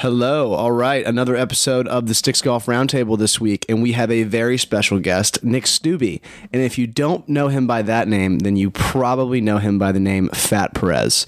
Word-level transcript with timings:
Hello. 0.00 0.54
All 0.54 0.72
right. 0.72 1.04
Another 1.04 1.36
episode 1.36 1.86
of 1.86 2.06
the 2.06 2.14
Sticks 2.14 2.40
Golf 2.40 2.64
Roundtable 2.64 3.18
this 3.18 3.38
week, 3.38 3.66
and 3.68 3.82
we 3.82 3.92
have 3.92 4.10
a 4.10 4.22
very 4.22 4.56
special 4.56 4.98
guest, 4.98 5.44
Nick 5.44 5.64
Stubbe. 5.64 6.22
And 6.54 6.62
if 6.62 6.78
you 6.78 6.86
don't 6.86 7.28
know 7.28 7.48
him 7.48 7.66
by 7.66 7.82
that 7.82 8.08
name, 8.08 8.38
then 8.38 8.56
you 8.56 8.70
probably 8.70 9.42
know 9.42 9.58
him 9.58 9.78
by 9.78 9.92
the 9.92 10.00
name 10.00 10.30
Fat 10.30 10.72
Perez. 10.72 11.26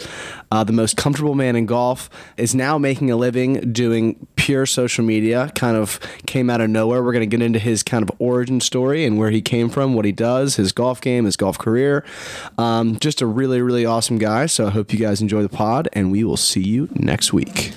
Uh, 0.50 0.64
the 0.64 0.72
most 0.72 0.96
comfortable 0.96 1.34
man 1.34 1.54
in 1.54 1.66
golf 1.66 2.08
is 2.38 2.54
now 2.54 2.78
making 2.78 3.10
a 3.10 3.16
living 3.16 3.74
doing 3.74 4.26
pure 4.36 4.64
social 4.64 5.04
media. 5.04 5.52
Kind 5.54 5.76
of 5.76 6.00
came 6.24 6.48
out 6.48 6.62
of 6.62 6.70
nowhere. 6.70 7.02
We're 7.02 7.12
going 7.12 7.28
to 7.28 7.36
get 7.36 7.44
into 7.44 7.58
his 7.58 7.82
kind 7.82 8.02
of 8.02 8.10
origin 8.18 8.58
story 8.62 9.04
and 9.04 9.18
where 9.18 9.28
he 9.28 9.42
came 9.42 9.68
from, 9.68 9.92
what 9.92 10.06
he 10.06 10.12
does, 10.12 10.56
his 10.56 10.72
golf 10.72 11.02
game, 11.02 11.26
his 11.26 11.36
golf 11.36 11.58
career. 11.58 12.06
Um, 12.56 12.98
just 13.00 13.20
a 13.20 13.26
really, 13.26 13.60
really 13.60 13.84
awesome 13.84 14.16
guy. 14.16 14.46
So 14.46 14.68
I 14.68 14.70
hope 14.70 14.94
you 14.94 14.98
guys 14.98 15.20
enjoy 15.20 15.42
the 15.42 15.50
pod, 15.50 15.90
and 15.92 16.10
we 16.10 16.24
will 16.24 16.38
see 16.38 16.62
you 16.62 16.88
next 16.94 17.34
week. 17.34 17.74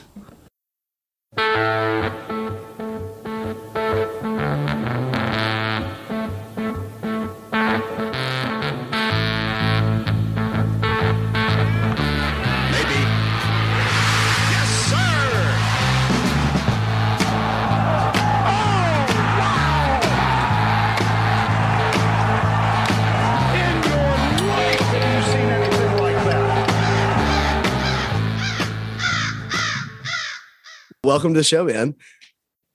Welcome 31.15 31.33
to 31.33 31.39
the 31.39 31.46
show, 31.46 31.64
man. 31.64 31.96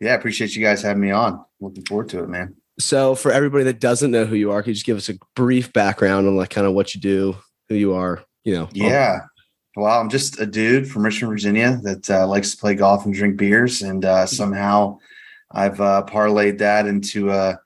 Yeah, 0.01 0.13
I 0.13 0.15
appreciate 0.15 0.57
you 0.57 0.65
guys 0.65 0.81
having 0.81 1.03
me 1.03 1.11
on. 1.11 1.45
Looking 1.61 1.85
forward 1.85 2.09
to 2.09 2.23
it, 2.23 2.29
man. 2.31 2.57
So, 2.79 3.15
for 3.15 3.31
everybody 3.31 3.65
that 3.65 3.81
doesn't 3.81 4.11
know 4.11 4.25
who 4.25 4.35
you 4.35 4.51
are, 4.51 4.63
can 4.63 4.71
you 4.71 4.75
just 4.77 4.87
give 4.87 4.97
us 4.97 5.11
a 5.11 5.19
brief 5.37 5.75
background 5.75 6.27
on 6.27 6.39
like 6.39 6.49
kind 6.49 6.67
of 6.67 6.73
what 6.73 6.95
you 6.95 7.03
do, 7.03 7.37
who 7.69 7.75
you 7.75 7.93
are? 7.93 8.25
You 8.45 8.55
know, 8.55 8.69
Yeah. 8.73 9.19
Well, 9.77 10.01
I'm 10.01 10.09
just 10.09 10.41
a 10.41 10.47
dude 10.47 10.91
from 10.91 11.05
Richmond, 11.05 11.33
Virginia 11.33 11.81
that 11.83 12.09
uh, 12.09 12.27
likes 12.27 12.53
to 12.53 12.57
play 12.57 12.75
golf 12.75 13.05
and 13.05 13.13
drink 13.13 13.37
beers. 13.37 13.83
And 13.83 14.07
uh, 14.07 14.25
somehow 14.25 15.01
I've 15.51 15.79
uh, 15.79 16.05
parlayed 16.09 16.57
that 16.61 16.87
into 16.87 17.31
a 17.31 17.61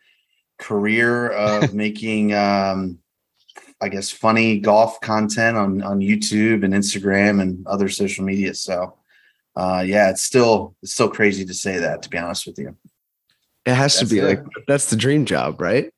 career 0.58 1.28
of 1.28 1.72
making, 1.84 2.34
um, 2.34 2.98
I 3.80 3.90
guess, 3.90 4.10
funny 4.10 4.58
golf 4.58 5.00
content 5.00 5.56
on, 5.56 5.82
on 5.82 6.00
YouTube 6.00 6.64
and 6.64 6.74
Instagram 6.74 7.40
and 7.40 7.64
other 7.64 7.88
social 7.88 8.24
media. 8.24 8.54
So, 8.54 8.98
uh, 9.56 9.84
yeah, 9.86 10.10
it's 10.10 10.22
still 10.22 10.74
it's 10.83 10.92
still 10.92 11.08
crazy 11.08 11.44
to 11.44 11.55
say 11.55 11.78
that, 11.78 12.02
to 12.02 12.08
be 12.08 12.19
honest 12.19 12.47
with 12.47 12.58
you. 12.58 12.77
it 13.64 13.74
has 13.74 13.98
to 13.98 14.06
be 14.06 14.19
it. 14.19 14.24
like 14.24 14.44
that's 14.66 14.91
the 14.91 14.96
dream 14.96 15.24
job, 15.24 15.61
right? 15.61 15.91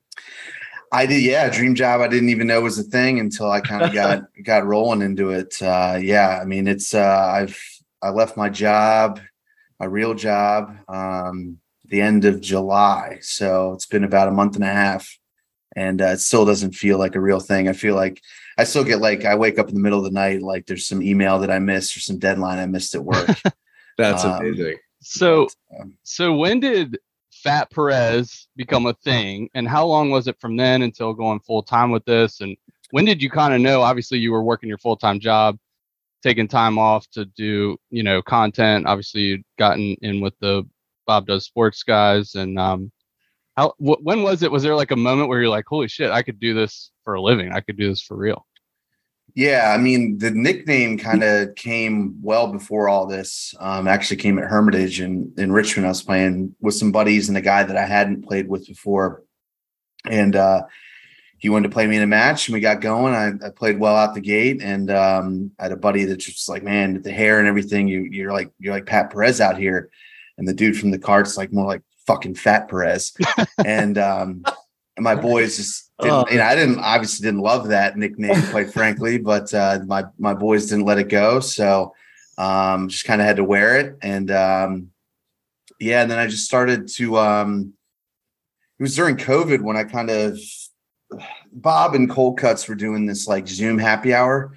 I 0.91 1.05
did, 1.05 1.21
yeah. 1.21 1.49
Dream 1.49 1.75
job. 1.75 2.01
I 2.01 2.07
didn't 2.07 2.29
even 2.29 2.47
know 2.47 2.61
was 2.61 2.79
a 2.79 2.83
thing 2.83 3.19
until 3.19 3.51
I 3.51 3.59
kind 3.59 3.83
of 3.83 3.93
got 3.93 4.23
got 4.43 4.65
rolling 4.65 5.01
into 5.01 5.31
it. 5.31 5.61
Uh, 5.61 5.97
yeah, 6.01 6.39
I 6.41 6.45
mean, 6.45 6.67
it's 6.67 6.93
uh, 6.93 7.31
I've 7.33 7.59
I 8.01 8.09
left 8.09 8.37
my 8.37 8.49
job, 8.49 9.19
my 9.79 9.85
real 9.85 10.13
job, 10.13 10.77
um, 10.87 11.57
the 11.85 12.01
end 12.01 12.25
of 12.25 12.41
July. 12.41 13.19
So 13.21 13.73
it's 13.73 13.85
been 13.85 14.03
about 14.03 14.27
a 14.27 14.31
month 14.31 14.55
and 14.55 14.63
a 14.63 14.67
half, 14.67 15.17
and 15.77 16.01
uh, 16.01 16.05
it 16.07 16.19
still 16.19 16.43
doesn't 16.43 16.73
feel 16.73 16.97
like 16.97 17.13
a 17.15 17.21
real 17.21 17.39
thing. 17.39 17.69
I 17.69 17.73
feel 17.73 17.93
like 17.95 18.19
I 18.57 18.63
still 18.63 18.83
get 18.83 18.99
like 18.99 19.23
I 19.25 19.35
wake 19.35 19.59
up 19.59 19.69
in 19.69 19.75
the 19.75 19.79
middle 19.79 19.99
of 19.99 20.05
the 20.05 20.11
night, 20.11 20.41
like 20.41 20.65
there's 20.65 20.87
some 20.87 21.03
email 21.03 21.37
that 21.39 21.51
I 21.51 21.59
missed 21.59 21.95
or 21.95 21.99
some 21.99 22.17
deadline 22.17 22.57
I 22.57 22.65
missed 22.65 22.95
at 22.95 23.03
work. 23.05 23.29
That's 23.97 24.25
Um, 24.25 24.41
amazing. 24.41 24.77
So, 25.01 25.47
Um, 25.79 25.93
so 26.03 26.35
when 26.35 26.59
did 26.59 26.97
Fat 27.43 27.69
Perez 27.69 28.47
become 28.55 28.87
a 28.87 28.93
thing, 28.95 29.49
and 29.53 29.67
how 29.67 29.85
long 29.85 30.09
was 30.09 30.27
it 30.27 30.39
from 30.41 30.57
then 30.57 30.81
until 30.81 31.13
going 31.13 31.39
full 31.41 31.61
time 31.61 31.91
with 31.91 32.03
this? 32.05 32.41
And 32.41 32.57
when 32.89 33.05
did 33.05 33.21
you 33.21 33.29
kind 33.29 33.53
of 33.53 33.61
know? 33.61 33.81
Obviously, 33.83 34.17
you 34.17 34.31
were 34.31 34.43
working 34.43 34.69
your 34.69 34.79
full 34.79 34.97
time 34.97 35.19
job, 35.19 35.57
taking 36.23 36.47
time 36.47 36.79
off 36.79 37.07
to 37.11 37.25
do, 37.25 37.77
you 37.91 38.01
know, 38.01 38.23
content. 38.23 38.87
Obviously, 38.87 39.21
you'd 39.21 39.43
gotten 39.59 39.95
in 40.01 40.21
with 40.21 40.33
the 40.39 40.67
Bob 41.05 41.27
Does 41.27 41.45
Sports 41.45 41.83
guys, 41.83 42.33
and 42.33 42.57
um, 42.57 42.91
how? 43.57 43.73
Wh- 43.79 44.01
when 44.03 44.21
was 44.23 44.43
it? 44.43 44.51
Was 44.51 44.63
there 44.63 44.75
like 44.75 44.91
a 44.91 44.95
moment 44.95 45.27
where 45.27 45.41
you're 45.41 45.49
like, 45.49 45.65
"Holy 45.67 45.87
shit, 45.87 46.11
I 46.11 46.21
could 46.21 46.39
do 46.39 46.53
this 46.53 46.91
for 47.03 47.15
a 47.15 47.21
living. 47.21 47.51
I 47.51 47.59
could 47.59 47.77
do 47.77 47.89
this 47.89 48.01
for 48.01 48.15
real." 48.15 48.45
Yeah, 49.33 49.73
I 49.75 49.77
mean 49.77 50.19
the 50.19 50.31
nickname 50.31 50.97
kind 50.97 51.23
of 51.23 51.53
came 51.55 52.19
well 52.21 52.51
before 52.51 52.87
all 52.87 53.05
this. 53.07 53.53
Um, 53.59 53.87
actually 53.87 54.17
came 54.17 54.39
at 54.39 54.45
Hermitage 54.45 55.01
in 55.01 55.33
in 55.37 55.51
Richmond. 55.51 55.87
I 55.87 55.89
was 55.89 56.03
playing 56.03 56.55
with 56.61 56.75
some 56.75 56.91
buddies 56.91 57.27
and 57.27 57.37
a 57.37 57.41
guy 57.41 57.63
that 57.63 57.77
I 57.77 57.85
hadn't 57.85 58.25
played 58.27 58.47
with 58.47 58.67
before, 58.67 59.23
and 60.05 60.35
uh, 60.35 60.63
he 61.39 61.49
wanted 61.49 61.67
to 61.69 61.73
play 61.73 61.87
me 61.87 61.97
in 61.97 62.03
a 62.03 62.07
match, 62.07 62.47
and 62.47 62.53
we 62.53 62.59
got 62.59 62.81
going. 62.81 63.13
I, 63.13 63.47
I 63.47 63.49
played 63.49 63.79
well 63.79 63.95
out 63.95 64.13
the 64.13 64.21
gate, 64.21 64.61
and 64.61 64.89
um, 64.91 65.51
I 65.59 65.63
had 65.63 65.71
a 65.71 65.77
buddy 65.77 66.05
that's 66.05 66.25
just 66.25 66.49
like, 66.49 66.63
man, 66.63 67.01
the 67.01 67.11
hair 67.11 67.39
and 67.39 67.47
everything, 67.47 67.87
you 67.87 68.01
you're 68.01 68.33
like 68.33 68.51
you're 68.59 68.73
like 68.73 68.85
Pat 68.85 69.11
Perez 69.11 69.41
out 69.41 69.57
here, 69.57 69.89
and 70.37 70.47
the 70.47 70.53
dude 70.53 70.77
from 70.77 70.91
the 70.91 70.99
cart's 70.99 71.37
like 71.37 71.51
more 71.51 71.67
like 71.67 71.81
fucking 72.07 72.35
Fat 72.35 72.69
Perez, 72.69 73.13
and 73.63 73.97
um, 73.97 74.43
and 74.95 75.03
my 75.03 75.13
boys 75.15 75.57
just 75.57 75.91
didn't, 75.99 76.13
Oh. 76.13 76.25
you 76.31 76.37
know, 76.37 76.43
I 76.45 76.55
didn't 76.55 76.79
obviously 76.79 77.25
didn't 77.25 77.41
love 77.41 77.67
that 77.67 77.97
nickname, 77.97 78.41
quite 78.49 78.71
frankly, 78.71 79.17
but 79.19 79.53
uh, 79.53 79.79
my 79.85 80.05
my 80.17 80.33
boys 80.33 80.67
didn't 80.67 80.85
let 80.85 80.97
it 80.97 81.09
go, 81.09 81.39
so 81.39 81.93
um, 82.37 82.87
just 82.89 83.05
kind 83.05 83.21
of 83.21 83.27
had 83.27 83.35
to 83.37 83.43
wear 83.43 83.77
it, 83.79 83.97
and 84.01 84.31
um, 84.31 84.89
yeah, 85.79 86.01
and 86.01 86.09
then 86.09 86.17
I 86.19 86.27
just 86.27 86.45
started 86.45 86.87
to. 86.95 87.17
Um, 87.19 87.73
it 88.79 88.83
was 88.83 88.95
during 88.95 89.17
COVID 89.17 89.61
when 89.61 89.75
I 89.75 89.83
kind 89.85 90.09
of 90.11 90.39
Bob 91.51 91.95
and 91.95 92.09
Cold 92.09 92.37
Cuts 92.37 92.67
were 92.67 92.75
doing 92.75 93.05
this 93.07 93.27
like 93.27 93.47
Zoom 93.47 93.79
happy 93.79 94.13
hour 94.13 94.55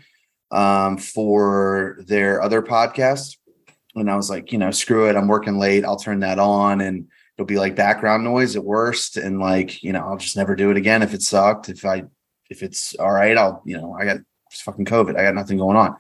um, 0.51 0.99
for 0.99 1.97
their 2.07 2.43
other 2.43 2.61
podcast, 2.61 3.37
and 3.95 4.11
I 4.11 4.17
was 4.17 4.29
like, 4.29 4.53
you 4.53 4.59
know, 4.59 4.71
screw 4.71 5.09
it, 5.09 5.17
I'm 5.17 5.29
working 5.29 5.59
late, 5.59 5.85
I'll 5.85 5.97
turn 5.97 6.21
that 6.21 6.39
on, 6.39 6.81
and 6.83 7.09
it'll 7.41 7.47
be 7.47 7.59
like 7.59 7.75
background 7.75 8.23
noise 8.23 8.55
at 8.55 8.63
worst 8.63 9.17
and 9.17 9.41
like 9.41 9.83
you 9.83 9.93
know 9.93 10.01
i'll 10.01 10.19
just 10.19 10.37
never 10.37 10.55
do 10.55 10.71
it 10.71 10.77
again 10.77 11.03
if 11.03 11.15
it 11.15 11.23
sucked. 11.23 11.71
If 11.71 11.87
i 11.87 12.03
if 12.51 12.63
it's 12.63 12.95
all 12.97 13.11
right 13.11 13.35
i'll 13.35 13.63
you 13.65 13.79
know 13.79 13.97
i 13.99 14.05
got 14.05 14.19
it's 14.51 14.61
fucking 14.61 14.85
covid. 14.85 15.17
I 15.17 15.23
got 15.23 15.35
nothing 15.35 15.57
going 15.57 15.79
on. 15.79 15.97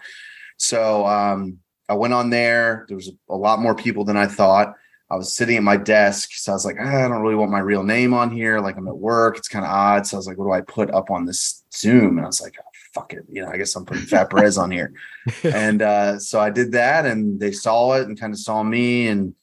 So 0.58 1.06
um 1.06 1.58
i 1.88 1.94
went 1.94 2.12
on 2.12 2.28
there. 2.28 2.84
There 2.88 2.96
was 2.96 3.10
a 3.30 3.36
lot 3.36 3.58
more 3.58 3.74
people 3.74 4.04
than 4.04 4.18
i 4.18 4.26
thought. 4.26 4.74
I 5.10 5.16
was 5.16 5.34
sitting 5.34 5.56
at 5.56 5.62
my 5.62 5.78
desk 5.78 6.32
so 6.34 6.52
i 6.52 6.54
was 6.54 6.66
like 6.66 6.76
"Ah, 6.78 7.06
i 7.06 7.08
don't 7.08 7.22
really 7.22 7.36
want 7.36 7.50
my 7.50 7.60
real 7.60 7.84
name 7.84 8.12
on 8.12 8.30
here. 8.30 8.60
Like 8.60 8.76
i'm 8.76 8.88
at 8.88 8.98
work. 8.98 9.38
It's 9.38 9.48
kind 9.48 9.64
of 9.64 9.70
odd. 9.70 10.06
So 10.06 10.16
i 10.16 10.18
was 10.18 10.26
like 10.26 10.36
what 10.36 10.44
do 10.44 10.52
i 10.52 10.60
put 10.60 10.90
up 10.90 11.10
on 11.10 11.24
this 11.24 11.64
zoom? 11.72 12.18
And 12.18 12.26
i 12.26 12.28
was 12.28 12.42
like 12.42 12.56
oh, 12.60 12.68
fuck 12.92 13.14
it. 13.14 13.24
You 13.30 13.46
know 13.46 13.48
i 13.50 13.56
guess 13.56 13.74
i'm 13.76 13.86
putting 13.86 14.04
fat 14.04 14.28
perez 14.28 14.58
on 14.58 14.70
here. 14.70 14.92
And 15.42 15.80
uh 15.80 16.18
so 16.18 16.38
i 16.38 16.50
did 16.50 16.72
that 16.72 17.06
and 17.06 17.40
they 17.40 17.52
saw 17.52 17.94
it 17.94 18.08
and 18.08 18.20
kind 18.20 18.34
of 18.34 18.38
saw 18.38 18.62
me 18.62 19.08
and 19.08 19.34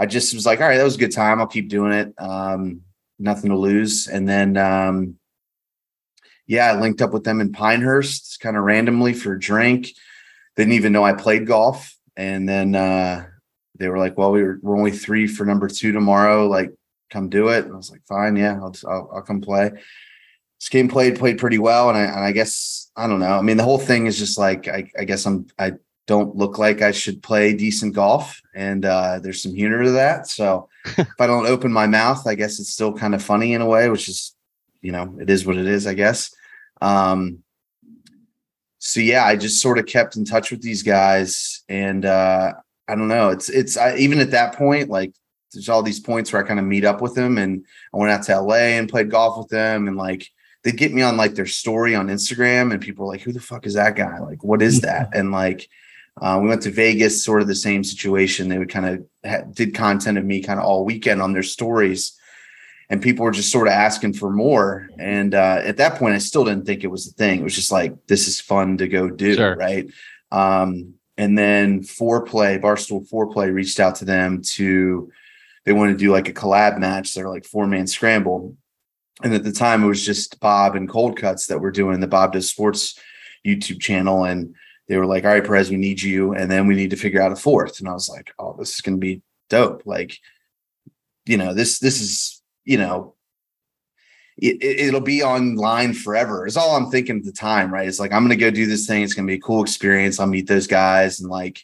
I 0.00 0.06
just 0.06 0.32
was 0.32 0.46
like, 0.46 0.62
all 0.62 0.66
right, 0.66 0.78
that 0.78 0.84
was 0.84 0.94
a 0.96 0.98
good 0.98 1.12
time. 1.12 1.40
I'll 1.40 1.46
keep 1.46 1.68
doing 1.68 1.92
it. 1.92 2.14
Um, 2.16 2.80
nothing 3.18 3.50
to 3.50 3.58
lose. 3.58 4.06
And 4.06 4.26
then, 4.26 4.56
um, 4.56 5.16
yeah, 6.46 6.72
I 6.72 6.80
linked 6.80 7.02
up 7.02 7.12
with 7.12 7.22
them 7.22 7.38
in 7.42 7.52
Pinehurst 7.52 8.40
kind 8.40 8.56
of 8.56 8.64
randomly 8.64 9.12
for 9.12 9.34
a 9.34 9.38
drink. 9.38 9.88
They 10.56 10.64
didn't 10.64 10.72
even 10.72 10.94
know 10.94 11.04
I 11.04 11.12
played 11.12 11.46
golf. 11.46 11.94
And 12.16 12.48
then 12.48 12.74
uh, 12.74 13.26
they 13.78 13.88
were 13.88 13.98
like, 13.98 14.16
well, 14.16 14.32
we 14.32 14.42
were, 14.42 14.58
we're 14.62 14.78
only 14.78 14.90
three 14.90 15.26
for 15.26 15.44
number 15.44 15.68
two 15.68 15.92
tomorrow. 15.92 16.48
Like, 16.48 16.72
come 17.10 17.28
do 17.28 17.48
it. 17.48 17.66
And 17.66 17.74
I 17.74 17.76
was 17.76 17.90
like, 17.90 18.02
fine. 18.08 18.36
Yeah, 18.36 18.54
I'll, 18.54 18.74
I'll, 18.88 19.10
I'll 19.16 19.22
come 19.22 19.42
play. 19.42 19.70
This 19.70 20.68
game 20.70 20.88
played, 20.88 21.18
played 21.18 21.36
pretty 21.36 21.58
well. 21.58 21.90
And 21.90 21.98
I, 21.98 22.04
and 22.04 22.24
I 22.24 22.32
guess, 22.32 22.90
I 22.96 23.06
don't 23.06 23.20
know. 23.20 23.36
I 23.38 23.42
mean, 23.42 23.58
the 23.58 23.64
whole 23.64 23.78
thing 23.78 24.06
is 24.06 24.18
just 24.18 24.38
like, 24.38 24.66
I, 24.66 24.90
I 24.98 25.04
guess 25.04 25.26
I'm, 25.26 25.46
I 25.58 25.72
don't 26.10 26.34
look 26.34 26.58
like 26.58 26.82
I 26.82 26.90
should 26.90 27.22
play 27.22 27.54
decent 27.54 27.94
golf. 27.94 28.42
And 28.52 28.84
uh, 28.84 29.20
there's 29.20 29.40
some 29.40 29.54
humor 29.54 29.84
to 29.84 29.92
that. 29.92 30.26
So 30.26 30.68
if 30.84 31.20
I 31.20 31.28
don't 31.28 31.46
open 31.46 31.72
my 31.72 31.86
mouth, 31.86 32.26
I 32.26 32.34
guess 32.34 32.58
it's 32.58 32.72
still 32.72 32.92
kind 32.92 33.14
of 33.14 33.22
funny 33.22 33.54
in 33.54 33.60
a 33.60 33.66
way, 33.66 33.88
which 33.88 34.08
is, 34.08 34.34
you 34.82 34.90
know, 34.90 35.16
it 35.20 35.30
is 35.30 35.46
what 35.46 35.56
it 35.56 35.68
is, 35.68 35.86
I 35.86 35.94
guess. 35.94 36.34
Um, 36.82 37.44
so 38.80 38.98
yeah, 38.98 39.24
I 39.24 39.36
just 39.36 39.62
sort 39.62 39.78
of 39.78 39.86
kept 39.86 40.16
in 40.16 40.24
touch 40.24 40.50
with 40.50 40.62
these 40.62 40.82
guys, 40.82 41.62
and 41.68 42.04
uh, 42.04 42.54
I 42.88 42.94
don't 42.96 43.08
know. 43.08 43.28
It's 43.28 43.50
it's 43.50 43.76
I, 43.76 43.94
even 43.96 44.20
at 44.20 44.30
that 44.30 44.54
point, 44.56 44.88
like 44.88 45.12
there's 45.52 45.68
all 45.68 45.82
these 45.82 46.00
points 46.00 46.32
where 46.32 46.42
I 46.42 46.48
kind 46.48 46.58
of 46.58 46.64
meet 46.64 46.86
up 46.86 47.02
with 47.02 47.14
them, 47.14 47.36
and 47.36 47.64
I 47.92 47.98
went 47.98 48.10
out 48.10 48.22
to 48.24 48.40
LA 48.40 48.78
and 48.78 48.88
played 48.88 49.10
golf 49.10 49.36
with 49.36 49.48
them, 49.48 49.86
and 49.86 49.98
like 49.98 50.30
they'd 50.64 50.78
get 50.78 50.94
me 50.94 51.02
on 51.02 51.18
like 51.18 51.34
their 51.34 51.46
story 51.46 51.94
on 51.94 52.08
Instagram, 52.08 52.72
and 52.72 52.80
people 52.80 53.04
were 53.04 53.12
like, 53.12 53.20
"Who 53.20 53.32
the 53.32 53.38
fuck 53.38 53.66
is 53.66 53.74
that 53.74 53.96
guy? 53.96 54.18
Like, 54.18 54.42
what 54.42 54.62
is 54.62 54.80
that?" 54.80 55.10
And 55.14 55.30
like 55.30 55.68
uh, 56.20 56.38
we 56.42 56.48
went 56.48 56.62
to 56.62 56.70
Vegas, 56.70 57.24
sort 57.24 57.40
of 57.42 57.48
the 57.48 57.54
same 57.54 57.82
situation. 57.82 58.48
They 58.48 58.58
would 58.58 58.68
kind 58.70 58.86
of 58.86 59.06
ha- 59.28 59.44
did 59.52 59.74
content 59.74 60.18
of 60.18 60.24
me 60.24 60.42
kind 60.42 60.60
of 60.60 60.66
all 60.66 60.84
weekend 60.84 61.22
on 61.22 61.32
their 61.32 61.42
stories, 61.42 62.18
and 62.90 63.00
people 63.02 63.24
were 63.24 63.30
just 63.30 63.50
sort 63.50 63.68
of 63.68 63.72
asking 63.72 64.14
for 64.14 64.30
more. 64.30 64.88
And 64.98 65.34
uh, 65.34 65.60
at 65.64 65.78
that 65.78 65.96
point, 65.98 66.14
I 66.14 66.18
still 66.18 66.44
didn't 66.44 66.66
think 66.66 66.84
it 66.84 66.90
was 66.90 67.06
the 67.06 67.12
thing. 67.12 67.40
It 67.40 67.44
was 67.44 67.54
just 67.54 67.72
like 67.72 67.94
this 68.06 68.28
is 68.28 68.40
fun 68.40 68.76
to 68.78 68.88
go 68.88 69.08
do, 69.08 69.34
Sure. 69.34 69.56
right? 69.56 69.88
Um, 70.30 70.94
and 71.16 71.36
then 71.36 71.80
Foreplay, 71.82 72.60
Barstool 72.60 73.08
Foreplay 73.10 73.52
reached 73.52 73.80
out 73.80 73.96
to 73.96 74.04
them 74.04 74.42
to 74.56 75.10
they 75.64 75.72
wanted 75.72 75.92
to 75.92 75.98
do 75.98 76.12
like 76.12 76.28
a 76.28 76.32
collab 76.32 76.78
match. 76.78 77.14
They're 77.14 77.28
like 77.28 77.44
four 77.44 77.66
man 77.66 77.86
scramble. 77.86 78.56
And 79.22 79.34
at 79.34 79.44
the 79.44 79.52
time 79.52 79.84
it 79.84 79.86
was 79.86 80.04
just 80.04 80.40
Bob 80.40 80.76
and 80.76 80.88
Cold 80.88 81.18
Cuts 81.18 81.46
that 81.48 81.60
were 81.60 81.70
doing 81.70 82.00
the 82.00 82.06
Bob 82.06 82.32
Does 82.32 82.48
Sports 82.48 82.98
YouTube 83.46 83.78
channel. 83.80 84.24
And 84.24 84.54
they 84.90 84.96
were 84.96 85.06
like, 85.06 85.24
all 85.24 85.30
right, 85.30 85.44
Perez, 85.44 85.70
we 85.70 85.76
need 85.76 86.02
you. 86.02 86.34
And 86.34 86.50
then 86.50 86.66
we 86.66 86.74
need 86.74 86.90
to 86.90 86.96
figure 86.96 87.22
out 87.22 87.30
a 87.30 87.36
fourth. 87.36 87.78
And 87.78 87.88
I 87.88 87.92
was 87.92 88.08
like, 88.08 88.32
oh, 88.40 88.56
this 88.58 88.74
is 88.74 88.80
gonna 88.80 88.96
be 88.96 89.22
dope. 89.48 89.82
Like, 89.86 90.18
you 91.26 91.36
know, 91.36 91.54
this 91.54 91.78
this 91.78 92.00
is, 92.00 92.42
you 92.64 92.76
know, 92.76 93.14
it, 94.36 94.58
it'll 94.60 95.00
be 95.00 95.22
online 95.22 95.94
forever. 95.94 96.44
Is 96.44 96.56
all 96.56 96.74
I'm 96.74 96.90
thinking 96.90 97.18
at 97.18 97.24
the 97.24 97.30
time, 97.30 97.72
right? 97.72 97.86
It's 97.86 98.00
like 98.00 98.12
I'm 98.12 98.24
gonna 98.24 98.34
go 98.34 98.50
do 98.50 98.66
this 98.66 98.88
thing. 98.88 99.04
It's 99.04 99.14
gonna 99.14 99.28
be 99.28 99.34
a 99.34 99.40
cool 99.40 99.62
experience. 99.62 100.18
I'll 100.18 100.26
meet 100.26 100.48
those 100.48 100.66
guys, 100.66 101.20
and 101.20 101.30
like, 101.30 101.62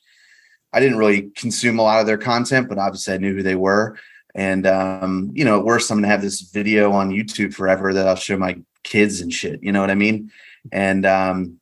I 0.72 0.78
didn't 0.78 0.98
really 0.98 1.30
consume 1.34 1.80
a 1.80 1.82
lot 1.82 1.98
of 1.98 2.06
their 2.06 2.18
content, 2.18 2.68
but 2.68 2.78
obviously 2.78 3.14
I 3.14 3.18
knew 3.18 3.34
who 3.34 3.42
they 3.42 3.56
were. 3.56 3.98
And 4.36 4.68
um, 4.68 5.32
you 5.34 5.44
know, 5.44 5.58
at 5.58 5.64
worst, 5.64 5.90
I'm 5.90 5.96
gonna 5.96 6.06
have 6.06 6.22
this 6.22 6.42
video 6.42 6.92
on 6.92 7.10
YouTube 7.10 7.54
forever 7.54 7.92
that 7.92 8.06
I'll 8.06 8.14
show 8.14 8.36
my 8.36 8.56
kids 8.84 9.20
and 9.20 9.32
shit. 9.32 9.64
You 9.64 9.72
know 9.72 9.80
what 9.80 9.90
I 9.90 9.96
mean? 9.96 10.30
And 10.70 11.04
um, 11.04 11.58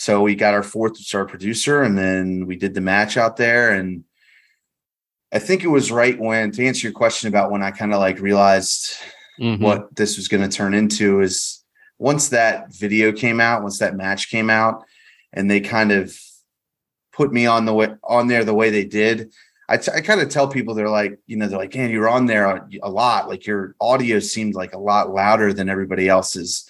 so 0.00 0.22
we 0.22 0.36
got 0.36 0.54
our 0.54 0.62
fourth 0.62 0.96
star 0.96 1.24
producer, 1.26 1.82
and 1.82 1.98
then 1.98 2.46
we 2.46 2.54
did 2.54 2.72
the 2.72 2.80
match 2.80 3.16
out 3.16 3.36
there, 3.36 3.72
and 3.72 4.04
I 5.32 5.40
think 5.40 5.64
it 5.64 5.68
was 5.68 5.90
right 5.90 6.16
when 6.16 6.52
to 6.52 6.64
answer 6.64 6.86
your 6.86 6.94
question 6.94 7.26
about 7.26 7.50
when 7.50 7.64
I 7.64 7.72
kind 7.72 7.92
of 7.92 7.98
like 7.98 8.20
realized 8.20 8.92
Mhm. 9.40 9.58
what 9.60 9.96
this 9.96 10.16
was 10.16 10.28
going 10.28 10.48
to 10.48 10.56
turn 10.56 10.72
into 10.72 11.20
is 11.20 11.64
once 11.98 12.28
that 12.28 12.72
video 12.72 13.10
came 13.10 13.40
out, 13.40 13.62
once 13.64 13.80
that 13.80 13.96
match 13.96 14.30
came 14.30 14.50
out, 14.50 14.84
and 15.32 15.50
they 15.50 15.60
kind 15.60 15.90
of 15.90 16.16
put 17.12 17.32
me 17.32 17.46
on 17.46 17.64
the 17.66 17.74
way 17.74 17.88
on 18.04 18.28
there 18.28 18.44
the 18.44 18.54
way 18.54 18.70
they 18.70 18.84
did. 18.84 19.32
I, 19.68 19.78
t- 19.78 19.90
I 19.92 20.00
kind 20.00 20.20
of 20.20 20.28
tell 20.28 20.46
people 20.46 20.74
they're 20.74 20.88
like, 20.88 21.18
you 21.26 21.36
know, 21.36 21.48
they're 21.48 21.58
like, 21.58 21.74
man, 21.74 21.90
you're 21.90 22.08
on 22.08 22.26
there 22.26 22.46
a, 22.46 22.68
a 22.84 22.88
lot. 22.88 23.28
Like 23.28 23.46
your 23.46 23.74
audio 23.80 24.20
seemed 24.20 24.54
like 24.54 24.74
a 24.74 24.78
lot 24.78 25.12
louder 25.12 25.52
than 25.52 25.68
everybody 25.68 26.08
else's. 26.08 26.66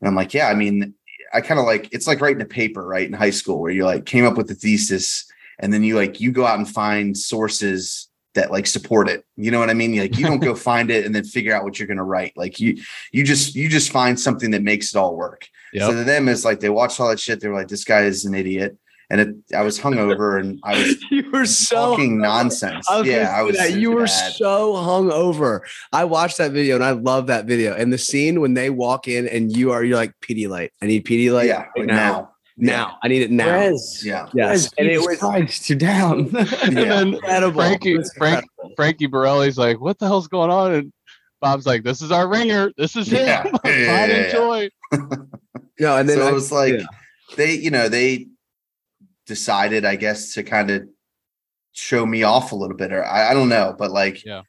And 0.00 0.08
I'm 0.08 0.16
like, 0.16 0.32
yeah, 0.34 0.48
I 0.48 0.54
mean, 0.54 0.94
I 1.32 1.40
kind 1.40 1.58
of 1.58 1.66
like 1.66 1.88
it's 1.92 2.06
like 2.06 2.20
writing 2.20 2.42
a 2.42 2.46
paper, 2.46 2.86
right, 2.86 3.06
in 3.06 3.12
high 3.12 3.30
school 3.30 3.60
where 3.60 3.70
you 3.70 3.84
like 3.84 4.06
came 4.06 4.24
up 4.24 4.36
with 4.36 4.48
the 4.48 4.54
thesis 4.54 5.30
and 5.58 5.72
then 5.72 5.82
you 5.82 5.96
like 5.96 6.20
you 6.20 6.32
go 6.32 6.44
out 6.44 6.58
and 6.58 6.68
find 6.68 7.16
sources 7.16 8.08
that 8.34 8.50
like 8.50 8.66
support 8.66 9.08
it. 9.08 9.24
You 9.36 9.50
know 9.50 9.60
what 9.60 9.70
I 9.70 9.74
mean? 9.74 9.96
Like 9.96 10.18
you 10.18 10.26
don't 10.26 10.40
go 10.44 10.54
find 10.54 10.90
it 10.90 11.06
and 11.06 11.14
then 11.14 11.24
figure 11.24 11.54
out 11.54 11.64
what 11.64 11.78
you're 11.78 11.88
going 11.88 11.98
to 11.98 12.02
write. 12.02 12.32
Like 12.36 12.60
you 12.60 12.78
you 13.12 13.24
just 13.24 13.54
you 13.54 13.68
just 13.68 13.90
find 13.90 14.18
something 14.18 14.50
that 14.50 14.62
makes 14.62 14.94
it 14.94 14.98
all 14.98 15.16
work. 15.16 15.48
Yep. 15.72 15.82
So 15.82 15.96
to 15.96 16.04
them 16.04 16.28
is 16.28 16.44
like 16.44 16.60
they 16.60 16.68
watched 16.68 17.00
all 17.00 17.08
that 17.08 17.20
shit. 17.20 17.40
They 17.40 17.48
were 17.48 17.54
like, 17.54 17.68
this 17.68 17.84
guy 17.84 18.02
is 18.02 18.24
an 18.24 18.34
idiot. 18.34 18.76
And 19.12 19.20
it, 19.20 19.36
I 19.54 19.60
was 19.60 19.78
hungover 19.78 20.40
and 20.40 20.58
I 20.64 20.72
was 20.78 21.04
you 21.10 21.30
were 21.30 21.44
so 21.44 21.90
talking 21.90 22.18
nonsense. 22.18 22.88
I 22.88 23.02
yeah, 23.02 23.16
yeah, 23.16 23.38
I 23.38 23.42
was. 23.42 23.58
that. 23.58 23.74
You 23.74 23.90
were 23.92 24.06
bad. 24.06 24.32
so 24.32 24.72
hungover. 24.72 25.60
I 25.92 26.04
watched 26.04 26.38
that 26.38 26.52
video 26.52 26.76
and 26.76 26.82
I 26.82 26.92
love 26.92 27.26
that 27.26 27.44
video. 27.44 27.74
And 27.74 27.92
the 27.92 27.98
scene 27.98 28.40
when 28.40 28.54
they 28.54 28.70
walk 28.70 29.08
in 29.08 29.28
and 29.28 29.54
you 29.54 29.70
are, 29.70 29.84
you're 29.84 29.98
like 29.98 30.14
Pedialyte. 30.22 30.70
I 30.80 30.86
need 30.86 31.04
Pedialyte 31.04 31.46
yeah, 31.46 31.58
right 31.58 31.68
like 31.76 31.86
now. 31.88 31.94
now. 31.94 32.28
Now. 32.56 32.98
I 33.02 33.08
need 33.08 33.20
it 33.20 33.30
now. 33.30 33.44
Perez. 33.44 34.02
Yeah. 34.02 34.28
Yes. 34.32 34.70
And 34.78 34.88
it 34.88 34.92
Jesus 34.94 35.06
was 35.06 35.18
Christ, 35.18 35.68
you're 35.68 35.78
down. 35.78 36.34
And 36.62 36.76
then 36.76 37.08
incredible. 37.14 37.60
Frankie, 37.60 37.92
It 37.92 37.98
was 37.98 38.12
Frank, 38.16 38.44
incredible. 38.44 38.74
Frankie 38.76 39.08
Borrelli's 39.08 39.58
like, 39.58 39.78
"What 39.78 39.98
the 39.98 40.06
hell's 40.06 40.28
going 40.28 40.50
on?" 40.50 40.72
And 40.72 40.92
Bob's 41.42 41.66
like, 41.66 41.82
"This 41.82 42.00
is 42.00 42.10
our 42.10 42.28
ringer. 42.28 42.72
This 42.78 42.96
is 42.96 43.08
him. 43.08 43.18
Yeah. 43.26 43.44
Yeah, 43.44 43.76
yeah, 43.76 43.98
Find 43.98 44.12
yeah, 44.12 44.18
and 44.18 44.32
joy." 44.32 44.70
No, 45.80 45.96
and 45.96 46.08
then 46.08 46.18
so 46.18 46.26
I, 46.26 46.30
it 46.30 46.32
was 46.32 46.52
like 46.52 46.74
yeah. 46.74 46.86
they, 47.36 47.54
you 47.54 47.70
know, 47.70 47.88
they 47.88 48.28
decided, 49.26 49.84
I 49.84 49.96
guess, 49.96 50.34
to 50.34 50.42
kind 50.42 50.70
of 50.70 50.88
show 51.72 52.04
me 52.04 52.22
off 52.22 52.52
a 52.52 52.56
little 52.56 52.76
bit, 52.76 52.92
or 52.92 53.04
I, 53.04 53.30
I 53.30 53.34
don't 53.34 53.48
know, 53.48 53.74
but 53.78 53.90
like, 53.90 54.24
Yeah. 54.24 54.42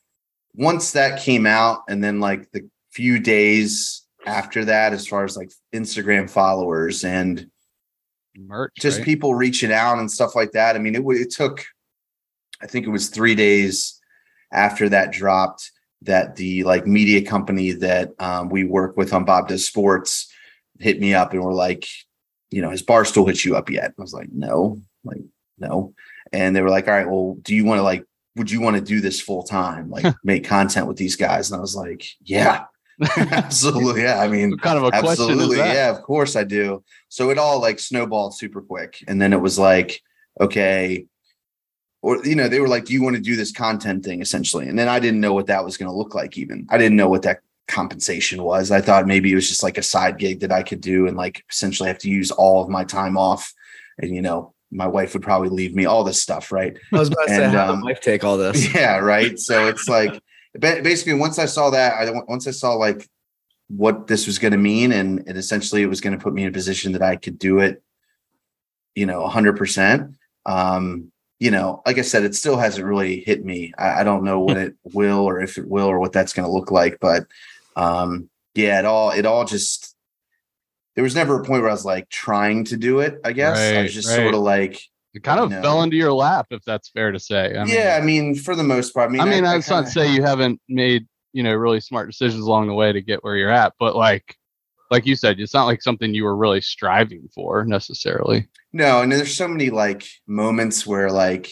once 0.56 0.92
that 0.92 1.22
came 1.22 1.46
out, 1.46 1.84
and 1.88 2.04
then 2.04 2.20
like 2.20 2.52
the 2.52 2.70
few 2.92 3.20
days 3.20 4.06
after 4.25 4.66
that, 4.66 4.94
as 4.94 5.08
far 5.08 5.24
as 5.24 5.36
like 5.38 5.52
Instagram 5.74 6.30
followers 6.30 7.04
and 7.04 7.50
Merch, 8.36 8.74
just 8.80 9.00
right? 9.00 9.06
people 9.06 9.36
reaching 9.36 9.72
out 9.72 10.00
and 10.00 10.10
stuff 10.12 10.36
like 10.36 10.52
that. 10.52 10.75
I 10.75 10.80
mean, 10.80 10.96
it, 10.96 11.04
it 11.06 11.31
took, 11.31 11.64
I 12.62 12.68
think 12.68 12.86
it 12.86 12.90
was 12.90 13.10
three 13.10 13.36
days 13.36 14.00
after 14.52 14.90
that 14.90 15.12
dropped 15.12 15.72
that 16.02 16.36
the 16.36 16.64
like 16.64 16.86
media 16.86 17.22
company 17.25 17.72
that 17.72 18.12
um, 18.20 18.50
we 18.50 18.64
work 18.66 18.98
with 18.98 19.14
on 19.14 19.24
Bob 19.25 19.48
Does 19.48 19.66
Sports 19.68 20.31
hit 20.80 21.00
me 21.00 21.14
up 21.14 21.31
and 21.34 21.42
were 21.44 21.54
like, 21.54 21.88
you 22.54 22.62
know, 22.62 22.70
has 22.70 22.84
Barstool 22.84 23.28
hit 23.28 23.44
you 23.44 23.56
up 23.56 23.70
yet? 23.70 23.94
I 23.98 24.02
was 24.02 24.14
like, 24.14 24.32
no, 24.32 24.80
like, 25.04 25.22
no. 25.58 25.94
And 26.32 26.56
they 26.56 26.62
were 26.62 26.70
like, 26.70 26.88
all 26.88 26.94
right, 26.94 27.10
well, 27.10 27.38
do 27.42 27.56
you 27.56 27.66
want 27.66 27.80
to 27.80 27.84
like, 27.84 28.06
would 28.36 28.52
you 28.52 28.62
want 28.62 28.76
to 28.76 28.82
do 28.82 29.02
this 29.02 29.20
full 29.20 29.44
time, 29.44 29.90
like 29.90 30.14
make 30.24 30.46
content 30.46 30.88
with 30.88 30.98
these 30.98 31.16
guys? 31.16 31.50
And 31.50 31.58
I 31.58 31.62
was 31.62 31.76
like, 31.76 32.06
yeah, 32.22 32.66
absolutely. 33.18 34.04
Yeah. 34.04 34.20
I 34.20 34.28
mean, 34.28 34.52
What 34.52 34.62
kind 34.62 34.78
of 34.78 34.84
a 34.84 34.92
question 34.92 35.10
Absolutely. 35.10 35.58
Yeah, 35.58 35.90
of 35.90 36.04
course 36.04 36.36
I 36.36 36.44
do. 36.44 36.84
So 37.10 37.32
it 37.32 37.38
all 37.38 37.60
like 37.60 37.80
snowballed 37.80 38.38
super 38.38 38.62
quick. 38.62 39.04
And 39.08 39.22
then 39.22 39.34
it 39.34 39.42
was 39.42 39.58
like, 39.58 40.02
okay, 40.40 41.06
or 42.04 42.24
you 42.26 42.36
know, 42.36 42.48
they 42.48 42.60
were 42.60 42.68
like, 42.68 42.86
Do 42.86 42.94
you 42.94 43.02
want 43.02 43.16
to 43.16 43.22
do 43.22 43.36
this 43.36 43.52
content 43.52 44.06
thing 44.06 44.22
essentially? 44.22 44.68
And 44.68 44.78
then 44.78 44.90
I 44.90 45.00
didn't 45.00 45.22
know 45.22 45.34
what 45.34 45.48
that 45.48 45.66
was 45.66 45.78
going 45.78 45.90
to 45.90 45.98
look 45.98 46.14
like, 46.14 46.38
even. 46.38 46.68
I 46.70 46.78
didn't 46.78 46.98
know 46.98 47.10
what 47.10 47.24
that 47.24 47.40
compensation 47.68 48.44
was. 48.44 48.71
I 48.71 48.81
thought 48.81 49.07
maybe 49.07 49.31
it 49.31 49.36
was 49.36 49.50
just 49.50 49.63
like 49.63 49.77
a 49.77 49.83
side 49.83 50.18
gig 50.18 50.42
that 50.42 50.51
I 50.51 50.63
could 50.63 50.81
do 50.81 51.07
and 51.07 51.18
like 51.18 51.44
essentially 51.50 51.88
have 51.88 52.00
to 52.00 52.10
use 52.10 52.31
all 52.31 52.62
of 52.62 52.69
my 52.69 52.83
time 52.83 53.18
off. 53.18 53.54
And 53.98 54.13
you 54.13 54.21
know, 54.21 54.54
my 54.71 54.88
wife 54.88 55.13
would 55.13 55.24
probably 55.24 55.50
leave 55.50 55.75
me 55.75 55.86
all 55.86 56.04
this 56.04 56.21
stuff, 56.21 56.51
right? 56.51 56.75
I 56.92 57.00
was 57.00 57.10
about 57.10 57.27
to 57.27 57.36
say, 57.36 57.50
how 57.50 57.69
um, 57.69 57.80
did 57.80 57.86
wife 57.86 58.01
take 58.01 58.24
all 58.24 58.38
this? 58.38 58.74
yeah 58.83 58.98
right 58.98 59.39
so 59.39 59.68
it's 59.68 59.88
like 59.88 60.21
basically 60.60 61.13
once 61.13 61.39
i 61.39 61.45
saw 61.45 61.69
that 61.69 61.94
i 61.94 62.12
once 62.27 62.48
i 62.48 62.51
saw 62.51 62.74
like 62.74 63.07
what 63.69 64.07
this 64.07 64.27
was 64.27 64.38
going 64.38 64.51
to 64.51 64.57
mean 64.57 64.92
and, 64.92 65.24
and 65.27 65.38
essentially 65.38 65.81
it 65.81 65.88
was 65.88 66.01
going 66.01 66.15
to 66.15 66.21
put 66.21 66.33
me 66.33 66.44
in 66.44 66.50
a 66.50 66.51
position 66.51 66.92
that 66.92 67.01
i 67.01 67.15
could 67.15 67.39
do 67.39 67.60
it 67.60 67.81
you 68.95 69.06
know 69.06 69.27
100% 69.27 70.13
um 70.45 71.12
you 71.39 71.50
know 71.50 71.81
like 71.86 71.98
i 71.98 72.01
said 72.01 72.24
it 72.24 72.36
still 72.36 72.57
hasn't 72.57 72.86
really 72.86 73.21
hit 73.21 73.44
me 73.44 73.74
i, 73.77 74.01
I 74.01 74.04
don't 74.04 74.24
know 74.24 74.42
when 74.42 74.57
it 74.65 74.75
will 74.83 75.19
or 75.19 75.42
if 75.42 75.57
it 75.57 75.68
will 75.68 75.88
or 75.88 76.00
what 76.00 76.12
that's 76.12 76.33
going 76.33 76.48
to 76.48 76.54
look 76.54 76.71
like 76.71 77.00
but 77.00 77.25
um 77.75 78.30
yeah 78.56 78.80
it 78.80 78.86
all 78.86 79.12
it 79.12 79.25
all 79.25 79.46
just 79.46 79.96
there 80.96 81.04
was 81.04 81.16
never 81.16 81.40
a 81.40 81.44
point 81.44 81.62
where 81.62 81.70
i 81.70 81.74
was 81.74 81.86
like 81.86 82.08
trying 82.10 82.64
to 82.64 82.78
do 82.78 83.00
it 83.00 83.20
i 83.24 83.31
guess 83.34 83.58
i 83.58 83.81
was 83.81 83.94
just 83.94 84.08
right. 84.10 84.16
sort 84.18 84.34
of 84.34 84.42
like 84.42 84.81
It 85.14 85.24
kind 85.24 85.40
of 85.40 85.50
No. 85.52 85.62
fell 85.62 85.84
into 85.84 85.96
your 85.96 86.14
lap, 86.14 86.48
if 86.52 86.64
that's 86.66 86.90
fair 86.90 87.12
to 87.12 87.20
say. 87.20 87.56
I 87.58 87.64
mean, 87.66 87.74
yeah 87.74 87.98
i 88.02 88.06
mean 88.06 88.36
for 88.36 88.56
the 88.56 88.64
most 88.64 88.94
part 88.94 89.10
i 89.10 89.14
mean 89.14 89.22
I 89.22 89.25
mean, 89.25 89.46
I, 89.46 89.53
that's 89.56 89.70
not 89.70 89.86
to 89.86 89.92
say 89.92 90.12
you 90.13 90.24
haven't 90.24 90.60
made 90.68 91.08
you 91.34 91.42
know 91.44 91.53
really 91.53 91.80
smart 91.80 92.08
decisions 92.10 92.46
along 92.46 92.68
the 92.68 92.74
way 92.75 92.92
to 92.94 93.01
get 93.01 93.24
where 93.24 93.36
you're 93.36 93.50
at, 93.50 93.74
but 93.80 93.96
like, 93.96 94.36
like 94.92 95.08
you 95.08 95.15
said, 95.15 95.39
it's 95.39 95.53
not 95.53 95.65
like 95.65 95.82
something 95.82 96.13
you 96.13 96.24
were 96.24 96.36
really 96.38 96.62
striving 96.62 97.27
for 97.34 97.65
necessarily. 97.65 98.48
No, 98.72 99.01
and 99.01 99.12
there's 99.12 99.36
so 99.36 99.48
many 99.48 99.72
like 99.72 100.06
moments 100.27 100.86
where 100.86 101.10
like 101.10 101.51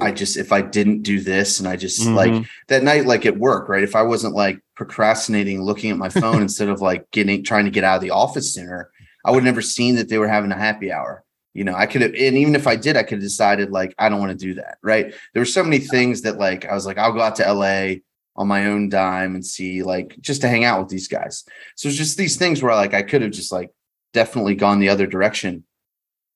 I 0.00 0.10
just 0.10 0.36
if 0.36 0.52
I 0.52 0.62
didn't 0.62 1.02
do 1.02 1.20
this 1.20 1.58
and 1.58 1.68
I 1.68 1.76
just 1.76 2.06
like 2.06 2.32
Mhm. 2.32 2.46
that 2.68 2.82
night 2.82 3.06
like 3.06 3.26
at 3.26 3.36
work, 3.38 3.68
right? 3.68 3.82
If 3.82 3.94
I 3.94 4.02
wasn't 4.02 4.34
like 4.34 4.58
procrastinating 4.74 5.62
looking 5.62 5.90
at 5.90 5.98
my 5.98 6.08
phone 6.08 6.40
instead 6.42 6.68
of 6.68 6.80
like 6.80 7.10
getting 7.10 7.44
trying 7.44 7.66
to 7.66 7.70
get 7.70 7.84
out 7.84 7.96
of 7.96 8.02
the 8.02 8.10
office 8.10 8.54
sooner, 8.54 8.90
I 9.24 9.30
would 9.30 9.38
have 9.40 9.44
never 9.44 9.62
seen 9.62 9.96
that 9.96 10.08
they 10.08 10.18
were 10.18 10.28
having 10.28 10.50
a 10.50 10.56
happy 10.58 10.90
hour. 10.90 11.24
You 11.54 11.64
know, 11.64 11.74
I 11.74 11.84
could 11.86 12.00
have 12.00 12.14
and 12.14 12.36
even 12.36 12.54
if 12.54 12.66
I 12.66 12.76
did, 12.76 12.96
I 12.96 13.02
could 13.02 13.18
have 13.18 13.20
decided 13.22 13.70
like 13.70 13.94
I 13.98 14.08
don't 14.08 14.18
want 14.20 14.38
to 14.38 14.46
do 14.46 14.54
that, 14.54 14.78
right? 14.82 15.12
There 15.34 15.40
were 15.40 15.44
so 15.46 15.62
many 15.62 15.78
things 15.78 16.22
that 16.22 16.38
like 16.38 16.64
I 16.64 16.74
was 16.74 16.86
like 16.86 16.96
I'll 16.98 17.12
go 17.12 17.20
out 17.20 17.36
to 17.36 17.52
LA 17.52 17.96
on 18.34 18.48
my 18.48 18.66
own 18.68 18.88
dime 18.88 19.34
and 19.34 19.44
see 19.44 19.82
like 19.82 20.16
just 20.20 20.40
to 20.40 20.48
hang 20.48 20.64
out 20.64 20.80
with 20.80 20.88
these 20.88 21.06
guys. 21.08 21.44
So 21.76 21.88
it's 21.88 21.98
just 21.98 22.16
these 22.16 22.36
things 22.36 22.62
where 22.62 22.74
like 22.74 22.94
I 22.94 23.02
could 23.02 23.20
have 23.20 23.32
just 23.32 23.52
like 23.52 23.68
definitely 24.14 24.54
gone 24.54 24.80
the 24.80 24.88
other 24.88 25.06
direction 25.06 25.64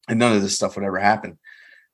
and 0.08 0.18
none 0.18 0.36
of 0.36 0.42
this 0.42 0.54
stuff 0.54 0.76
would 0.76 0.84
ever 0.84 0.98
happen. 1.00 1.38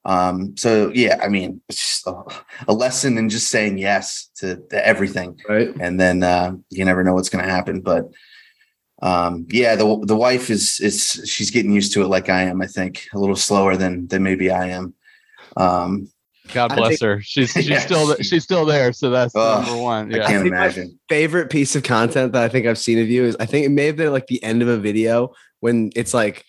Um, 0.05 0.57
so 0.57 0.91
yeah, 0.95 1.21
I 1.23 1.29
mean, 1.29 1.61
it's 1.69 1.79
just 1.79 2.07
a, 2.07 2.23
a 2.69 2.73
lesson 2.73 3.19
in 3.19 3.29
just 3.29 3.49
saying 3.49 3.79
yes 3.79 4.31
to, 4.37 4.57
to 4.71 4.87
everything, 4.87 5.39
Right. 5.49 5.69
and 5.81 6.01
then 6.01 6.23
uh, 6.25 6.55
you 6.71 6.85
never 6.85 7.05
know 7.05 7.15
what's 7.15 7.29
going 7.29 7.45
to 7.45 7.51
happen. 7.51 7.81
But 7.83 8.11
um, 9.01 9.47
yeah, 9.51 9.77
the 9.77 10.01
the 10.05 10.17
wife 10.17 10.51
is 10.51 10.81
is 10.81 11.23
she's 11.27 11.51
getting 11.51 11.73
used 11.73 11.93
to 11.95 12.03
it 12.03 12.09
like 12.09 12.29
I 12.29 12.43
am. 12.43 12.61
I 12.63 12.67
think 12.67 13.07
a 13.15 13.19
little 13.19 13.37
slower 13.37 13.77
than 13.77 14.07
than 14.09 14.23
maybe 14.23 14.51
I 14.51 14.69
am. 14.71 14.95
Um, 15.57 16.09
God 16.53 16.75
bless 16.75 16.99
think- 16.99 17.03
her. 17.03 17.21
She's 17.23 17.51
she's 17.53 17.69
Yeah, 17.69 17.79
still 17.79 18.15
she- 18.17 18.25
she's 18.25 18.45
still 18.45 18.65
there, 18.65 18.93
so 18.93 19.11
that's 19.11 19.35
Ugh, 19.37 19.65
number 19.67 19.81
one. 19.83 20.13
I 20.15 20.19
can't 20.19 20.43
think 20.43 20.55
my- 20.55 20.65
imagine. 20.65 20.99
Favorite 21.09 21.51
piece 21.51 21.77
of 21.77 21.83
content 21.85 22.33
that 22.33 22.43
I 22.43 22.49
think 22.49 22.67
I've 22.67 22.79
seen 22.79 22.99
of 22.99 23.09
you 23.09 23.25
is 23.25 23.37
I 23.39 23.47
think 23.47 23.67
it 23.67 23.71
may 23.71 23.87
have 23.87 23.97
been 23.97 24.13
like 24.13 24.27
the 24.27 24.43
end 24.43 24.63
of 24.63 24.69
a 24.69 24.79
video 24.79 25.33
when 25.61 25.91
it's 25.95 26.13
like 26.15 26.45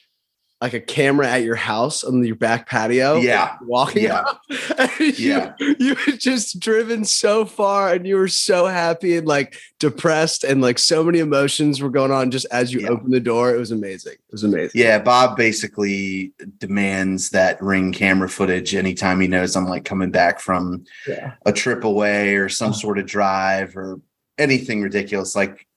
like 0.64 0.74
a 0.74 0.80
camera 0.80 1.28
at 1.30 1.44
your 1.44 1.58
house 1.58 2.06
on 2.06 2.24
your 2.24 2.38
back 2.38 2.70
patio. 2.70 3.18
Yeah. 3.18 3.58
walking 3.64 4.04
Yeah. 4.04 4.22
up. 4.22 4.42
And 4.78 4.90
you, 5.00 5.12
Yeah. 5.34 5.54
you 5.60 5.96
had 5.96 6.20
just 6.22 6.58
driven 6.60 7.04
so 7.04 7.44
far, 7.46 7.92
and 7.94 8.08
you 8.08 8.16
were 8.16 8.30
so 8.30 8.66
happy 8.68 9.18
and 9.18 9.28
like 9.28 9.58
depressed, 9.80 10.46
and 10.46 10.62
like 10.62 10.80
so 10.80 11.04
many 11.04 11.20
emotions 11.20 11.82
were 11.82 11.90
going 11.90 12.12
on 12.12 12.32
just 12.32 12.46
as 12.50 12.72
you 12.74 12.80
Yeah. 12.80 12.90
opened 12.92 13.14
the 13.14 13.20
door. 13.20 13.54
It 13.54 13.60
was 13.60 13.72
amazing. 13.72 14.14
It 14.14 14.32
was 14.32 14.46
amazing. 14.46 14.80
Yeah, 14.82 15.00
Bob 15.00 15.36
basically 15.36 16.32
demands 16.60 17.30
that 17.32 17.62
ring 17.62 17.92
camera 17.92 18.30
footage 18.30 18.74
anytime 18.74 19.20
he 19.20 19.28
knows 19.28 19.58
I'm 19.58 19.68
like 19.68 19.84
coming 19.84 20.12
back 20.12 20.40
from 20.40 20.86
Yeah. 21.06 21.34
a 21.46 21.52
trip 21.52 21.84
away 21.84 22.36
or 22.36 22.48
some 22.48 22.74
sort 22.74 22.98
of 23.00 23.06
drive 23.06 23.76
or 23.76 24.00
anything 24.38 24.82
ridiculous. 24.82 25.36
Like 25.36 25.68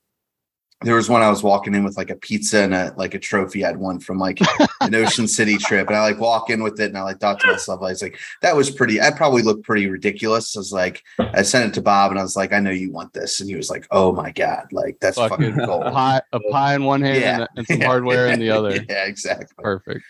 there 0.81 0.93
was 0.95 1.09
one 1.09 1.23
I 1.23 1.29
was 1.29 1.41
walking 1.41 1.73
in 1.73 1.83
with 1.83 1.97
like 1.97 2.11
a 2.11 2.15
pizza 2.15 2.59
and 2.59 2.73
a 2.73 2.93
like 2.97 3.15
a 3.15 3.19
trophy 3.19 3.65
I'd 3.65 3.77
won 3.77 3.99
from 3.99 4.19
like 4.19 4.39
an 4.81 4.93
Ocean 4.93 5.27
City 5.37 5.57
trip. 5.57 5.87
And 5.87 5.95
I 5.97 6.01
like 6.01 6.19
walk 6.19 6.51
in 6.51 6.61
with 6.61 6.79
it 6.79 6.85
and 6.89 6.97
I 6.97 7.01
like 7.01 7.19
thought 7.19 7.39
to 7.39 7.47
myself, 7.47 7.79
I 7.81 7.85
was 7.85 8.01
like, 8.03 8.19
that 8.43 8.55
was 8.55 8.69
pretty, 8.69 9.01
I 9.01 9.09
probably 9.09 9.41
looked 9.41 9.63
pretty 9.63 9.87
ridiculous. 9.87 10.55
I 10.55 10.59
was 10.59 10.71
like, 10.71 11.01
I 11.17 11.41
sent 11.41 11.69
it 11.69 11.73
to 11.75 11.81
Bob 11.81 12.11
and 12.11 12.19
I 12.19 12.23
was 12.23 12.35
like, 12.35 12.53
I 12.53 12.59
know 12.59 12.69
you 12.69 12.91
want 12.91 13.11
this. 13.13 13.39
And 13.41 13.49
he 13.49 13.55
was 13.55 13.71
like, 13.71 13.87
Oh 13.89 14.11
my 14.11 14.31
God, 14.31 14.67
like 14.71 14.97
that's 15.01 15.17
Fucking 15.17 15.51
fucking 15.53 15.65
gold. 15.65 15.83
Pie, 15.85 16.21
a 16.31 16.39
pie 16.51 16.75
in 16.75 16.83
one 16.83 17.01
hand 17.01 17.21
Yeah. 17.21 17.37
and, 17.39 17.47
and 17.57 17.67
some 17.67 17.81
hardware 17.81 18.27
in 18.27 18.39
the 18.39 18.51
other. 18.51 18.75
yeah, 18.89 19.05
exactly. 19.05 19.47
Perfect. 19.57 20.03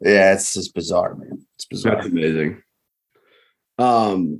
Yeah, 0.00 0.32
it's 0.34 0.52
just 0.54 0.74
bizarre, 0.74 1.14
man. 1.14 1.46
It's 1.54 1.64
bizarre. 1.66 1.94
That's 1.94 2.06
amazing. 2.08 2.60
Um, 3.78 3.84
Well, 3.86 4.38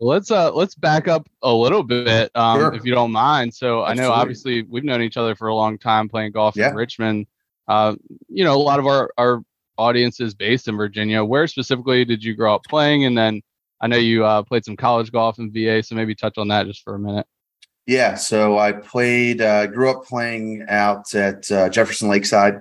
let's 0.00 0.30
uh 0.30 0.52
let's 0.52 0.74
back 0.74 1.08
up 1.08 1.28
a 1.42 1.52
little 1.52 1.82
bit, 1.82 2.30
um, 2.34 2.58
Sure. 2.58 2.74
if 2.74 2.84
you 2.84 2.92
don't 2.94 3.12
mind. 3.12 3.52
So 3.54 3.82
I 3.84 3.94
know 3.94 4.10
obviously 4.10 4.62
we've 4.62 4.84
known 4.84 5.02
each 5.02 5.16
other 5.16 5.34
for 5.34 5.48
a 5.48 5.54
long 5.54 5.78
time 5.78 6.08
playing 6.08 6.32
golf 6.32 6.56
Yeah. 6.56 6.70
in 6.70 6.74
Richmond. 6.76 7.26
Uh, 7.68 7.94
you 8.28 8.42
know, 8.44 8.54
a 8.54 8.58
lot 8.62 8.78
of 8.78 8.86
our 8.86 9.10
our 9.18 9.42
audience 9.78 10.20
is 10.20 10.34
based 10.34 10.68
in 10.68 10.76
Virginia. 10.76 11.22
Where 11.24 11.46
specifically 11.46 12.04
did 12.04 12.22
you 12.24 12.34
grow 12.34 12.54
up 12.54 12.64
playing? 12.64 13.04
And 13.04 13.16
then 13.16 13.42
I 13.80 13.86
know 13.86 13.96
you 13.96 14.24
uh, 14.24 14.42
played 14.42 14.64
some 14.64 14.76
college 14.76 15.10
golf 15.12 15.38
in 15.38 15.50
VA, 15.52 15.82
so 15.82 15.94
maybe 15.94 16.14
touch 16.14 16.36
on 16.38 16.48
that 16.48 16.66
just 16.66 16.82
for 16.82 16.94
a 16.94 16.98
minute. 16.98 17.26
Yeah, 17.86 18.14
so 18.14 18.58
I 18.58 18.72
played, 18.72 19.40
uh, 19.40 19.66
grew 19.66 19.90
up 19.90 20.04
playing 20.04 20.66
out 20.68 21.12
at 21.14 21.50
uh, 21.50 21.70
Jefferson 21.70 22.08
Lakeside 22.10 22.60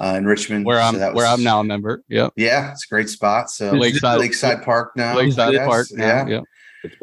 uh, 0.00 0.14
in 0.16 0.24
Richmond. 0.24 0.64
Where 0.64 0.80
I'm 0.80 0.98
that 1.00 1.14
where 1.14 1.26
I'm 1.26 1.42
now 1.42 1.58
a 1.60 1.64
member. 1.64 2.04
Yeah, 2.08 2.28
Yeah, 2.36 2.70
it's 2.70 2.84
a 2.84 2.88
great 2.88 3.08
spot. 3.08 3.50
So 3.50 3.72
Lakeside- 3.72 4.20
Lakeside 4.20 4.62
Park 4.62 4.92
now. 4.96 5.16
Lakeside 5.16 5.52
yes, 5.54 5.66
Park. 5.66 5.86
now, 5.92 6.06
Yeah. 6.06 6.26
Yep. 6.28 6.44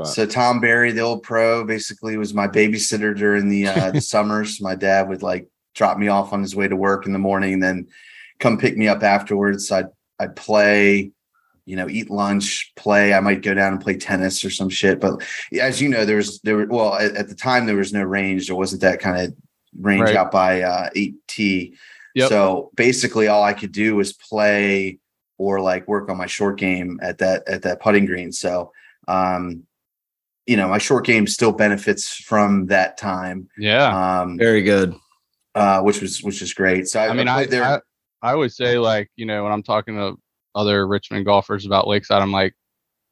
So 0.05 0.25
Tom 0.25 0.59
Barry, 0.59 0.91
the 0.91 1.01
old 1.01 1.23
pro, 1.23 1.63
basically 1.63 2.17
was 2.17 2.33
my 2.33 2.47
babysitter 2.47 3.15
during 3.15 3.49
the 3.49 3.67
uh, 3.67 3.91
the 3.91 4.01
summers. 4.15 4.61
My 4.61 4.75
dad 4.75 5.09
would 5.09 5.23
like 5.23 5.47
drop 5.75 5.97
me 5.97 6.07
off 6.07 6.33
on 6.33 6.41
his 6.41 6.55
way 6.55 6.67
to 6.67 6.75
work 6.75 7.05
in 7.05 7.13
the 7.13 7.19
morning, 7.19 7.53
and 7.53 7.63
then 7.63 7.87
come 8.39 8.57
pick 8.57 8.77
me 8.77 8.87
up 8.87 9.03
afterwards. 9.03 9.71
I'd 9.71 9.87
I'd 10.19 10.35
play, 10.35 11.11
you 11.65 11.75
know, 11.75 11.87
eat 11.87 12.09
lunch, 12.09 12.73
play. 12.75 13.13
I 13.13 13.19
might 13.19 13.41
go 13.41 13.53
down 13.53 13.73
and 13.73 13.81
play 13.81 13.95
tennis 13.97 14.43
or 14.43 14.49
some 14.49 14.69
shit. 14.69 14.99
But 14.99 15.21
as 15.59 15.81
you 15.81 15.89
know, 15.89 16.05
there 16.05 16.17
was 16.17 16.39
there 16.41 16.57
were 16.57 16.65
well 16.67 16.95
at, 16.95 17.15
at 17.15 17.29
the 17.29 17.35
time 17.35 17.65
there 17.65 17.75
was 17.75 17.93
no 17.93 18.03
range. 18.03 18.47
There 18.47 18.55
wasn't 18.55 18.81
that 18.81 18.99
kind 18.99 19.21
of 19.27 19.33
range 19.79 20.01
Right. 20.01 20.15
out 20.15 20.31
by 20.31 20.61
uh, 20.61 20.89
eight 20.95 21.15
T. 21.27 21.75
Yep. 22.15 22.29
So 22.29 22.71
basically, 22.75 23.27
all 23.27 23.43
I 23.43 23.53
could 23.53 23.71
do 23.71 23.95
was 23.95 24.13
play 24.13 24.99
or 25.37 25.61
like 25.61 25.87
work 25.87 26.09
on 26.09 26.17
my 26.17 26.25
short 26.25 26.57
game 26.57 26.99
at 27.01 27.19
that 27.19 27.47
at 27.47 27.61
that 27.61 27.79
putting 27.79 28.05
green. 28.05 28.31
So 28.31 28.71
um 29.07 29.63
you 30.49 30.57
know 30.57 30.67
my 30.67 30.79
short 30.79 31.05
game 31.05 31.27
still 31.27 31.51
benefits 31.51 32.09
from 32.29 32.65
that 32.67 32.97
time 32.97 33.47
Yeah. 33.57 34.21
um 34.21 34.37
very 34.37 34.63
good. 34.63 34.95
uh 35.55 35.81
which 35.81 36.01
was 36.01 36.23
which 36.23 36.41
is 36.41 36.53
great 36.53 36.87
so 36.87 36.99
i, 36.99 37.09
I 37.09 37.13
mean, 37.13 37.27
I, 37.27 37.45
there 37.45 37.63
I 37.63 37.79
I 38.21 38.33
always 38.33 38.55
say 38.55 38.77
like 38.77 39.09
you 39.15 39.25
know 39.25 39.43
when 39.43 39.51
I'm 39.53 39.63
talking 39.63 39.95
to 39.95 40.17
other 40.55 40.87
Richmond 40.87 41.25
golfers 41.25 41.65
about 41.65 41.87
Lakeside, 41.87 42.21
I'm 42.21 42.31
like, 42.31 42.53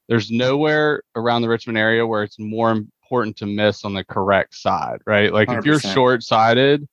there's 0.10 0.29
nowhere 0.32 1.01
around 1.15 1.44
the 1.44 1.50
Richmond 1.50 1.77
area 1.77 2.06
where 2.06 2.24
it's 2.24 2.39
more 2.39 2.72
important 2.72 3.38
to 3.38 3.46
miss 3.46 3.86
on 3.86 3.94
the 3.94 4.03
correct 4.03 4.56
side, 4.56 4.98
right? 5.06 5.32
Like 5.32 5.48
if 5.50 5.63
you're 5.65 5.79
short 5.94 6.24
sided, 6.24 6.88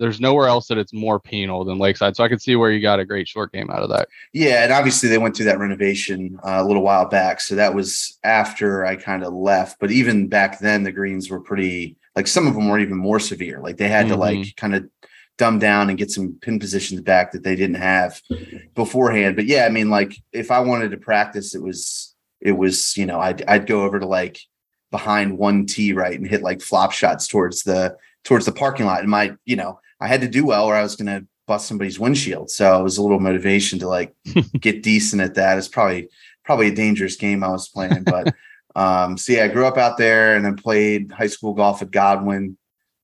there's 0.00 0.20
nowhere 0.20 0.48
else 0.48 0.66
that 0.68 0.78
it's 0.78 0.94
more 0.94 1.20
penal 1.20 1.62
than 1.62 1.78
Lakeside. 1.78 2.16
So 2.16 2.24
I 2.24 2.28
could 2.28 2.40
see 2.40 2.56
where 2.56 2.70
you 2.70 2.80
got 2.80 2.98
a 2.98 3.04
great 3.04 3.28
short 3.28 3.52
game 3.52 3.70
out 3.70 3.82
of 3.82 3.90
that. 3.90 4.08
yeah 4.32 4.64
and 4.64 4.72
obviously 4.72 5.08
they 5.08 5.18
went 5.18 5.36
through 5.36 5.44
that 5.44 5.58
renovation 5.58 6.40
uh, 6.42 6.56
a 6.56 6.64
little 6.64 6.82
while 6.82 7.06
back. 7.06 7.40
So 7.40 7.54
that 7.54 7.74
was 7.74 8.18
after 8.24 8.84
i 8.84 8.96
kind 8.96 9.22
of 9.22 9.32
left 9.32 9.78
but 9.78 9.90
even 9.90 10.28
back 10.28 10.58
then 10.58 10.82
the 10.82 10.92
greens 10.92 11.30
were 11.30 11.40
pretty 11.40 11.96
like 12.16 12.26
some 12.26 12.46
of 12.46 12.54
them 12.54 12.68
were 12.68 12.78
even 12.78 12.96
more 12.96 13.20
severe. 13.20 13.60
Like 13.60 13.76
they 13.76 13.88
had 13.88 14.08
to 14.08 14.16
like 14.16 14.56
kind 14.56 14.74
of 14.74 14.88
dumb 15.38 15.58
down 15.58 15.88
and 15.88 15.98
get 15.98 16.10
some 16.10 16.34
pin 16.40 16.58
positions 16.58 17.00
back 17.02 17.32
that 17.32 17.42
they 17.42 17.54
didn't 17.54 17.76
have 17.76 18.20
beforehand. 18.74 19.36
But 19.36 19.44
yeah 19.44 19.66
i 19.66 19.68
mean 19.68 19.90
like 19.90 20.16
if 20.32 20.50
i 20.50 20.60
wanted 20.60 20.90
to 20.90 20.96
practice 20.96 21.54
it 21.54 21.62
was 21.62 22.14
it 22.40 22.52
was 22.52 22.96
you 22.96 23.04
know 23.04 23.20
i'd, 23.20 23.42
I'd 23.46 23.66
go 23.66 23.82
over 23.82 24.00
to 24.00 24.06
like 24.06 24.40
behind 24.90 25.38
one 25.38 25.66
tee 25.66 25.92
right 25.92 26.18
and 26.18 26.26
hit 26.26 26.42
like 26.42 26.62
flop 26.62 26.92
shots 26.92 27.28
towards 27.28 27.62
the 27.62 27.96
towards 28.24 28.46
the 28.46 28.52
parking 28.52 28.86
lot. 28.86 29.00
And 29.00 29.10
my 29.10 29.34
you 29.44 29.56
know 29.56 29.80
i 30.00 30.06
had 30.06 30.20
to 30.20 30.28
do 30.28 30.44
well 30.44 30.64
or 30.66 30.74
i 30.74 30.82
was 30.82 30.96
going 30.96 31.06
to 31.06 31.26
bust 31.46 31.66
somebody's 31.66 31.98
windshield 31.98 32.50
so 32.50 32.78
it 32.78 32.82
was 32.82 32.98
a 32.98 33.02
little 33.02 33.20
motivation 33.20 33.78
to 33.78 33.88
like 33.88 34.14
get 34.60 34.82
decent 34.82 35.20
at 35.22 35.34
that 35.34 35.58
it's 35.58 35.68
probably 35.68 36.08
probably 36.44 36.68
a 36.68 36.74
dangerous 36.74 37.16
game 37.16 37.42
i 37.42 37.48
was 37.48 37.68
playing 37.68 38.04
but 38.04 38.34
um 38.76 39.16
so 39.16 39.32
yeah 39.32 39.44
i 39.44 39.48
grew 39.48 39.66
up 39.66 39.76
out 39.76 39.96
there 39.98 40.36
and 40.36 40.44
then 40.44 40.56
played 40.56 41.10
high 41.10 41.26
school 41.26 41.54
golf 41.54 41.82
at 41.82 41.90
godwin 41.90 42.56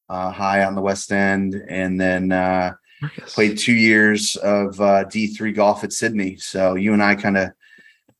uh 0.08 0.30
high 0.30 0.64
on 0.64 0.74
the 0.74 0.82
west 0.82 1.10
end 1.10 1.54
and 1.68 2.00
then 2.00 2.30
uh 2.32 2.72
played 3.26 3.58
two 3.58 3.74
years 3.74 4.36
of 4.36 4.80
uh, 4.80 5.04
D3 5.04 5.54
golf 5.54 5.84
at 5.84 5.92
Sydney. 5.92 6.36
So 6.38 6.74
you 6.76 6.92
and 6.92 7.02
I 7.02 7.14
kind 7.14 7.36
of 7.36 7.50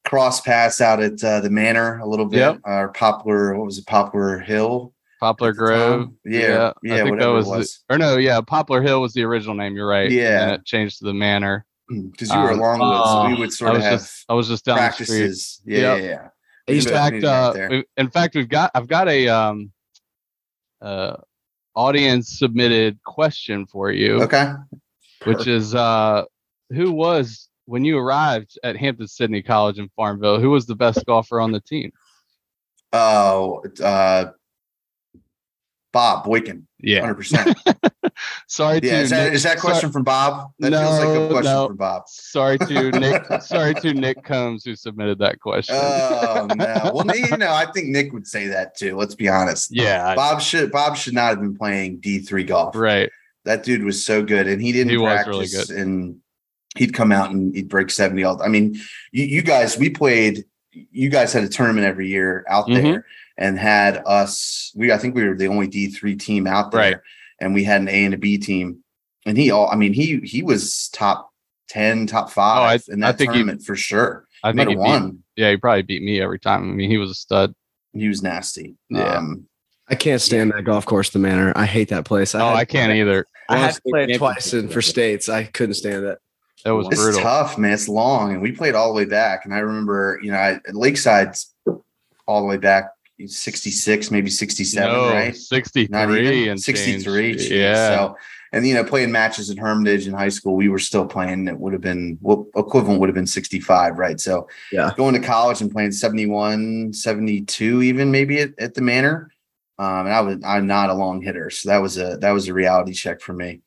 cross 0.05 0.41
paths 0.41 0.81
out 0.81 1.03
at 1.03 1.23
uh, 1.25 1.41
the 1.41 1.51
Manor 1.51 1.99
a 1.99 2.07
little 2.07 2.27
bit, 2.27 2.39
Yep. 2.39 2.61
or 2.65 2.89
Poplar, 2.93 3.57
what 3.57 3.65
was 3.65 3.79
it, 3.79 3.87
Poplar 3.87 4.39
Hill? 4.39 4.93
Poplar 5.27 5.53
Grove. 5.53 6.11
Yeah, 6.25 6.73
yeah, 6.85 6.95
I 6.95 7.03
think 7.03 7.19
that 7.19 7.27
whatever 7.31 7.33
was, 7.51 7.83
the- 7.89 7.95
or 7.95 7.99
no, 7.99 8.17
yeah, 8.17 8.41
Poplar 8.41 8.81
Hill 8.81 9.01
was 9.01 9.13
the 9.13 9.25
original 9.25 9.57
name. 9.57 9.75
You're 9.75 9.89
right. 9.89 10.05
and 10.07 10.13
Yeah. 10.15 10.53
it 10.55 10.65
changed 10.65 10.99
to 11.01 11.05
the 11.07 11.15
Manor. 11.15 11.67
Because 11.89 12.31
you 12.31 12.39
were 12.39 12.53
Um, 12.53 12.61
along 12.61 12.81
with, 12.81 13.09
so 13.09 13.27
we 13.27 13.35
would 13.41 13.49
I 13.49 13.51
sort 13.51 13.71
of 13.71 13.77
was 13.79 13.85
have 13.85 13.99
just 14.01 14.25
I 14.29 14.35
was 14.35 14.49
just 14.49 14.65
down 14.65 14.77
the 14.77 15.05
street. 15.05 15.35
Yeah, 15.65 15.95
Yep. 15.95 16.03
yeah, 16.03 16.09
yeah. 16.09 16.29
I 16.69 16.73
in 16.73 16.81
fact, 16.83 17.25
uh, 17.25 17.67
we- 17.71 17.85
in 17.97 18.11
fact, 18.11 18.35
we've 18.37 18.49
got 18.49 18.71
I've 18.75 18.89
got 18.89 19.09
a 19.09 19.29
um, 19.29 19.73
uh, 20.81 21.17
audience 21.75 22.39
submitted 22.39 22.99
question 23.05 23.67
for 23.67 23.91
you, 23.91 24.23
Okay. 24.23 24.53
which 25.25 25.47
is 25.49 25.75
uh, 25.75 26.25
who 26.71 26.91
was 26.93 27.49
when 27.67 27.85
you 27.85 27.99
arrived 27.99 28.59
at 28.65 28.77
Hampden-Sydney 28.77 29.43
College 29.43 29.79
in 29.79 29.89
Farmville? 29.97 30.39
Who 30.41 30.51
was 30.51 30.67
the 30.67 30.77
best 30.77 31.05
golfer 31.07 31.41
on 31.41 31.51
the 31.53 31.61
team? 31.61 31.93
Oh, 32.93 33.63
uh, 33.83 34.27
Bob 35.97 36.25
Boykin, 36.25 36.67
Yeah, 36.81 37.01
hundred 37.01 37.15
percent. 37.15 37.59
sorry 38.49 38.81
Yeah, 38.83 38.91
to 38.91 38.97
is 38.99 39.11
that 39.11 39.25
Nick, 39.25 39.33
is 39.35 39.43
that 39.45 39.59
sorry- 39.59 39.61
question 39.73 39.91
from 39.93 40.05
Bob? 40.05 40.51
That 40.59 40.73
feels 40.73 40.99
like 40.99 41.09
a 41.09 41.29
question 41.29 41.53
no. 41.53 41.67
from 41.69 41.77
Bob. 41.77 42.03
Sorry 42.09 42.59
to 42.59 42.91
Nick. 43.05 43.25
sorry 43.43 43.75
to 43.75 43.95
Nick 43.95 44.23
Combs 44.25 44.65
who 44.65 44.75
submitted 44.77 45.19
that 45.21 45.41
question. 45.41 45.77
Oh 45.79 46.47
no. 46.55 46.91
Well, 46.95 47.17
you 47.17 47.37
know, 47.37 47.53
I 47.53 47.67
think 47.73 47.89
Nick 47.89 48.13
would 48.13 48.27
say 48.27 48.47
that 48.49 48.77
too. 48.77 48.97
Let's 48.97 49.15
be 49.15 49.29
honest. 49.29 49.75
yeah, 49.75 50.15
Bob 50.15 50.41
should 50.41 50.71
Bob 50.71 50.97
should 50.97 51.15
not 51.15 51.29
have 51.31 51.41
been 51.41 51.57
playing 51.57 51.99
D 52.01 52.19
three 52.21 52.45
golf. 52.45 52.75
right. 52.77 53.11
That 53.45 53.63
dude 53.63 53.85
was 53.85 54.05
so 54.05 54.23
good, 54.25 54.49
and 54.49 54.61
he 54.61 54.73
didn't 54.73 54.91
He 54.91 54.99
practice. 54.99 55.29
really 55.29 55.47
good. 55.47 55.71
And 55.71 56.17
he'd 56.77 56.93
come 56.93 57.13
out 57.13 57.31
and 57.31 57.55
he'd 57.55 57.69
break 57.69 57.91
seventy 57.91 58.25
all. 58.25 58.43
I 58.43 58.49
mean, 58.49 58.75
you, 59.13 59.25
you 59.25 59.43
guys, 59.43 59.79
we 59.79 59.89
played. 59.89 60.45
You 60.73 61.09
guys 61.09 61.33
had 61.33 61.43
a 61.45 61.49
tournament 61.49 61.87
every 61.87 62.09
year 62.09 62.45
out 62.51 62.67
Mhm. 62.67 62.83
there, 62.83 63.07
and 63.39 63.59
had 63.59 64.03
us. 64.07 64.73
We 64.75 64.93
I 64.93 64.99
think 64.99 65.15
we 65.15 65.25
were 65.27 65.37
the 65.37 65.49
only 65.49 65.67
D 65.67 65.89
three 65.89 66.17
team 66.17 66.47
out 66.47 66.71
there, 66.71 66.81
Right. 66.81 66.97
and 67.41 67.55
we 67.55 67.65
had 67.65 67.81
an 67.81 67.89
A 67.89 68.05
and 68.05 68.15
a 68.15 68.19
B 68.19 68.39
team. 68.39 68.83
And 69.25 69.37
he 69.37 69.51
all. 69.51 69.69
I 69.71 69.77
mean, 69.77 69.93
he 69.93 70.21
he 70.21 70.43
was 70.43 70.89
top 70.93 71.31
ten, 71.69 72.07
top 72.07 72.31
five 72.31 72.85
in 72.89 73.03
Oh, 73.03 73.09
I 73.09 73.13
that 73.13 73.19
think 73.19 73.33
he- 73.33 73.39
tournament 73.39 73.63
for 73.63 73.77
sure. 73.77 74.25
I 74.45 74.49
He 74.53 74.57
think 74.57 74.57
might 74.57 74.69
he 74.69 74.75
have 74.75 74.85
beat, 74.85 75.05
won. 75.07 75.23
yeah, 75.37 75.51
he 75.51 75.57
probably 75.57 75.83
beat 75.83 76.03
me 76.03 76.21
every 76.21 76.39
time. 76.39 76.63
I 76.71 76.73
mean, 76.75 76.91
he 76.91 76.99
was 76.99 77.11
a 77.11 77.15
stud. 77.15 77.55
He 77.93 78.07
was 78.09 78.23
nasty. 78.23 78.77
Yeah. 78.91 79.15
Um, 79.17 79.47
I 79.89 79.95
can't 79.95 80.21
stand 80.21 80.53
that 80.53 80.65
golf 80.65 80.85
course, 80.85 81.11
the 81.11 81.19
Manor. 81.19 81.53
I 81.57 81.65
hate 81.65 81.89
that 81.89 82.05
place. 82.05 82.35
Oh, 82.35 82.47
I 82.47 82.65
can't 82.65 82.93
either. 82.93 83.25
I 83.49 83.59
had 83.59 83.75
to 83.75 83.81
play 83.89 84.05
it 84.05 84.19
twice 84.19 84.51
be- 84.53 84.59
in 84.59 84.69
for 84.69 84.83
states. 84.83 85.29
I 85.29 85.45
couldn't 85.45 85.75
stand 85.75 86.05
it. 86.05 86.19
That 86.65 86.73
was 86.75 86.89
It's 86.89 86.97
brutal. 87.01 87.21
tough, 87.21 87.57
man. 87.59 87.73
It's 87.73 87.89
long, 87.89 88.33
and 88.33 88.43
we 88.43 88.51
played 88.53 88.75
all 88.75 88.89
the 88.89 88.95
way 88.95 89.05
back. 89.05 89.45
And 89.45 89.55
I 89.55 89.59
remember, 89.59 90.19
you 90.23 90.33
know, 90.33 90.39
I, 90.39 90.51
at 90.55 90.75
Lakeside's 90.75 91.55
all 92.27 92.41
the 92.41 92.47
way 92.49 92.57
back, 92.57 92.91
sixty 93.27 93.71
six, 93.71 94.11
maybe 94.11 94.31
sixty 94.31 94.65
seven, 94.65 94.93
no, 94.93 95.09
right? 95.13 95.35
63 95.35 95.89
Not 95.91 96.11
even 96.11 96.51
and 96.51 96.61
sixty 96.61 96.99
three. 97.01 97.37
change. 97.37 97.51
Yeah. 97.51 97.89
So, 97.89 98.17
and 98.53 98.67
you 98.67 98.75
know, 98.75 98.85
playing 98.85 99.11
matches 99.11 99.51
in 99.51 99.57
Hermitage 99.57 100.07
in 100.07 100.15
high 100.15 100.29
school, 100.29 100.55
we 100.55 100.69
were 100.69 100.79
still 100.79 101.07
playing. 101.07 101.49
It 101.49 101.59
would 101.59 101.73
have 101.73 101.83
been 101.83 102.19
well, 102.21 102.47
equivalent 102.55 103.01
would 103.01 103.09
have 103.09 103.15
been 103.15 103.27
sixty 103.27 103.61
five, 103.61 103.99
right? 103.99 104.21
So, 104.21 104.49
Yeah. 104.73 104.93
going 104.97 105.15
to 105.15 105.27
college 105.27 105.61
and 105.61 105.71
playing 105.71 105.93
71, 105.93 106.93
72, 106.93 107.83
even 107.83 108.11
maybe 108.11 108.41
at, 108.41 108.51
at 108.59 108.75
the 108.75 108.83
Manor. 108.83 109.31
Um, 109.79 110.07
and 110.07 110.15
I 110.15 110.21
was 110.21 110.39
I'm 110.45 110.67
not 110.67 110.91
a 110.91 110.95
long 110.95 111.21
hitter, 111.23 111.51
so 111.51 111.69
that 111.69 111.79
was 111.79 111.99
a 111.99 112.17
that 112.19 112.31
was 112.33 112.49
a 112.49 112.55
reality 112.55 112.93
check 112.93 113.21
for 113.21 113.33
me. 113.33 113.61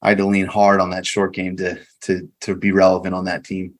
I 0.00 0.08
had 0.08 0.18
to 0.18 0.26
lean 0.26 0.46
hard 0.46 0.80
on 0.80 0.90
that 0.90 1.06
short 1.06 1.34
game 1.34 1.56
to 1.58 1.78
to 2.02 2.28
to 2.40 2.56
be 2.56 2.72
relevant 2.72 3.14
on 3.14 3.26
that 3.26 3.44
team. 3.44 3.74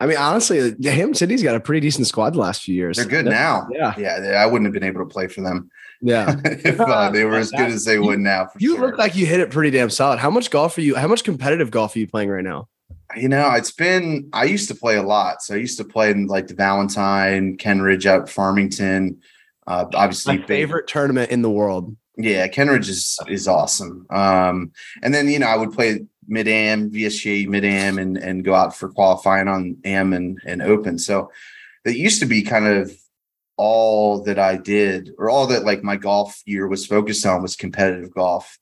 I 0.00 0.06
mean, 0.06 0.16
honestly, 0.16 0.74
Hampden-Sydney's 0.82 1.42
got 1.42 1.56
a 1.56 1.60
pretty 1.60 1.80
decent 1.80 2.06
squad 2.06 2.34
the 2.34 2.38
last 2.38 2.62
few 2.62 2.74
years. 2.74 2.96
They're 2.96 3.06
good 3.06 3.24
now. 3.24 3.66
Yeah, 3.70 3.94
Yeah, 3.98 4.42
I 4.42 4.46
wouldn't 4.46 4.66
have 4.66 4.72
been 4.74 4.84
able 4.84 5.00
to 5.00 5.06
play 5.12 5.26
for 5.26 5.40
them 5.40 5.70
yeah. 6.00 6.36
if 6.44 6.78
uh, 6.80 7.10
they 7.10 7.24
were 7.24 7.36
as 7.36 7.50
good 7.50 7.70
as 7.70 7.84
they 7.84 7.98
would 7.98 8.20
now. 8.20 8.46
For 8.46 8.58
You 8.60 8.76
sure. 8.76 8.86
look 8.86 8.98
like 8.98 9.16
you 9.16 9.26
hit 9.26 9.40
it 9.40 9.50
pretty 9.50 9.70
damn 9.70 9.90
solid. 9.90 10.18
How 10.20 10.30
much 10.30 10.50
golf 10.50 10.78
are 10.78 10.82
you? 10.82 10.94
How 10.94 11.08
much 11.08 11.24
competitive 11.24 11.70
golf 11.70 11.96
are 11.96 11.98
you 11.98 12.06
playing 12.06 12.28
right 12.30 12.44
now? 12.44 12.68
you 13.16 13.28
know, 13.28 13.50
it's 13.54 13.70
been 13.70 14.28
I 14.32 14.44
used 14.44 14.68
to 14.68 14.74
play 14.74 14.96
a 14.96 15.02
lot. 15.02 15.42
So 15.42 15.54
I 15.54 15.58
used 15.58 15.78
to 15.78 15.84
play 15.84 16.10
in 16.10 16.26
like 16.26 16.46
the 16.48 16.54
Valentine, 16.54 17.56
Kenridge 17.56 18.06
out 18.06 18.28
Farmington. 18.28 19.20
Uh, 19.66 19.86
obviously, 19.94 20.34
My 20.34 20.38
big- 20.38 20.46
favorite 20.48 20.86
tournament 20.88 21.30
in 21.30 21.42
the 21.42 21.50
world. 21.50 21.96
Yeah, 22.16 22.46
Kenridge 22.48 22.88
is 22.88 23.18
is 23.28 23.48
awesome. 23.48 24.06
Um, 24.10 24.72
and 25.02 25.12
then 25.12 25.28
you 25.28 25.38
know 25.38 25.46
I 25.48 25.56
would 25.56 25.72
play 25.72 26.04
mid 26.26 26.48
am, 26.48 26.90
VSGA 26.90 27.48
mid 27.48 27.64
am, 27.64 27.98
and 27.98 28.16
and 28.16 28.44
go 28.44 28.54
out 28.54 28.76
for 28.76 28.88
qualifying 28.88 29.48
on 29.48 29.76
am 29.84 30.12
and 30.12 30.40
and 30.44 30.62
open. 30.62 30.98
So 30.98 31.30
it 31.84 31.96
used 31.96 32.20
to 32.20 32.26
be 32.26 32.42
kind 32.42 32.66
of 32.66 32.92
all 33.56 34.22
that 34.24 34.38
I 34.38 34.56
did, 34.56 35.12
or 35.18 35.30
all 35.30 35.46
that 35.48 35.64
like 35.64 35.82
my 35.82 35.96
golf 35.96 36.42
year 36.44 36.66
was 36.66 36.86
focused 36.86 37.24
on 37.26 37.42
was 37.42 37.56
competitive 37.56 38.12
golf. 38.12 38.58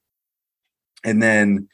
And 1.04 1.22
then 1.22 1.68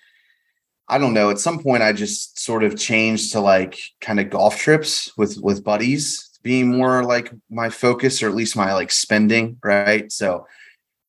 I 0.88 0.98
don't 0.98 1.14
know, 1.14 1.30
at 1.30 1.38
some 1.38 1.62
point 1.62 1.82
I 1.82 1.92
just 1.92 2.40
sort 2.40 2.64
of 2.64 2.78
changed 2.78 3.32
to 3.32 3.40
like 3.40 3.78
kind 4.00 4.20
of 4.20 4.30
golf 4.30 4.58
trips 4.58 5.12
with 5.16 5.38
with 5.38 5.64
buddies 5.64 6.28
being 6.42 6.68
more 6.68 7.04
like 7.04 7.32
my 7.50 7.68
focus 7.68 8.22
or 8.22 8.28
at 8.28 8.34
least 8.34 8.56
my 8.56 8.72
like 8.72 8.90
spending, 8.90 9.58
right? 9.62 10.10
So 10.10 10.46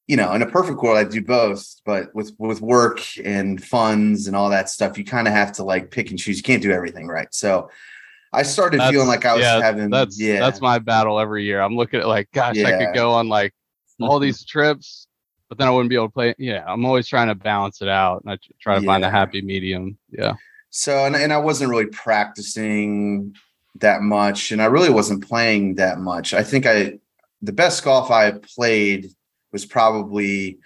you 0.09 0.17
know, 0.17 0.33
in 0.33 0.41
a 0.41 0.47
perfect 0.47 0.81
world, 0.81 0.97
I 0.97 1.03
do 1.03 1.21
both, 1.21 1.63
but 1.85 2.13
with 2.15 2.33
with 2.39 2.61
work 2.61 2.99
and 3.23 3.63
funds 3.63 4.25
and 4.25 4.35
all 4.35 4.49
that 4.49 4.67
stuff, 4.67 4.97
you 4.97 5.05
kind 5.05 5.27
of 5.27 5.35
have 5.35 5.51
to 5.53 5.63
like 5.63 5.91
pick 5.91 6.09
and 6.09 6.17
choose. 6.17 6.37
You 6.37 6.43
can't 6.43 6.63
do 6.63 6.71
everything, 6.71 7.07
right? 7.07 7.31
So 7.31 7.69
I 8.33 8.41
started 8.41 8.79
That's- 8.79 8.91
feeling 8.91 9.07
like 9.07 9.23
I 9.25 9.35
was 9.35 9.43
yeah, 9.43 9.61
having 9.61 9.91
That's 9.91 10.19
yeah, 10.19 10.39
that's 10.39 10.61
my 10.61 10.79
battle 10.79 11.19
every 11.19 11.43
year. 11.43 11.61
I'm 11.61 11.75
looking 11.75 11.99
at 11.99 12.07
like, 12.07 12.27
gosh, 12.31 12.57
I 12.57 12.83
could 12.83 12.95
go 12.95 13.11
on 13.11 13.29
like 13.29 13.53
all 14.01 14.17
these 14.27 14.43
trips, 14.43 15.05
but 15.47 15.59
then 15.59 15.67
I 15.67 15.71
wouldn't 15.71 15.91
be 15.91 15.95
able 15.95 16.07
to 16.07 16.13
play. 16.13 16.33
Yeah, 16.39 16.63
I'm 16.65 16.85
always 16.85 17.07
trying 17.07 17.27
to 17.27 17.35
balance 17.35 17.79
it 17.83 17.87
out, 17.87 18.23
and 18.23 18.31
I 18.33 18.39
try 18.59 18.79
to 18.79 18.85
find 18.87 19.05
a 19.05 19.11
happy 19.11 19.43
medium. 19.43 19.95
Yeah, 20.09 20.33
So 20.71 21.05
and, 21.05 21.15
and 21.15 21.31
I 21.31 21.37
wasn't 21.37 21.69
really 21.69 21.85
practicing 21.85 23.35
that 23.75 24.01
much, 24.01 24.51
and 24.51 24.59
I 24.59 24.65
really 24.65 24.89
wasn't 24.89 25.27
playing 25.27 25.75
that 25.75 25.99
much. 25.99 26.33
I 26.33 26.41
think 26.41 26.65
I 26.65 26.97
the 27.43 27.53
best 27.53 27.83
golf 27.83 28.09
I 28.09 28.31
played 28.31 29.11
was 29.51 29.65
probably 29.65 30.59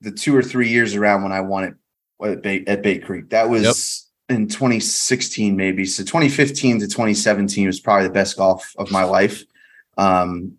the 0.00 0.12
two 0.12 0.36
or 0.36 0.42
three 0.42 0.68
years 0.68 0.94
around 0.94 1.22
when 1.22 1.32
I 1.32 1.40
won 1.40 1.64
it 1.64 1.74
at 2.22 2.42
Bay, 2.42 2.64
at 2.66 2.82
Bay 2.82 2.98
Creek. 2.98 3.30
That 3.30 3.48
was 3.48 4.10
in 4.28 4.48
2016, 4.48 5.56
maybe. 5.56 5.84
So 5.84 6.02
2015 6.02 6.80
to 6.80 6.86
2017 6.86 7.66
was 7.66 7.80
probably 7.80 8.06
the 8.06 8.12
best 8.12 8.36
golf 8.36 8.72
of 8.78 8.90
my 8.90 9.04
life. 9.04 9.44
Um, 9.96 10.54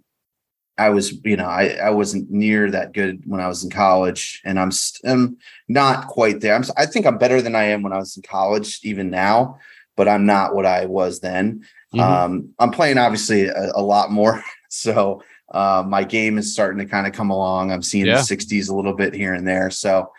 I 0.77 0.89
was, 0.89 1.13
you 1.23 1.37
know, 1.37 1.45
I, 1.45 1.77
I 1.81 1.89
wasn't 1.91 2.29
near 2.29 2.69
that 2.71 2.91
good 2.91 3.23
when 3.25 3.39
I 3.39 3.47
was 3.47 3.63
in 3.63 3.69
college, 3.69 4.41
and 4.43 4.59
I'm, 4.59 4.71
st- 4.71 5.09
I'm 5.09 5.37
not 5.69 6.07
quite 6.07 6.41
there. 6.41 6.53
I'm, 6.53 6.65
I 6.75 6.85
think 6.85 7.05
I'm 7.05 7.17
better 7.17 7.41
than 7.41 7.55
I 7.55 7.63
am 7.65 7.81
when 7.81 7.93
I 7.93 7.97
was 7.97 8.17
in 8.17 8.23
college, 8.23 8.81
even 8.83 9.09
now, 9.09 9.57
but 9.95 10.09
I'm 10.09 10.25
not 10.25 10.53
what 10.53 10.65
I 10.65 10.85
was 10.85 11.21
then. 11.21 11.63
Mhm. 11.93 12.01
Um, 12.01 12.49
I'm 12.59 12.71
playing 12.71 12.97
obviously 12.97 13.45
a, 13.45 13.71
a 13.73 13.81
lot 13.81 14.11
more, 14.11 14.43
so 14.69 15.23
uh, 15.51 15.83
my 15.87 16.03
game 16.03 16.37
is 16.37 16.51
starting 16.53 16.79
to 16.79 16.85
kind 16.85 17.05
of 17.07 17.13
come 17.13 17.29
along. 17.29 17.71
I'm 17.71 17.81
seeing 17.83 18.05
Yeah. 18.05 18.15
the 18.15 18.21
60s 18.35 18.69
a 18.69 18.75
little 18.75 18.93
bit 18.95 19.13
here 19.13 19.33
and 19.33 19.47
there. 19.47 19.69
So 19.69 20.11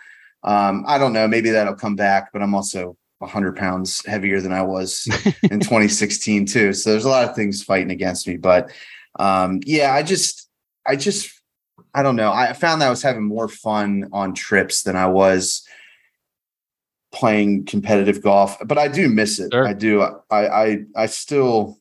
um, 0.44 0.84
I 0.86 0.98
don't 0.98 1.12
know. 1.12 1.26
Maybe 1.26 1.50
that'll 1.50 1.74
come 1.74 1.96
back, 1.96 2.32
but 2.32 2.42
I'm 2.42 2.54
also 2.54 2.96
100 3.18 3.56
pounds 3.56 4.04
heavier 4.06 4.40
than 4.40 4.52
I 4.52 4.62
was 4.62 5.06
in 5.50 5.58
2016 5.60 6.46
too. 6.46 6.72
So 6.72 6.90
there's 6.90 7.04
a 7.06 7.08
lot 7.10 7.28
of 7.28 7.34
things 7.34 7.62
fighting 7.64 7.90
against 7.90 8.28
me. 8.28 8.36
But 8.36 8.70
um, 9.18 9.60
yeah, 9.64 9.92
I 9.92 10.02
just, 10.02 10.48
I 10.86 10.94
just, 10.96 11.32
I 11.94 12.02
don't 12.02 12.16
know. 12.16 12.30
I 12.30 12.52
found 12.52 12.80
that 12.82 12.86
I 12.86 12.90
was 12.90 13.02
having 13.02 13.24
more 13.24 13.48
fun 13.48 14.08
on 14.12 14.34
trips 14.34 14.82
than 14.82 14.94
I 14.96 15.06
was 15.06 15.66
playing 17.12 17.64
competitive 17.64 18.22
golf. 18.22 18.56
But 18.64 18.78
I 18.78 18.88
do 18.88 19.08
miss 19.08 19.38
it. 19.38 19.52
Sure. 19.52 19.66
I 19.66 19.72
do. 19.72 20.02
I, 20.02 20.46
I, 20.46 20.78
I 20.94 21.06
still. 21.06 21.78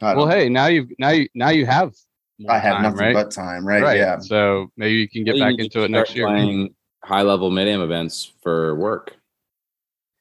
I 0.00 0.14
well, 0.14 0.26
don't- 0.26 0.34
hey, 0.36 0.48
now 0.48 0.66
you've 0.66 0.88
now 0.98 1.10
you 1.10 1.28
now 1.34 1.50
you 1.50 1.66
have. 1.66 1.92
More 2.38 2.52
I 2.52 2.58
have 2.58 2.74
time, 2.74 2.82
nothing 2.82 2.98
right? 2.98 3.14
but 3.14 3.30
time, 3.30 3.66
right? 3.66 3.82
right. 3.82 3.96
Yeah. 3.98 4.18
So 4.18 4.70
maybe 4.76 4.94
you 4.96 5.08
can 5.08 5.24
get 5.24 5.36
You 5.36 5.42
back 5.42 5.54
into 5.58 5.82
it 5.84 5.90
next 5.90 6.14
year. 6.14 6.26
Playing 6.26 6.74
high 7.04 7.22
level 7.22 7.50
mid 7.50 7.66
am 7.68 7.80
events 7.80 8.32
for 8.42 8.74
work. 8.74 9.16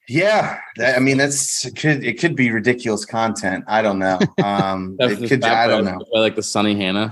Yeah, 0.07 0.59
that, 0.77 0.95
I 0.95 0.99
mean 0.99 1.17
that's 1.17 1.65
it 1.65 1.75
could 1.75 2.05
it 2.05 2.19
could 2.19 2.35
be 2.35 2.51
ridiculous 2.51 3.05
content. 3.05 3.65
I 3.67 3.81
don't 3.81 3.97
know. 3.97 4.19
Um, 4.43 4.95
That's 4.99 5.13
it 5.13 5.19
the 5.21 5.27
could. 5.29 5.41
fat 5.41 5.65
I 5.65 5.67
don't 5.67 5.83
know. 5.83 5.97
like 6.13 6.35
the 6.35 6.41
Sunnehanna. 6.41 7.11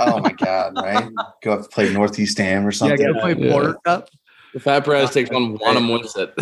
Oh 0.00 0.20
my 0.20 0.30
god! 0.38 0.74
Right? 0.76 1.08
Go 1.42 1.54
up 1.54 1.62
to 1.64 1.68
play 1.68 1.92
Northeast 1.92 2.36
Dam 2.36 2.64
or 2.64 2.70
something. 2.70 2.96
Yeah, 3.00 3.06
something. 3.06 3.22
gotta 3.22 3.34
play 3.34 3.46
Yeah. 3.46 3.52
Porter 3.52 3.74
Cup. 3.84 4.08
The 4.54 4.60
Fat 4.60 4.84
Perez 4.84 5.10
takes 5.10 5.30
one, 5.30 5.54
one 5.56 5.76
and 5.76 5.88
wins 5.88 6.14
it. 6.16 6.32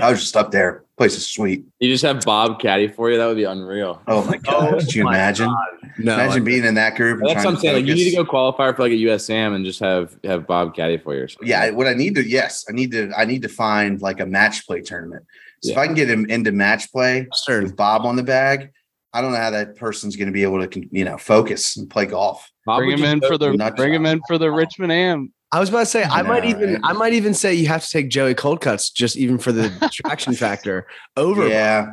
I 0.00 0.10
was 0.10 0.20
just 0.20 0.36
up 0.36 0.50
there. 0.52 0.84
Place 1.02 1.16
is 1.16 1.26
sweet. 1.26 1.64
you 1.80 1.90
just 1.90 2.04
have 2.04 2.24
Bob 2.24 2.60
caddy 2.60 2.86
for 2.86 3.10
you. 3.10 3.18
That 3.18 3.26
would 3.26 3.36
be 3.36 3.42
unreal. 3.42 4.00
Oh 4.06 4.24
my 4.24 4.36
oh 4.46 4.70
god! 4.70 4.78
Could 4.78 4.94
you 4.94 5.02
my 5.02 5.16
imagine? 5.16 5.52
No, 5.98 6.14
imagine 6.14 6.44
being 6.44 6.64
in 6.64 6.76
that 6.76 6.94
group. 6.94 7.20
That's 7.26 7.44
what 7.44 7.54
I'm 7.54 7.56
saying. 7.56 7.74
Like 7.74 7.86
you 7.86 7.94
need 7.96 8.10
to 8.10 8.16
go 8.18 8.24
qualify 8.24 8.70
for 8.70 8.82
like 8.82 8.92
a 8.92 8.94
USAM 8.94 9.56
and 9.56 9.64
just 9.64 9.80
have 9.80 10.16
have 10.22 10.46
Bob 10.46 10.76
caddy 10.76 10.98
for 10.98 11.16
you. 11.16 11.24
Or 11.24 11.28
something. 11.28 11.48
Yeah, 11.48 11.70
what 11.70 11.88
I 11.88 11.94
need 11.94 12.14
to 12.14 12.22
yes, 12.22 12.64
I 12.68 12.72
need 12.72 12.92
to 12.92 13.10
I 13.18 13.24
need 13.24 13.42
to 13.42 13.48
find 13.48 14.00
like 14.00 14.20
a 14.20 14.26
match 14.26 14.64
play 14.64 14.80
tournament. 14.80 15.24
So 15.64 15.72
if 15.72 15.76
I 15.76 15.86
can 15.86 15.96
get 15.96 16.08
him 16.08 16.24
into 16.26 16.52
match 16.52 16.92
play 16.92 17.26
Stern. 17.32 17.64
with 17.64 17.74
Bob 17.74 18.06
on 18.06 18.14
the 18.14 18.22
bag, 18.22 18.70
I 19.12 19.22
don't 19.22 19.32
know 19.32 19.38
how 19.38 19.50
that 19.50 19.74
person's 19.74 20.14
going 20.14 20.26
to 20.26 20.32
be 20.32 20.44
able 20.44 20.64
to 20.64 20.88
you 20.92 21.04
know 21.04 21.18
focus 21.18 21.76
and 21.78 21.90
play 21.90 22.06
golf. 22.06 22.48
Bob 22.64 22.78
Bring 22.78 22.96
him 22.96 23.02
in 23.02 23.20
for 23.22 23.36
the 23.36 23.52
nut 23.52 23.74
bring 23.74 23.92
him 23.92 24.06
in 24.06 24.20
for 24.28 24.38
the 24.38 24.52
Richmond 24.52 24.92
Am. 24.92 25.32
I 25.52 25.60
was 25.60 25.68
about 25.68 25.80
to 25.80 25.86
say 25.86 26.02
I 26.04 26.20
I 26.20 26.22
might 26.22 26.44
even 26.46 26.72
right? 26.74 26.80
I 26.84 26.92
might 26.94 27.12
even 27.12 27.34
say 27.34 27.54
you 27.54 27.66
have 27.68 27.84
to 27.84 27.90
take 27.90 28.08
Joey 28.08 28.34
Coldcuts 28.34 28.92
just 28.92 29.16
even 29.16 29.38
for 29.38 29.52
the 29.52 29.70
traction 29.92 30.32
factor 30.44 30.86
over. 31.16 31.46
Yeah, 31.46 31.88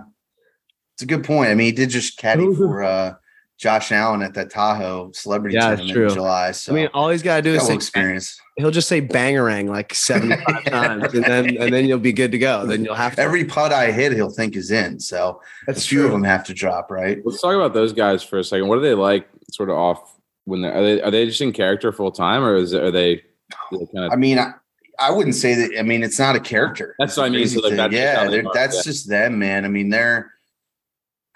it's 0.96 1.04
a 1.04 1.06
good 1.06 1.24
point. 1.26 1.50
I 1.50 1.56
mean, 1.56 1.66
he 1.66 1.72
did 1.74 1.90
just 1.90 2.18
caddy 2.18 2.54
for 2.56 2.84
uh, 2.84 3.14
Josh 3.58 3.92
Allen 3.92 4.22
at 4.22 4.34
that 4.36 4.50
Tahoe 4.50 5.12
Celebrity 5.14 5.56
Yeah, 5.56 5.76
Tournament 5.76 5.92
true. 5.92 6.08
in 6.08 6.14
July. 6.14 6.52
So 6.52 6.72
I 6.72 6.76
mean, 6.76 6.88
all 6.94 7.10
he's 7.10 7.22
got 7.22 7.36
to 7.38 7.42
do 7.42 7.54
is 7.54 7.68
say 7.68 7.74
experience. 7.74 8.40
he'll 8.56 8.72
just 8.72 8.88
say 8.88 9.02
bangerang 9.02 9.68
like 9.68 9.94
seventy 9.94 10.38
five 10.48 10.64
times, 10.64 11.14
and 11.14 11.26
then 11.26 11.58
and 11.58 11.74
then 11.74 11.86
you'll 11.86 12.00
be 12.00 12.14
good 12.14 12.32
to 12.32 12.38
go. 12.40 12.66
Then 12.66 12.86
you'll 12.86 12.96
have 12.96 13.16
to. 13.18 13.22
Every 13.22 13.44
putt 13.44 13.74
I 13.74 13.92
hit, 13.92 14.14
he'll 14.14 14.30
think 14.32 14.56
is 14.56 14.72
in. 14.72 15.02
So 15.02 15.42
That's 15.68 15.84
a 15.84 15.88
few 15.90 16.06
of 16.06 16.12
them 16.12 16.24
have 16.24 16.46
to 16.46 16.54
drop, 16.54 16.90
right? 16.90 17.20
Let's 17.26 17.42
talk 17.42 17.56
about 17.56 17.74
those 17.74 17.92
guys 17.92 18.24
for 18.24 18.40
a 18.40 18.44
second. 18.46 18.70
What 18.70 18.78
are 18.78 18.82
they 18.82 18.94
like, 18.94 19.28
sort 19.52 19.70
of 19.70 19.76
off 19.76 20.16
when 20.46 20.62
they're 20.62 20.74
are 20.74 20.82
they 20.82 21.02
are 21.02 21.12
they 21.12 21.26
just 21.26 21.42
in 21.42 21.52
character 21.52 21.92
full 21.92 22.12
time, 22.12 22.42
or 22.42 22.56
is 22.56 22.74
are 22.74 22.92
they, 22.92 23.24
kind 23.72 24.12
I 24.12 24.16
mean, 24.16 24.40
I, 24.40 24.54
I 25.00 25.12
wouldn't 25.12 25.36
say 25.36 25.56
that. 25.56 25.80
I 25.80 25.84
mean, 25.84 26.04
it's 26.04 26.20
not 26.20 26.36
a 26.36 26.40
character. 26.40 26.96
That's 27.00 27.18
what 27.18 27.26
I 27.26 27.30
mean, 27.30 27.48
so, 27.48 27.62
like, 27.62 27.76
that's 27.76 27.94
thing. 27.94 28.02
just 28.02 28.18
how 28.18 28.30
yeah, 28.32 28.42
that's 28.54 28.76
yeah. 28.78 28.82
just 28.84 29.10
them, 29.10 29.40
man. 29.40 29.66
I 29.66 29.70
mean, 29.70 29.90
they're 29.90 30.34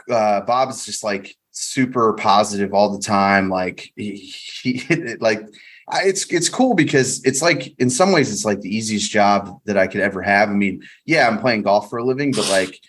uh, 0.09 0.41
Bob's 0.41 0.85
just 0.85 1.03
like 1.03 1.35
super 1.51 2.13
positive 2.13 2.73
all 2.73 2.89
the 2.89 3.03
time. 3.03 3.49
Like 3.49 3.91
he, 3.95 4.15
he 4.15 5.15
like 5.19 5.41
I, 5.89 6.03
it's 6.03 6.25
it's 6.31 6.49
cool 6.49 6.73
because 6.73 7.23
it's 7.23 7.41
like 7.41 7.73
in 7.79 7.89
some 7.89 8.11
ways 8.11 8.31
it's 8.31 8.45
like 8.45 8.61
the 8.61 8.75
easiest 8.75 9.11
job 9.11 9.59
that 9.65 9.77
I 9.77 9.87
could 9.87 10.01
ever 10.01 10.21
have. 10.21 10.49
I 10.49 10.53
mean, 10.53 10.83
yeah, 11.05 11.27
I'm 11.27 11.39
playing 11.39 11.63
golf 11.63 11.89
for 11.89 11.97
a 11.97 12.03
living, 12.03 12.31
but 12.31 12.49
like 12.49 12.79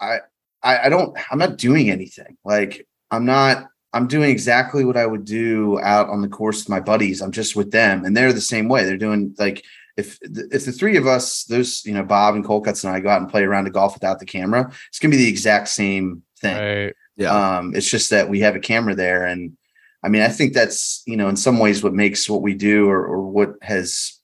I 0.00 0.18
I, 0.62 0.86
I 0.86 0.88
don't 0.88 1.16
I'm 1.30 1.38
not 1.38 1.58
doing 1.58 1.90
anything. 1.90 2.36
Like 2.44 2.86
I'm 3.10 3.24
not 3.24 3.66
I'm 3.92 4.06
doing 4.06 4.30
exactly 4.30 4.84
what 4.84 4.96
I 4.96 5.06
would 5.06 5.24
do 5.24 5.78
out 5.80 6.08
on 6.08 6.22
the 6.22 6.28
course 6.28 6.60
with 6.60 6.68
my 6.68 6.80
buddies. 6.80 7.20
I'm 7.20 7.32
just 7.32 7.54
with 7.54 7.70
them, 7.70 8.04
and 8.04 8.16
they're 8.16 8.32
the 8.32 8.40
same 8.40 8.68
way. 8.68 8.84
They're 8.84 8.96
doing 8.96 9.34
like 9.38 9.64
if 9.96 10.18
if 10.22 10.64
the 10.64 10.72
three 10.72 10.96
of 10.96 11.06
us, 11.06 11.44
there's 11.44 11.84
you 11.84 11.92
know 11.92 12.02
Bob 12.02 12.34
and 12.34 12.44
Cold 12.44 12.64
Cuts 12.64 12.84
and 12.84 12.94
I 12.94 13.00
go 13.00 13.10
out 13.10 13.20
and 13.20 13.30
play 13.30 13.42
around 13.42 13.66
of 13.66 13.74
golf 13.74 13.94
without 13.94 14.18
the 14.18 14.26
camera, 14.26 14.72
it's 14.88 14.98
gonna 14.98 15.10
be 15.10 15.18
the 15.18 15.28
exact 15.28 15.68
same 15.68 16.22
thing. 16.40 16.56
Right. 16.56 16.94
Yeah. 17.16 17.58
Um, 17.58 17.74
it's 17.76 17.90
just 17.90 18.10
that 18.10 18.28
we 18.28 18.40
have 18.40 18.56
a 18.56 18.60
camera 18.60 18.94
there, 18.94 19.26
and 19.26 19.56
I 20.02 20.08
mean, 20.08 20.22
I 20.22 20.28
think 20.28 20.54
that's 20.54 21.02
you 21.06 21.16
know 21.16 21.28
in 21.28 21.36
some 21.36 21.58
ways 21.58 21.82
what 21.82 21.94
makes 21.94 22.28
what 22.28 22.42
we 22.42 22.54
do 22.54 22.88
or, 22.88 23.04
or 23.04 23.22
what 23.26 23.54
has 23.62 24.18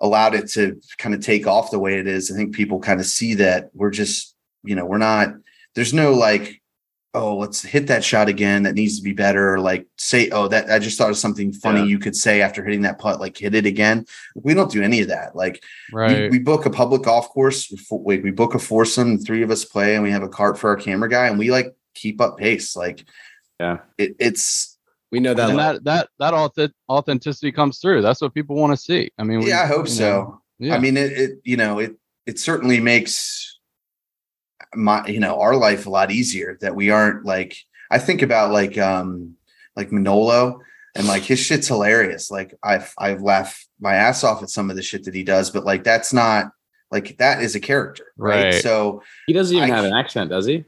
allowed 0.00 0.34
it 0.34 0.48
to 0.50 0.80
kind 0.98 1.14
of 1.14 1.20
take 1.20 1.46
off 1.46 1.70
the 1.70 1.78
way 1.78 1.98
it 1.98 2.08
is. 2.08 2.30
I 2.30 2.34
think 2.34 2.54
people 2.54 2.80
kind 2.80 2.98
of 2.98 3.06
see 3.06 3.34
that 3.34 3.70
we're 3.74 3.90
just 3.90 4.34
you 4.64 4.74
know 4.74 4.84
we're 4.84 4.98
not. 4.98 5.34
There's 5.74 5.94
no 5.94 6.12
like 6.12 6.61
oh, 7.14 7.36
let's 7.36 7.62
hit 7.62 7.86
that 7.88 8.02
shot 8.02 8.28
again. 8.28 8.62
That 8.62 8.74
needs 8.74 8.96
to 8.96 9.02
be 9.02 9.12
better. 9.12 9.54
Or 9.54 9.60
like 9.60 9.86
say, 9.98 10.30
oh, 10.30 10.48
that 10.48 10.70
I 10.70 10.78
just 10.78 10.96
thought 10.96 11.10
of 11.10 11.16
something 11.18 11.52
funny 11.52 11.80
Yeah. 11.80 11.86
you 11.86 11.98
could 11.98 12.16
say 12.16 12.40
after 12.40 12.64
hitting 12.64 12.82
that 12.82 12.98
putt, 12.98 13.20
like 13.20 13.36
hit 13.36 13.54
it 13.54 13.66
again. 13.66 14.06
We 14.34 14.54
don't 14.54 14.70
do 14.70 14.82
any 14.82 15.00
of 15.00 15.08
that. 15.08 15.36
Like 15.36 15.62
we, 15.92 15.98
Right. 16.00 16.30
we 16.30 16.38
book 16.38 16.64
a 16.66 16.70
public 16.70 17.02
golf 17.02 17.28
course. 17.28 17.70
We, 17.70 17.98
we 17.98 18.18
we 18.20 18.30
book 18.30 18.54
a 18.54 18.58
foursome, 18.58 19.18
three 19.18 19.42
of 19.42 19.50
us 19.50 19.64
play, 19.64 19.94
and 19.94 20.02
we 20.02 20.10
have 20.10 20.22
a 20.22 20.28
cart 20.28 20.58
for 20.58 20.70
our 20.70 20.76
camera 20.76 21.08
guy, 21.08 21.26
and 21.28 21.38
we 21.38 21.50
like 21.50 21.74
keep 21.94 22.20
up 22.20 22.38
pace. 22.38 22.74
Like, 22.74 23.04
Yeah. 23.60 23.78
it, 23.98 24.16
it's 24.18 24.78
We 25.10 25.20
know 25.20 25.34
that. 25.34 25.50
and 25.50 25.58
that 25.58 25.84
that 25.84 26.08
that 26.18 26.32
auth- 26.32 26.72
authenticity 26.88 27.52
comes 27.52 27.78
through. 27.78 28.00
That's 28.02 28.22
what 28.22 28.32
people 28.32 28.56
want 28.56 28.72
to 28.72 28.76
see. 28.78 29.10
I 29.18 29.24
mean, 29.24 29.40
we- 29.40 29.48
Yeah, 29.48 29.62
I 29.62 29.66
hope 29.66 29.88
so. 29.88 30.02
know, 30.10 30.40
yeah. 30.58 30.74
I 30.76 30.78
mean, 30.78 30.96
it, 30.96 31.12
it 31.12 31.30
you 31.44 31.56
know 31.58 31.78
it 31.78 31.96
it 32.24 32.38
certainly 32.38 32.80
makes 32.80 33.41
my 34.74 35.06
you 35.06 35.20
know 35.20 35.40
our 35.40 35.56
life 35.56 35.86
a 35.86 35.90
lot 35.90 36.10
easier 36.10 36.56
that 36.60 36.74
we 36.74 36.90
aren't 36.90 37.24
like 37.24 37.56
I 37.90 37.98
think 37.98 38.22
about 38.22 38.52
like 38.52 38.78
um 38.78 39.34
like 39.76 39.92
Manolo 39.92 40.60
and 40.94 41.06
like 41.06 41.22
his 41.22 41.38
shit's 41.40 41.68
hilarious. 41.68 42.30
Like 42.30 42.54
I've 42.62 42.92
I've 42.98 43.22
laughed 43.22 43.66
my 43.80 43.94
ass 43.94 44.24
off 44.24 44.42
at 44.42 44.50
some 44.50 44.70
of 44.70 44.76
the 44.76 44.82
shit 44.82 45.04
that 45.04 45.14
he 45.14 45.24
does, 45.24 45.50
but 45.50 45.64
like 45.64 45.84
that's 45.84 46.12
not 46.12 46.52
like 46.90 47.16
that 47.18 47.42
is 47.42 47.54
a 47.54 47.60
character, 47.60 48.04
right? 48.16 48.44
Right. 48.44 48.54
So 48.62 49.02
He 49.26 49.32
doesn't 49.32 49.56
even 49.56 49.70
I- 49.70 49.74
have 49.76 49.84
an 49.84 49.92
accent, 49.94 50.30
does 50.30 50.46
he? 50.46 50.64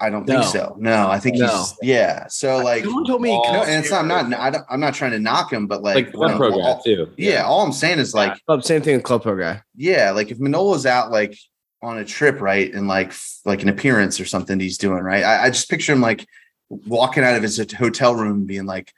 I 0.00 0.10
don't 0.10 0.24
think 0.26 0.44
so. 0.44 0.76
No, 0.78 1.08
I 1.10 1.18
think 1.18 1.38
No. 1.38 1.48
he's 1.48 1.74
yeah. 1.82 2.28
So 2.28 2.58
like 2.58 2.84
Someone 2.84 3.04
told 3.04 3.20
me. 3.20 3.30
he 3.30 3.36
no, 3.52 3.64
and 3.64 3.80
it's 3.84 3.90
not, 3.90 4.02
I'm 4.02 4.06
not 4.06 4.32
I 4.34 4.50
don't, 4.50 4.64
I'm 4.70 4.78
not 4.78 4.94
trying 4.94 5.10
to 5.10 5.18
knock 5.18 5.52
him, 5.52 5.66
but 5.66 5.82
like, 5.82 5.96
Like 5.96 6.12
you 6.12 6.20
one 6.20 6.30
know, 6.30 6.36
program 6.36 6.76
too. 6.84 7.10
yeah, 7.16 7.42
all 7.42 7.62
I'm 7.64 7.72
saying 7.72 7.98
is 7.98 8.14
like 8.14 8.40
Oh, 8.46 8.60
same 8.60 8.80
thing 8.80 8.94
with 8.94 9.02
Club 9.02 9.24
Pro 9.24 9.36
guy. 9.36 9.60
yeah, 9.74 10.12
like 10.12 10.30
if 10.30 10.38
Manolo's 10.38 10.86
out 10.86 11.10
like 11.10 11.36
on 11.82 11.98
a 11.98 12.04
trip, 12.04 12.40
right, 12.40 12.72
and 12.74 12.88
like 12.88 13.12
like 13.44 13.62
an 13.62 13.68
appearance 13.68 14.20
or 14.20 14.24
something 14.24 14.58
he's 14.58 14.78
doing, 14.78 15.02
right? 15.02 15.22
I, 15.24 15.44
I 15.44 15.50
just 15.50 15.70
picture 15.70 15.92
him 15.92 16.00
like 16.00 16.26
walking 16.70 17.24
out 17.24 17.36
of 17.36 17.42
his 17.42 17.56
hotel 17.72 18.14
room, 18.14 18.44
being 18.46 18.66
like, 18.66 18.92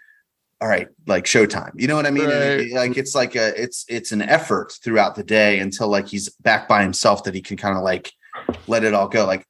"All 0.61 0.69
right, 0.69 0.89
like 1.07 1.25
showtime." 1.25 1.73
You 1.75 1.89
know 1.89 1.97
what 1.97 2.07
I 2.07 2.11
mean? 2.11 2.25
And 2.31 2.61
it- 2.61 2.73
like 2.73 2.97
it's 2.97 3.15
like 3.15 3.37
a 3.37 3.61
it's 3.61 3.85
it's 3.89 4.13
an 4.13 4.23
effort 4.23 4.73
throughout 4.83 5.15
the 5.15 5.25
day 5.25 5.59
until 5.61 5.89
like 5.89 6.09
he's 6.09 6.29
back 6.41 6.69
by 6.69 6.83
himself 6.83 7.25
that 7.25 7.35
he 7.35 7.43
can 7.43 7.57
kind 7.57 7.77
of 7.77 7.83
like 7.83 8.13
let 8.67 8.85
it 8.85 8.95
all 8.95 9.09
go. 9.09 9.27
Like 9.27 9.47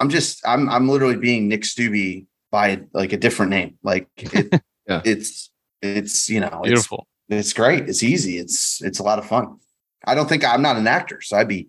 I'm 0.00 0.08
just 0.08 0.46
I'm 0.46 0.68
I'm 0.70 0.88
literally 0.88 1.16
being 1.16 1.48
Nick 1.48 1.62
Stubbe 1.62 2.26
by 2.50 2.80
like 2.92 3.12
a 3.12 3.16
different 3.18 3.50
name. 3.50 3.78
Like 3.82 4.08
it, 4.16 4.62
Yeah. 4.88 5.02
it's 5.04 5.50
it's 5.82 6.30
you 6.30 6.38
know 6.40 6.60
it's 6.62 6.68
beautiful. 6.68 7.06
it's 7.28 7.52
great. 7.52 7.88
It's 7.88 8.02
easy. 8.04 8.38
It's 8.38 8.80
it's 8.82 9.00
a 9.00 9.02
lot 9.02 9.18
of 9.18 9.26
fun. 9.26 9.58
I 10.06 10.14
don't 10.14 10.28
think 10.28 10.44
I'm 10.44 10.62
not 10.62 10.76
an 10.76 10.86
actor, 10.86 11.20
so 11.20 11.36
I'd 11.36 11.48
be 11.48 11.66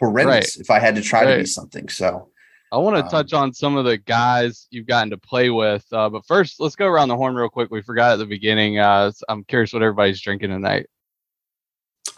horrendous 0.00 0.58
if 0.58 0.70
I 0.70 0.78
had 0.80 0.96
to 0.96 1.02
try 1.02 1.24
to 1.24 1.38
be 1.38 1.46
something. 1.46 1.88
So 1.88 2.28
I 2.72 2.78
want 2.78 2.96
to 2.96 3.02
Um, 3.04 3.08
touch 3.10 3.32
on 3.32 3.52
some 3.52 3.76
of 3.76 3.84
the 3.84 3.98
guys 3.98 4.66
you've 4.70 4.86
gotten 4.86 5.10
to 5.10 5.18
play 5.18 5.50
with, 5.50 5.84
uh, 5.92 6.08
but 6.08 6.24
first, 6.26 6.60
let's 6.60 6.76
go 6.76 6.86
around 6.86 7.08
the 7.08 7.16
horn 7.16 7.34
real 7.34 7.48
quick. 7.48 7.70
We 7.70 7.82
forgot 7.82 8.12
at 8.12 8.18
the 8.18 8.26
beginning. 8.26 8.78
Uh, 8.78 9.06
s- 9.08 9.22
I'm 9.28 9.44
curious 9.44 9.72
what 9.72 9.82
everybody's 9.82 10.20
drinking 10.20 10.50
tonight. 10.50 10.86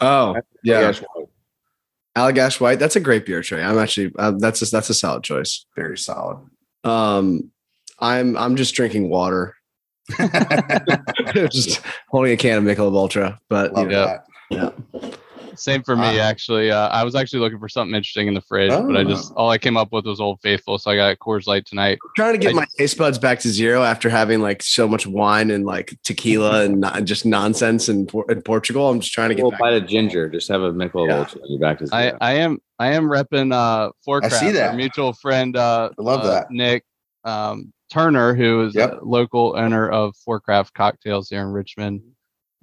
Oh 0.01 0.35
yeah, 0.63 0.81
Gosh, 0.91 1.03
Allagash 2.15 2.59
White. 2.59 2.79
That's 2.79 2.95
a 2.95 2.99
great 2.99 3.25
beer, 3.25 3.41
Trey. 3.41 3.63
I'm 3.63 3.77
actually 3.79 4.11
uh, 4.17 4.33
that's 4.37 4.61
a, 4.61 4.65
that's 4.69 4.89
a 4.89 4.93
solid 4.93 5.23
choice. 5.23 5.65
very 5.75 5.97
solid. 5.97 6.45
Um, 6.83 7.51
I'm 7.99 8.35
I'm 8.37 8.55
just 8.55 8.75
drinking 8.75 9.09
water, 9.09 9.55
just 11.51 11.81
holding 12.09 12.33
a 12.33 12.37
can 12.37 12.57
of 12.59 12.63
Michelob 12.63 12.95
Ultra. 12.95 13.39
But 13.49 13.71
you 13.71 13.77
Love 13.77 13.87
know, 13.87 14.19
that. 14.51 15.19
Same 15.55 15.83
for 15.83 15.95
me, 15.95 16.19
Uh, 16.19 16.23
actually. 16.23 16.71
Uh, 16.71 16.87
I 16.89 17.03
was 17.03 17.15
actually 17.15 17.39
looking 17.39 17.59
for 17.59 17.69
something 17.69 17.95
interesting 17.95 18.27
in 18.27 18.33
the 18.33 18.41
fridge, 18.41 18.71
but 18.71 18.95
I 18.97 19.03
just 19.03 19.33
all 19.35 19.49
I 19.49 19.57
came 19.57 19.77
up 19.77 19.91
with 19.91 20.05
was 20.05 20.19
Old 20.19 20.39
Faithful, 20.41 20.77
so 20.77 20.91
I 20.91 20.95
got 20.95 21.19
Coors 21.19 21.47
Light 21.47 21.65
tonight. 21.65 21.99
trying 22.15 22.33
to 22.33 22.37
get 22.39 22.51
I- 22.51 22.53
my 22.55 22.65
taste 22.77 22.97
buds 22.97 23.17
back 23.19 23.39
to 23.39 23.49
zero 23.49 23.83
after 23.83 24.09
having 24.09 24.41
like 24.41 24.61
so 24.63 24.87
much 24.87 25.05
wine 25.07 25.51
and 25.51 25.65
like 25.65 25.97
tequila 26.03 26.63
and 26.65 26.79
not, 26.81 27.03
just 27.05 27.25
nonsense 27.25 27.89
in, 27.89 28.07
in 28.29 28.41
Portugal. 28.41 28.89
I'm 28.89 28.99
just 28.99 29.13
trying 29.13 29.29
to 29.29 29.33
A 29.33 29.37
get 29.37 29.43
little 29.45 29.59
bite 29.59 29.73
of 29.73 29.87
ginger. 29.87 30.29
Just 30.29 30.47
have 30.49 30.61
a 30.61 30.71
Michelob 30.71 31.07
Yeah. 31.07 31.19
Ultra. 31.19 31.41
You're 31.47 31.59
back 31.59 31.79
to 31.79 31.87
I, 31.91 32.03
zero. 32.07 32.17
I 32.21 32.29
I 32.31 32.33
am 32.35 32.57
I 32.79 32.87
am 32.93 33.03
repping 33.05 33.53
uh 33.53 33.91
Forecraft, 34.03 34.35
see 34.39 34.51
that. 34.51 34.71
our 34.71 34.75
mutual 34.75 35.13
friend 35.13 35.55
uh 35.55 35.89
I 35.97 36.01
love 36.01 36.21
uh, 36.21 36.29
that. 36.31 36.51
Nick 36.51 36.83
um 37.23 37.71
Turner, 37.91 38.33
who 38.33 38.65
is 38.65 38.73
Yep. 38.75 39.01
a 39.01 39.05
local 39.05 39.55
owner 39.55 39.87
of 39.89 40.15
Forecraft 40.25 40.73
Cocktails 40.73 41.29
here 41.29 41.41
in 41.41 41.47
Richmond. 41.49 42.01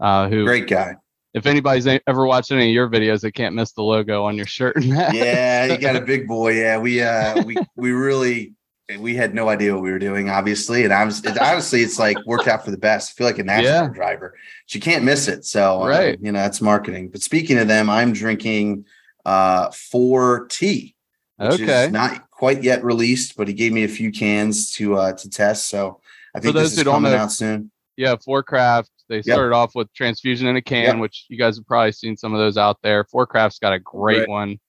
Uh 0.00 0.28
who 0.28 0.44
Great 0.44 0.66
guy. 0.68 0.96
If 1.34 1.46
anybody's 1.46 1.86
ever 2.06 2.26
watched 2.26 2.50
any 2.50 2.68
of 2.68 2.74
your 2.74 2.88
videos, 2.88 3.20
they 3.20 3.30
can't 3.30 3.54
miss 3.54 3.72
the 3.72 3.82
logo 3.82 4.24
on 4.24 4.36
your 4.36 4.46
shirt. 4.46 4.82
Yeah, 4.82 5.66
you 5.66 5.78
got 5.78 5.96
a 5.96 6.00
big 6.12 6.26
boy. 6.26 6.52
Yeah, 6.54 6.78
we 6.78 7.02
uh 7.02 7.42
we 7.44 7.56
we 7.76 7.92
really 7.92 8.54
we 8.98 9.14
had 9.14 9.34
no 9.34 9.48
idea 9.48 9.72
what 9.72 9.82
we 9.82 9.92
were 9.92 10.00
doing, 10.00 10.28
obviously, 10.30 10.82
and 10.84 10.92
I 10.92 11.04
was 11.04 11.24
it, 11.24 11.38
honestly, 11.38 11.82
it's 11.82 11.98
like 11.98 12.16
worked 12.26 12.48
out 12.48 12.64
for 12.64 12.72
the 12.72 12.78
best. 12.78 13.12
I 13.12 13.14
feel 13.16 13.26
like 13.26 13.38
a 13.38 13.44
NASCAR 13.44 13.62
Yeah. 13.62 13.88
driver. 13.88 14.34
But 14.66 14.74
you 14.74 14.80
can't 14.80 15.04
miss 15.04 15.28
it. 15.28 15.44
So 15.44 15.82
uh, 15.82 15.88
Right. 15.88 16.18
you 16.20 16.32
know 16.32 16.40
that's 16.40 16.60
marketing. 16.60 17.10
But 17.10 17.22
speaking 17.22 17.58
of 17.58 17.68
them, 17.68 17.88
I'm 17.88 18.12
drinking 18.12 18.86
uh 19.24 19.70
four 19.70 20.46
tea, 20.48 20.96
which 21.36 21.60
Okay. 21.60 21.84
is 21.84 21.92
not 21.92 22.28
quite 22.30 22.64
yet 22.64 22.82
released, 22.82 23.36
but 23.36 23.46
he 23.46 23.54
gave 23.54 23.72
me 23.72 23.84
a 23.84 23.88
few 23.88 24.10
cans 24.10 24.72
to 24.72 24.96
uh 24.96 25.12
to 25.12 25.30
test. 25.30 25.68
So 25.68 26.00
I 26.34 26.40
think 26.40 26.54
those 26.54 26.70
this 26.70 26.78
is 26.78 26.84
coming 26.84 27.12
know- 27.12 27.18
out 27.18 27.30
soon. 27.32 27.70
yeah, 27.96 28.16
Forecraft. 28.16 28.90
They 29.10 29.22
started 29.22 29.52
off 29.52 29.74
with 29.74 29.92
transfusion 29.92 30.46
in 30.46 30.56
a 30.56 30.62
can, 30.62 30.84
Yep. 30.84 30.98
which 30.98 31.26
you 31.28 31.36
guys 31.36 31.56
have 31.56 31.66
probably 31.66 31.90
seen 31.92 32.16
some 32.16 32.32
of 32.32 32.38
those 32.38 32.56
out 32.56 32.78
there. 32.82 33.04
Forecraft's 33.04 33.58
got 33.58 33.72
a 33.72 33.78
great 33.80 34.20
Right. 34.20 34.28
one 34.28 34.60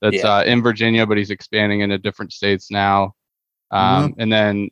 that's 0.00 0.16
Yeah. 0.18 0.36
uh, 0.38 0.44
in 0.44 0.62
Virginia, 0.62 1.04
but 1.04 1.18
he's 1.18 1.30
expanding 1.30 1.80
into 1.80 1.98
different 1.98 2.32
states 2.32 2.70
now. 2.70 3.12
Mm-hmm. 3.72 4.04
Um, 4.04 4.14
And 4.18 4.32
then 4.32 4.68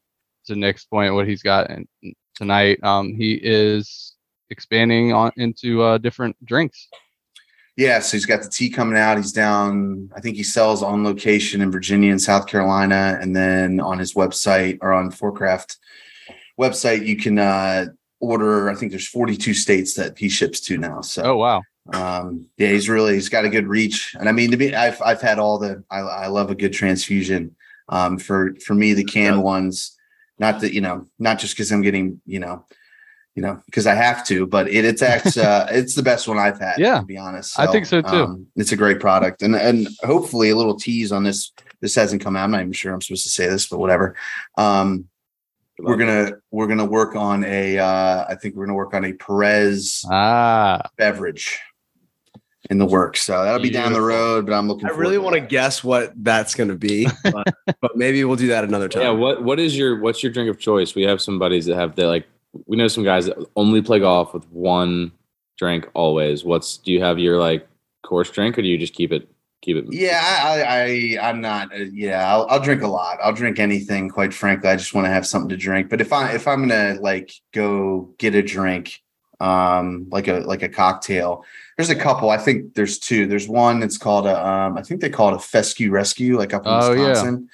to 0.46 0.54
Nick's 0.54 0.84
point, 0.84 1.12
what 1.14 1.26
he's 1.26 1.42
got 1.42 1.68
in, 1.70 1.86
tonight, 2.36 2.78
um, 2.84 3.14
he 3.14 3.34
is 3.34 4.14
expanding 4.50 5.12
on 5.12 5.32
into 5.36 5.82
uh, 5.82 5.98
different 5.98 6.36
drinks. 6.46 6.88
Yeah, 7.76 7.98
so 7.98 8.16
he's 8.16 8.24
got 8.26 8.42
the 8.42 8.48
tea 8.48 8.70
coming 8.70 8.96
out. 8.96 9.16
He's 9.18 9.32
down, 9.32 10.08
I 10.16 10.20
think 10.20 10.36
he 10.36 10.44
sells 10.44 10.82
on 10.84 11.02
location 11.04 11.60
in 11.60 11.70
Virginia 11.72 12.10
and 12.12 12.22
South 12.22 12.46
Carolina. 12.46 13.18
And 13.20 13.34
then 13.36 13.80
on 13.80 13.98
his 13.98 14.14
website 14.14 14.78
or 14.80 14.92
on 14.94 15.10
Forecraft 15.10 15.76
website, 16.58 17.04
you 17.04 17.16
can 17.16 17.38
uh 17.38 17.86
order, 18.20 18.70
I 18.70 18.74
think 18.74 18.92
there's 18.92 19.08
42 19.08 19.54
states 19.54 19.94
that 19.94 20.18
he 20.18 20.28
ships 20.28 20.60
to 20.60 20.78
now. 20.78 21.00
So 21.02 21.22
Oh 21.22 21.36
wow, 21.36 21.62
um 21.92 22.46
yeah 22.56 22.68
he's 22.68 22.88
really 22.88 23.14
he's 23.14 23.28
got 23.28 23.44
a 23.44 23.48
good 23.48 23.68
reach 23.68 24.16
and 24.18 24.28
i 24.28 24.32
mean 24.32 24.50
to 24.50 24.56
be 24.56 24.74
i've 24.74 25.00
i've 25.02 25.20
had 25.20 25.38
all 25.38 25.56
the 25.56 25.84
i, 25.88 26.00
I 26.00 26.26
love 26.26 26.50
a 26.50 26.56
good 26.56 26.72
transfusion 26.72 27.54
um 27.88 28.18
for 28.18 28.56
for 28.66 28.74
me 28.74 28.92
the 28.92 29.04
canned 29.04 29.40
ones 29.40 29.96
not 30.40 30.58
that 30.62 30.72
you 30.72 30.80
know 30.80 31.06
not 31.20 31.38
just 31.38 31.54
because 31.54 31.70
i'm 31.70 31.82
getting 31.82 32.20
you 32.26 32.40
know 32.40 32.64
you 33.36 33.42
know 33.42 33.62
because 33.66 33.86
i 33.86 33.94
have 33.94 34.26
to 34.26 34.48
but 34.48 34.68
it 34.68 34.84
it's 34.84 35.00
actually 35.14 35.44
uh 35.44 35.66
it's 35.70 35.94
the 35.94 36.02
best 36.02 36.26
one 36.26 36.38
i've 36.38 36.58
had 36.58 36.80
Yeah. 36.80 36.98
to 36.98 37.06
be 37.06 37.18
honest 37.18 37.56
I 37.56 37.68
think 37.68 37.86
so, 37.86 38.02
too. 38.02 38.08
um, 38.24 38.46
it's 38.56 38.72
a 38.72 38.76
great 38.76 38.98
product 38.98 39.42
and 39.42 39.54
and 39.54 39.86
hopefully 40.02 40.50
a 40.50 40.56
little 40.56 40.74
tease 40.76 41.12
on 41.12 41.22
this 41.22 41.52
this 41.82 41.94
hasn't 41.94 42.20
come 42.20 42.34
out 42.34 42.42
i'm 42.42 42.50
not 42.50 42.62
even 42.62 42.72
sure 42.72 42.92
i'm 42.92 43.00
supposed 43.00 43.22
to 43.22 43.30
say 43.30 43.46
this 43.46 43.68
but 43.68 43.78
whatever 43.78 44.16
um 44.58 45.06
we're 45.78 45.96
gonna 45.96 46.32
we're 46.50 46.66
gonna 46.66 46.84
work 46.84 47.14
on 47.14 47.44
a 47.44 47.78
uh 47.78 48.24
i 48.28 48.34
think 48.34 48.54
we're 48.54 48.64
gonna 48.64 48.76
work 48.76 48.94
on 48.94 49.04
a 49.04 49.12
perez 49.14 50.04
ah, 50.10 50.80
beverage 50.96 51.58
in 52.70 52.78
the 52.78 52.86
works. 52.86 53.22
So 53.22 53.44
that'll 53.44 53.60
be 53.60 53.70
down 53.70 53.92
the 53.92 54.00
road, 54.00 54.46
but 54.46 54.52
I'm 54.52 54.68
looking. 54.68 54.86
I 54.86 54.90
really 54.90 55.18
want 55.18 55.34
to 55.34 55.40
guess 55.40 55.84
what 55.84 56.12
that's 56.16 56.54
going 56.54 56.68
to 56.68 56.76
be, 56.76 57.06
but, 57.24 57.46
but 57.80 57.96
maybe 57.96 58.24
we'll 58.24 58.36
do 58.36 58.48
that 58.48 58.64
another 58.64 58.88
time. 58.88 59.02
Yeah, 59.02 59.10
what 59.10 59.42
what 59.42 59.60
is 59.60 59.76
your 59.76 60.00
what's 60.00 60.22
your 60.22 60.32
drink 60.32 60.50
of 60.50 60.58
choice? 60.58 60.94
We 60.94 61.02
have 61.02 61.20
some 61.20 61.38
buddies 61.38 61.66
that 61.66 61.76
have 61.76 61.96
the 61.96 62.06
like 62.06 62.26
we 62.66 62.76
know 62.76 62.88
some 62.88 63.04
guys 63.04 63.26
that 63.26 63.36
only 63.56 63.82
play 63.82 64.00
golf 64.00 64.34
with 64.34 64.48
one 64.50 65.12
drink 65.58 65.88
always. 65.94 66.44
What's 66.44 66.78
do 66.78 66.92
you 66.92 67.02
have 67.02 67.18
your 67.18 67.38
like 67.38 67.66
course 68.02 68.30
drink 68.30 68.56
or 68.58 68.62
do 68.62 68.68
you 68.68 68.78
just 68.78 68.94
keep 68.94 69.12
it 69.12 69.28
keep 69.66 69.76
it 69.76 69.84
Yeah, 69.92 70.20
I, 70.22 70.62
I, 70.62 71.18
I 71.20 71.28
I'm 71.28 71.40
not. 71.42 71.72
Uh, 71.74 71.84
yeah, 71.92 72.32
I'll, 72.32 72.46
I'll 72.48 72.60
drink 72.60 72.82
a 72.82 72.86
lot. 72.88 73.18
I'll 73.22 73.34
drink 73.34 73.58
anything. 73.58 74.08
Quite 74.08 74.32
frankly, 74.32 74.70
I 74.70 74.76
just 74.76 74.94
want 74.94 75.04
to 75.06 75.10
have 75.10 75.26
something 75.26 75.50
to 75.50 75.56
drink. 75.56 75.90
But 75.90 76.00
if 76.00 76.12
I 76.12 76.32
if 76.32 76.48
I'm 76.48 76.66
gonna 76.66 76.96
like 77.00 77.32
go 77.52 78.14
get 78.18 78.34
a 78.34 78.42
drink, 78.42 79.02
um, 79.40 80.06
like 80.10 80.28
a 80.28 80.38
like 80.40 80.62
a 80.62 80.68
cocktail, 80.68 81.44
there's 81.76 81.90
a 81.90 81.96
couple. 81.96 82.30
I 82.30 82.38
think 82.38 82.74
there's 82.74 82.98
two. 82.98 83.26
There's 83.26 83.48
one 83.48 83.80
that's 83.80 83.98
called 83.98 84.26
a 84.26 84.46
um, 84.48 84.78
I 84.78 84.82
think 84.82 85.00
they 85.02 85.10
call 85.10 85.28
it 85.34 85.36
a 85.36 85.40
fescue 85.40 85.90
rescue, 85.90 86.38
like 86.38 86.54
up 86.54 86.62
in 86.64 86.72
Oh, 86.72 86.92
yeah. 86.92 87.08
Wisconsin. 87.08 87.48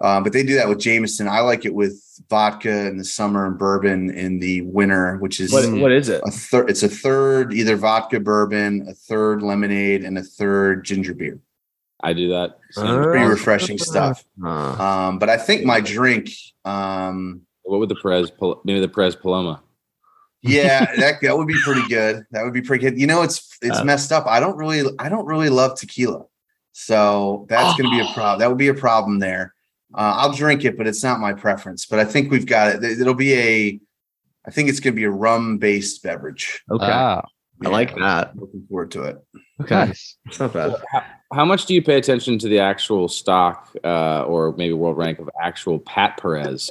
Um, 0.00 0.22
but 0.22 0.32
they 0.32 0.44
do 0.44 0.54
that 0.54 0.68
with 0.68 0.78
Jameson. 0.78 1.26
I 1.26 1.40
like 1.40 1.64
it 1.64 1.74
with 1.74 2.00
vodka 2.30 2.86
in 2.86 2.98
the 2.98 3.04
summer 3.04 3.46
and 3.48 3.58
bourbon 3.58 4.10
in 4.16 4.38
the 4.38 4.62
winter, 4.62 5.16
which 5.16 5.40
is 5.40 5.52
What, 5.52 5.68
what 5.72 5.90
is 5.90 6.08
it? 6.08 6.22
a 6.24 6.30
third. 6.30 6.70
It's 6.70 6.84
a 6.84 6.88
third 6.88 7.52
either 7.52 7.74
vodka 7.74 8.20
bourbon, 8.20 8.86
a 8.88 8.94
third 8.94 9.42
lemonade, 9.42 10.04
and 10.04 10.16
a 10.16 10.22
third 10.22 10.84
ginger 10.84 11.14
beer. 11.14 11.40
I 12.00 12.12
do 12.12 12.28
that. 12.28 12.58
Same. 12.70 12.86
Uh, 12.86 13.02
Pretty 13.04 13.26
refreshing 13.26 13.78
stuff. 13.78 14.24
Uh, 14.44 14.48
Um, 14.48 15.18
but 15.18 15.28
I 15.28 15.36
think 15.36 15.64
my 15.64 15.80
drink, 15.80 16.30
um, 16.64 17.42
what 17.62 17.80
would 17.80 17.88
the 17.88 17.96
Perez 17.96 18.30
maybe 18.64 18.80
the 18.80 18.88
Perez 18.88 19.16
Paloma? 19.16 19.62
yeah, 20.42 20.94
that 20.96 21.20
that 21.22 21.36
would 21.36 21.48
be 21.48 21.58
pretty 21.64 21.86
good. 21.88 22.24
That 22.30 22.44
would 22.44 22.54
be 22.54 22.62
pretty 22.62 22.82
good. 22.88 22.98
You 23.00 23.06
know, 23.08 23.22
it's 23.22 23.58
it's 23.62 23.78
Uh, 23.78 23.84
messed 23.84 24.12
up. 24.12 24.26
I 24.26 24.38
don't 24.40 24.56
really, 24.56 24.88
I 24.98 25.08
don't 25.08 25.26
really 25.26 25.48
love 25.50 25.76
tequila, 25.78 26.24
so 26.72 27.46
that's 27.48 27.76
going 27.76 27.90
to 27.90 27.96
be 27.96 28.08
a 28.08 28.12
problem. 28.14 28.38
That 28.38 28.48
would 28.48 28.58
be 28.58 28.68
a 28.68 28.74
problem 28.74 29.18
there. 29.18 29.54
Uh, 29.94 30.14
I'll 30.18 30.32
drink 30.32 30.64
it, 30.64 30.76
but 30.76 30.86
it's 30.86 31.02
not 31.02 31.18
my 31.18 31.32
preference. 31.32 31.86
But 31.86 31.98
I 31.98 32.04
think 32.04 32.30
we've 32.30 32.46
got 32.46 32.68
it. 32.76 32.84
It'll 33.00 33.14
be 33.14 33.34
a, 33.34 33.80
I 34.46 34.50
think 34.50 34.68
it's 34.68 34.80
going 34.80 34.94
to 34.94 34.96
be 34.96 35.04
a 35.04 35.10
rum 35.10 35.58
based 35.58 36.02
beverage. 36.02 36.62
okay. 36.70 36.86
Ah, 37.64 37.68
I 37.68 37.70
like 37.70 37.96
that. 37.96 38.36
Looking 38.36 38.66
forward 38.68 38.90
to 38.92 39.02
it. 39.04 39.24
Okay. 39.60 39.74
nice. 39.74 40.16
It's 40.26 40.38
not 40.38 40.52
bad. 40.52 40.74
How, 40.92 41.02
how 41.32 41.44
much 41.44 41.66
do 41.66 41.74
you 41.74 41.82
pay 41.82 41.96
attention 41.96 42.38
to 42.38 42.48
the 42.48 42.58
actual 42.58 43.08
stock 43.08 43.74
uh, 43.84 44.22
or 44.22 44.54
maybe 44.56 44.72
world 44.72 44.96
rank 44.96 45.18
of 45.18 45.28
actual 45.42 45.78
Pat 45.80 46.16
Perez? 46.16 46.70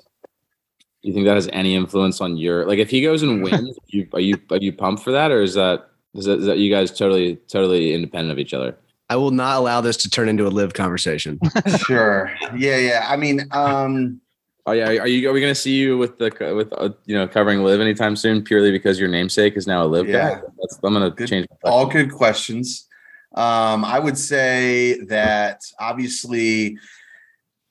Do 1.04 1.10
you 1.10 1.14
think 1.14 1.26
that 1.26 1.36
has 1.36 1.50
any 1.54 1.76
influence 1.76 2.22
on 2.22 2.38
your 2.38 2.66
like 2.66 2.80
if 2.80 2.90
he 2.90 3.02
goes 3.02 3.24
and 3.24 3.44
wins? 3.44 3.78
you, 3.88 4.08
are 4.14 4.20
you 4.20 4.36
are 4.50 4.58
you 4.58 4.74
pumped 4.74 5.04
for 5.04 5.12
that, 5.12 5.32
or 5.32 5.42
is 5.42 5.54
that 5.54 5.90
is 6.16 6.26
that, 6.26 6.40
is 6.40 6.46
that 6.46 6.58
you 6.58 6.72
guys 6.72 6.98
totally 6.98 7.36
totally 7.48 7.94
independent 7.94 8.32
of 8.32 8.40
each 8.40 8.54
other? 8.54 8.76
I 9.10 9.16
will 9.16 9.32
not 9.32 9.58
allow 9.58 9.80
this 9.80 9.96
to 9.98 10.10
turn 10.10 10.28
into 10.28 10.48
a 10.48 10.50
live 10.50 10.74
conversation. 10.74 11.40
sure. 11.86 12.34
Yeah, 12.58 12.78
yeah. 12.78 13.06
I 13.08 13.16
mean, 13.16 13.48
um, 13.52 14.20
Oh 14.68 14.74
yeah, 14.74 14.88
are 14.90 15.08
you? 15.08 15.30
Are 15.30 15.34
we 15.34 15.40
going 15.40 15.52
to 15.52 15.60
see 15.60 15.76
you 15.76 15.98
with 15.98 16.18
the 16.18 16.30
with 16.54 16.74
uh, 16.74 16.90
you 17.06 17.16
know 17.16 17.26
covering 17.26 17.64
live 17.64 17.80
anytime 17.80 18.18
soon? 18.18 18.44
Purely 18.44 18.70
because 18.70 19.00
your 19.00 19.08
namesake 19.08 19.56
is 19.56 19.66
now 19.66 19.86
a 19.86 19.88
live 19.88 20.10
Yeah. 20.10 20.36
guy. 20.36 20.42
That's, 20.60 20.80
I'm 20.84 20.94
going 20.94 21.16
to 21.16 21.26
change. 21.26 21.48
My 21.64 21.70
all 21.72 21.86
good 21.86 22.12
questions. 22.12 22.86
Um, 23.34 23.86
I 23.86 23.98
would 23.98 24.18
say 24.18 25.00
that 25.06 25.62
obviously 25.80 26.78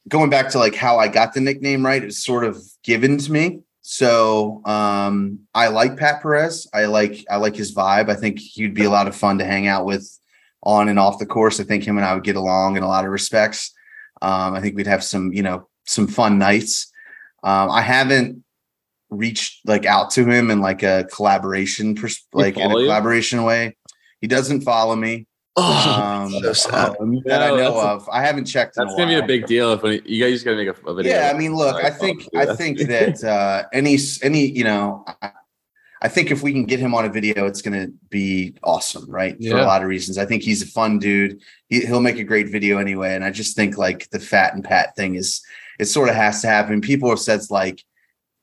going 0.09 0.31
back 0.31 0.49
to 0.51 0.59
like 0.59 0.75
how 0.75 0.99
I 0.99 1.09
got 1.09 1.35
the 1.35 1.41
nickname 1.43 1.85
right, 1.85 2.03
it's 2.03 2.25
sort 2.25 2.45
of 2.45 2.57
given 2.83 3.19
to 3.19 3.31
me. 3.31 3.61
So 3.83 4.63
um, 4.65 5.41
I 5.55 5.69
like 5.69 5.99
Pat 5.99 6.23
Perez. 6.23 6.67
I 6.73 6.87
like 6.87 7.27
I 7.29 7.37
like 7.37 7.57
his 7.57 7.75
vibe. 7.75 8.09
I 8.09 8.15
think 8.15 8.39
he'd 8.39 8.73
be 8.73 8.85
a 8.85 8.91
lot 8.91 9.07
of 9.07 9.15
fun 9.15 9.37
to 9.39 9.45
hang 9.45 9.67
out 9.67 9.85
with 9.85 10.19
on 10.63 10.89
and 10.89 10.99
off 10.99 11.19
the 11.19 11.27
course. 11.27 11.61
I 11.61 11.65
think 11.65 11.85
him 11.85 11.99
and 11.99 12.07
I 12.07 12.15
would 12.15 12.25
get 12.25 12.37
along 12.37 12.79
in 12.79 12.83
a 12.83 12.89
lot 12.89 13.05
of 13.05 13.11
respects. 13.11 13.75
Um, 14.23 14.55
I 14.55 14.63
think 14.63 14.77
we'd 14.77 14.87
have 14.87 15.05
some, 15.05 15.35
you 15.35 15.43
know, 15.43 15.69
some 15.87 16.07
fun 16.07 16.39
nights. 16.39 16.93
Um, 17.43 17.71
I 17.71 17.83
haven't 17.83 18.43
reached 19.11 19.67
like 19.67 19.87
out 19.87 20.11
to 20.11 20.25
him 20.25 20.51
in 20.51 20.61
like 20.61 20.83
a 20.83 21.07
collaboration, 21.13 21.95
pers- 21.95 22.27
like 22.33 22.57
in 22.57 22.63
a 22.63 22.69
follow 22.69 22.81
you? 22.81 22.87
collaboration 22.87 23.43
way. 23.45 23.77
He 24.21 24.27
doesn't 24.27 24.63
follow 24.63 24.97
me 24.97 25.27
um, 25.57 26.31
so 26.43 26.53
sad. 26.53 26.97
that 27.25 27.43
I 27.43 27.57
know 27.57 27.81
of. 27.81 28.09
I 28.11 28.23
haven't 28.23 28.45
checked. 28.45 28.77
in 28.77 28.85
That's 28.85 28.97
gonna 28.97 29.09
be 29.09 29.15
a 29.15 29.27
big 29.27 29.47
deal 29.47 29.73
if 29.73 29.83
when 29.83 30.03
you 30.05 30.23
guys 30.23 30.35
just 30.35 30.45
gotta 30.45 30.57
make 30.57 30.69
a, 30.69 30.89
a 30.89 30.95
video. 30.95 31.15
Yeah, 31.15 31.33
I 31.35 31.39
mean, 31.39 31.55
look, 31.55 31.83
I 31.83 31.91
think. 31.91 32.29
I 32.37 32.55
think 32.55 32.81
that 32.81 33.25
uh, 33.25 33.65
any 33.73 33.97
any 34.23 34.47
you 34.47 34.65
know, 34.65 35.05
I, 35.23 35.31
I 36.03 36.09
think 36.09 36.31
if 36.31 36.43
we 36.43 36.53
can 36.53 36.67
get 36.67 36.79
him 36.79 36.95
on 36.95 37.07
a 37.07 37.09
video, 37.09 37.47
it's 37.47 37.63
going 37.63 37.81
to 37.81 37.93
be 38.11 38.55
awesome, 38.63 39.11
right? 39.11 39.35
For 39.43 39.57
a 39.57 39.65
lot 39.65 39.81
of 39.81 39.89
reasons. 39.89 40.19
I 40.19 40.27
think 40.27 40.43
he's 40.43 40.63
a 40.63 40.67
fun 40.67 40.99
dude. 40.99 41.41
He, 41.69 41.81
he'll 41.87 42.03
make 42.03 42.19
a 42.19 42.25
great 42.25 42.51
video 42.51 42.79
anyway, 42.79 43.15
and 43.15 43.25
I 43.25 43.31
just 43.31 43.57
think 43.57 43.79
like 43.79 44.11
the 44.11 44.21
fat 44.21 44.55
and 44.55 44.63
pat 44.63 44.95
thing 44.95 45.15
is 45.15 45.43
it 45.79 45.87
sort 45.87 46.09
of 46.09 46.15
has 46.15 46.41
to 46.43 46.49
happen. 46.49 46.81
People 46.81 47.11
have 47.11 47.19
said 47.19 47.41
like 47.51 47.83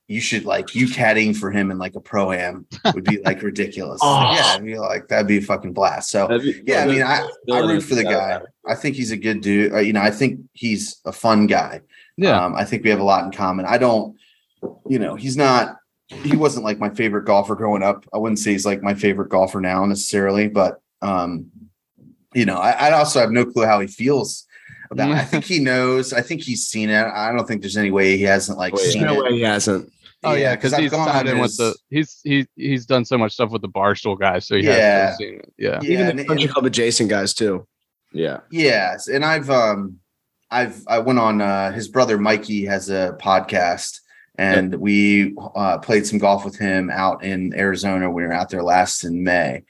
you 0.08 0.20
should 0.20 0.46
like 0.46 0.76
you 0.76 0.88
caddying 0.88 1.36
for 1.36 1.50
him 1.50 1.72
in 1.72 1.78
like 1.78 1.96
a 1.96 2.00
pro 2.00 2.32
am 2.32 2.66
would 2.94 3.06
be 3.06 3.20
like 3.24 3.42
ridiculous. 3.42 4.00
Oh. 4.04 4.34
Yeah, 4.34 4.56
I'd 4.56 4.66
be 4.66 4.78
like 4.78 5.08
that'd 5.08 5.28
be 5.28 5.38
a 5.38 5.42
fucking 5.42 5.74
blast. 5.74 6.10
So 6.10 6.28
be- 6.28 6.62
yeah, 6.66 6.84
I 6.84 6.88
mean, 6.88 7.02
I, 7.02 7.28
I 7.52 7.60
root 7.60 7.82
for 7.82 7.96
the 7.96 8.04
guy. 8.04 8.40
guy. 8.40 8.42
I 8.66 8.76
think 8.76 8.96
he's 8.96 9.12
a 9.12 9.18
good 9.18 9.42
dude. 9.42 9.74
Uh, 9.74 9.80
you 9.80 9.94
know, 9.94 10.02
I 10.02 10.12
think 10.12 10.42
he's 10.54 11.00
a 11.06 11.12
fun 11.12 11.48
guy. 11.48 11.82
Yeah. 12.18 12.46
Um, 12.46 12.56
I 12.56 12.66
think 12.66 12.84
we 12.84 12.90
have 12.90 13.00
a 13.00 13.04
lot 13.04 13.26
in 13.26 13.32
common. 13.32 13.66
I 13.66 13.78
don't, 13.78 14.18
you 14.88 15.00
know, 15.00 15.16
he's 15.16 15.36
not, 15.36 15.78
he 16.08 16.36
wasn't 16.36 16.66
like 16.66 16.80
my 16.80 16.90
favorite 16.90 17.26
golfer 17.26 17.56
growing 17.56 17.82
up. 17.82 18.06
I 18.14 18.18
wouldn't 18.18 18.40
say 18.40 18.52
he's 18.52 18.66
like 18.66 18.84
my 18.84 18.94
favorite 18.94 19.30
golfer 19.30 19.60
now 19.62 19.86
necessarily, 19.86 20.48
but, 20.48 20.80
um, 21.02 21.48
you 22.36 22.46
know, 22.46 22.58
I, 22.58 22.72
I 22.72 22.92
also 22.92 23.20
have 23.20 23.32
no 23.32 23.46
clue 23.46 23.66
how 23.66 23.80
he 23.80 23.88
feels 23.88 24.46
about. 24.94 25.12
I 25.12 25.24
think 25.26 25.44
he 25.46 25.60
knows. 25.60 26.14
I 26.14 26.22
think 26.22 26.42
he's 26.42 26.66
seen 26.66 26.90
it. 26.90 27.04
I 27.06 27.32
don't 27.32 27.48
think 27.48 27.62
there's 27.62 27.78
any 27.78 27.92
way 27.92 28.18
he 28.18 28.24
hasn't 28.24 28.58
like 28.58 28.74
Oh, 28.76 28.82
yeah. 28.82 28.90
seen 28.92 29.04
no 29.04 29.14
it. 29.16 29.24
way 29.24 29.34
he 29.38 29.42
hasn't. 29.42 29.92
Oh 30.26 30.34
yeah, 30.36 30.56
because 30.56 30.72
I've 30.74 30.80
he's 30.82 30.92
gone 30.92 31.08
tied 31.08 31.28
on 31.28 31.36
in 31.36 31.42
with 31.42 31.58
the 31.58 31.76
he's 31.90 32.22
he 32.24 32.48
he's 32.56 32.86
done 32.86 33.04
so 33.04 33.18
much 33.18 33.34
stuff 33.34 33.52
with 33.52 33.62
the 33.62 33.68
barstool 33.68 34.18
guys, 34.18 34.48
so 34.48 34.56
he 34.56 34.64
Yeah. 34.64 35.08
has 35.10 35.18
seen 35.18 35.40
it. 35.40 35.54
Yeah. 35.58 35.80
Yeah, 35.82 35.90
Even 35.92 36.08
and- 36.12 36.20
the 36.20 36.26
country 36.26 36.44
and- 36.46 36.54
club 36.54 36.66
adjacent 36.66 37.10
guys 37.10 37.34
too. 37.34 37.68
Yeah. 38.14 38.40
Yes, 38.50 39.08
and 39.10 39.26
I've 39.26 39.50
um 39.50 40.00
I've 40.50 40.82
I 40.88 41.00
went 41.00 41.20
on 41.20 41.42
uh 41.42 41.72
his 41.74 41.88
brother 41.90 42.18
Mikey 42.18 42.64
has 42.66 42.90
a 42.90 43.18
podcast 43.20 44.00
and 44.38 44.76
we 44.76 45.36
uh 45.56 45.80
played 45.80 46.08
some 46.08 46.20
golf 46.20 46.46
with 46.46 46.58
him 46.58 46.90
out 46.90 47.24
in 47.24 47.54
Arizona. 47.54 48.06
when 48.10 48.24
We 48.24 48.28
were 48.28 48.34
out 48.34 48.50
there 48.50 48.64
last 48.64 49.04
in 49.04 49.24
May. 49.26 49.64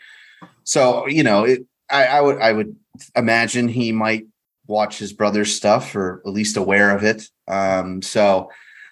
So, 0.65 1.07
you 1.07 1.23
know, 1.23 1.45
it 1.45 1.65
I, 1.89 2.05
I 2.05 2.21
would 2.21 2.37
I 2.37 2.51
would 2.53 2.75
imagine 3.15 3.67
he 3.69 3.91
might 3.91 4.25
watch 4.67 4.97
his 4.97 5.13
brother's 5.13 5.53
stuff 5.55 5.95
or 5.95 6.21
at 6.25 6.31
least 6.31 6.57
aware 6.57 6.95
of 6.95 7.03
it. 7.03 7.27
Um 7.47 8.01
so 8.01 8.49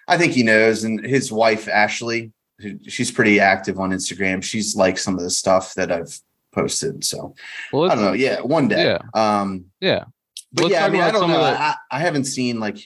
I 0.08 0.18
think 0.18 0.32
he 0.32 0.42
knows 0.42 0.84
and 0.84 1.04
his 1.04 1.30
wife 1.32 1.68
Ashley 1.68 2.32
who- 2.58 2.78
she's 2.88 3.10
pretty 3.10 3.40
active 3.40 3.78
on 3.78 3.90
Instagram. 3.90 4.42
She's 4.42 4.76
like 4.76 4.98
some 4.98 5.14
of 5.16 5.22
the 5.22 5.30
stuff 5.30 5.74
that 5.74 5.90
I've 5.90 6.18
posted. 6.52 7.04
So 7.04 7.34
Well, 7.72 7.90
I 7.90 7.94
don't 7.94 8.04
know. 8.04 8.12
Yeah, 8.12 8.40
one 8.40 8.68
day. 8.68 8.84
Yeah. 8.84 8.98
Um 9.14 9.66
yeah. 9.80 10.04
but 10.52 10.64
Let's 10.64 10.72
yeah, 10.74 10.84
I 10.84 10.90
mean, 10.90 11.00
I 11.02 11.10
don't 11.10 11.28
know. 11.28 11.40
the- 11.40 11.60
I, 11.60 11.74
I 11.90 11.98
haven't 12.00 12.24
seen 12.24 12.60
like 12.60 12.78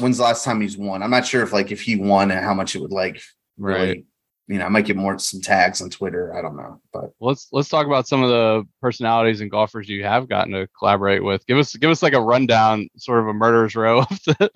when's 0.00 0.18
the 0.18 0.22
last 0.24 0.44
time 0.44 0.60
he's 0.60 0.76
won. 0.76 1.02
I'm 1.02 1.10
not 1.10 1.26
sure 1.26 1.42
if 1.42 1.52
like 1.52 1.72
if 1.72 1.80
he 1.80 1.96
won 1.96 2.30
and 2.30 2.44
how 2.44 2.54
much 2.54 2.76
it 2.76 2.80
would 2.82 2.92
like 2.92 3.20
really. 3.56 4.04
You 4.46 4.58
know, 4.58 4.66
I 4.66 4.68
might 4.68 4.84
get 4.84 4.96
more 4.96 5.18
some 5.18 5.40
tags 5.40 5.80
on 5.80 5.88
Twitter. 5.88 6.36
I 6.36 6.42
don't 6.42 6.56
know, 6.56 6.80
but 6.92 7.12
Let's 7.20 7.48
let's 7.50 7.70
talk 7.70 7.86
about 7.86 8.06
some 8.06 8.22
of 8.22 8.28
the 8.28 8.64
personalities 8.80 9.40
and 9.40 9.50
golfers 9.50 9.88
you 9.88 10.04
have 10.04 10.28
gotten 10.28 10.52
to 10.52 10.68
collaborate 10.78 11.24
with. 11.24 11.46
Give 11.46 11.56
us 11.56 11.74
give 11.76 11.90
us 11.90 12.02
like 12.02 12.12
a 12.12 12.20
rundown, 12.20 12.88
sort 12.98 13.20
of 13.20 13.28
a 13.28 13.32
murderer's 13.32 13.74
row 13.76 14.00
of 14.00 14.08
the 14.26 14.50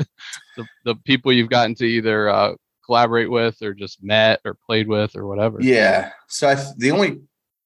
the, 0.56 0.66
the 0.84 0.94
people 0.94 1.32
you've 1.32 1.48
gotten 1.48 1.74
to 1.76 1.86
either 1.86 2.28
uh, 2.28 2.54
collaborate 2.84 3.30
with 3.30 3.60
or 3.62 3.72
just 3.72 4.02
met 4.02 4.40
or 4.44 4.54
played 4.54 4.88
with 4.88 5.16
or 5.16 5.26
whatever. 5.26 5.58
yeah. 5.60 6.10
So 6.26 6.48
I, 6.48 6.56
the 6.76 6.90
only 6.90 7.20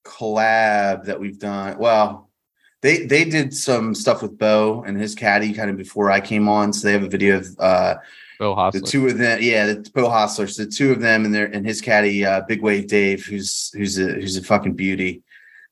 collab 0.05 1.05
that 1.05 1.19
we've 1.19 1.39
done, 1.39 1.77
well, 1.77 2.29
they 2.81 3.05
they 3.05 3.23
did 3.25 3.53
some 3.53 3.95
stuff 3.95 4.21
with 4.21 4.37
Beau 4.37 4.83
and 4.85 4.99
his 4.99 5.15
caddy 5.15 5.53
kind 5.53 5.69
of 5.69 5.77
before 5.77 6.11
I 6.11 6.19
came 6.19 6.47
on. 6.47 6.73
So 6.73 6.87
they 6.87 6.93
have 6.93 7.03
a 7.03 7.09
video 7.09 7.37
of 7.37 7.47
uh 7.59 7.95
Bill 8.39 8.55
the 8.71 8.81
two 8.81 9.07
of 9.07 9.17
them, 9.17 9.39
yeah, 9.41 9.67
the 9.67 9.91
Beau 9.93 10.09
Hosslers, 10.09 10.57
the 10.57 10.65
two 10.65 10.91
of 10.91 10.99
them 10.99 11.25
and 11.25 11.33
their 11.33 11.45
and 11.45 11.65
his 11.65 11.81
caddy, 11.81 12.25
uh, 12.25 12.41
Big 12.47 12.61
Wave 12.61 12.87
Dave, 12.87 13.25
who's 13.25 13.71
who's 13.73 13.97
a 13.97 14.13
who's 14.13 14.37
a 14.37 14.43
fucking 14.43 14.73
beauty, 14.73 15.23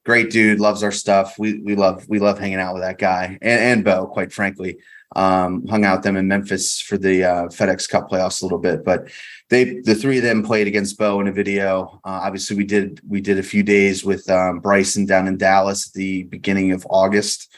great 0.06 0.32
dude, 0.32 0.60
loves 0.60 0.84
our 0.84 0.91
stuff. 0.91 1.38
We 1.38 1.60
we 1.60 1.76
love 1.76 2.08
we 2.08 2.19
love 2.19 2.39
hanging 2.39 2.60
out 2.60 2.74
with 2.74 2.84
that 2.84 2.97
guy 2.97 3.38
and 3.41 3.60
and 3.62 3.84
Beau, 3.84 4.08
quite 4.08 4.32
frankly. 4.32 4.78
Um, 5.13 5.67
hung 5.67 5.84
out 5.84 5.97
with 5.97 6.04
them 6.04 6.15
in 6.15 6.30
Memphis 6.30 6.80
for 6.80 6.97
the 6.97 7.26
uh, 7.26 7.47
FedEx 7.47 7.89
Cup 7.89 8.10
playoffs 8.10 8.41
a 8.41 8.45
little 8.45 8.60
bit, 8.60 8.86
but 8.86 9.10
they 9.50 9.82
the 9.82 9.93
three 9.93 10.17
of 10.17 10.24
them 10.24 10.41
played 10.41 10.67
against 10.67 10.97
Bo 10.97 11.19
in 11.19 11.28
a 11.28 11.34
video. 11.34 12.00
Uh, 12.06 12.21
obviously, 12.24 12.56
we 12.56 12.63
did 12.63 13.02
we 13.06 13.19
did 13.19 13.38
a 13.38 13.43
few 13.43 13.62
days 13.62 14.06
with 14.06 14.30
um, 14.30 14.60
Bryson 14.60 15.06
down 15.06 15.28
in 15.28 15.38
Dallas 15.38 15.88
at 15.88 15.93
the 15.93 16.24
beginning 16.24 16.71
of 16.71 16.88
August. 16.89 17.54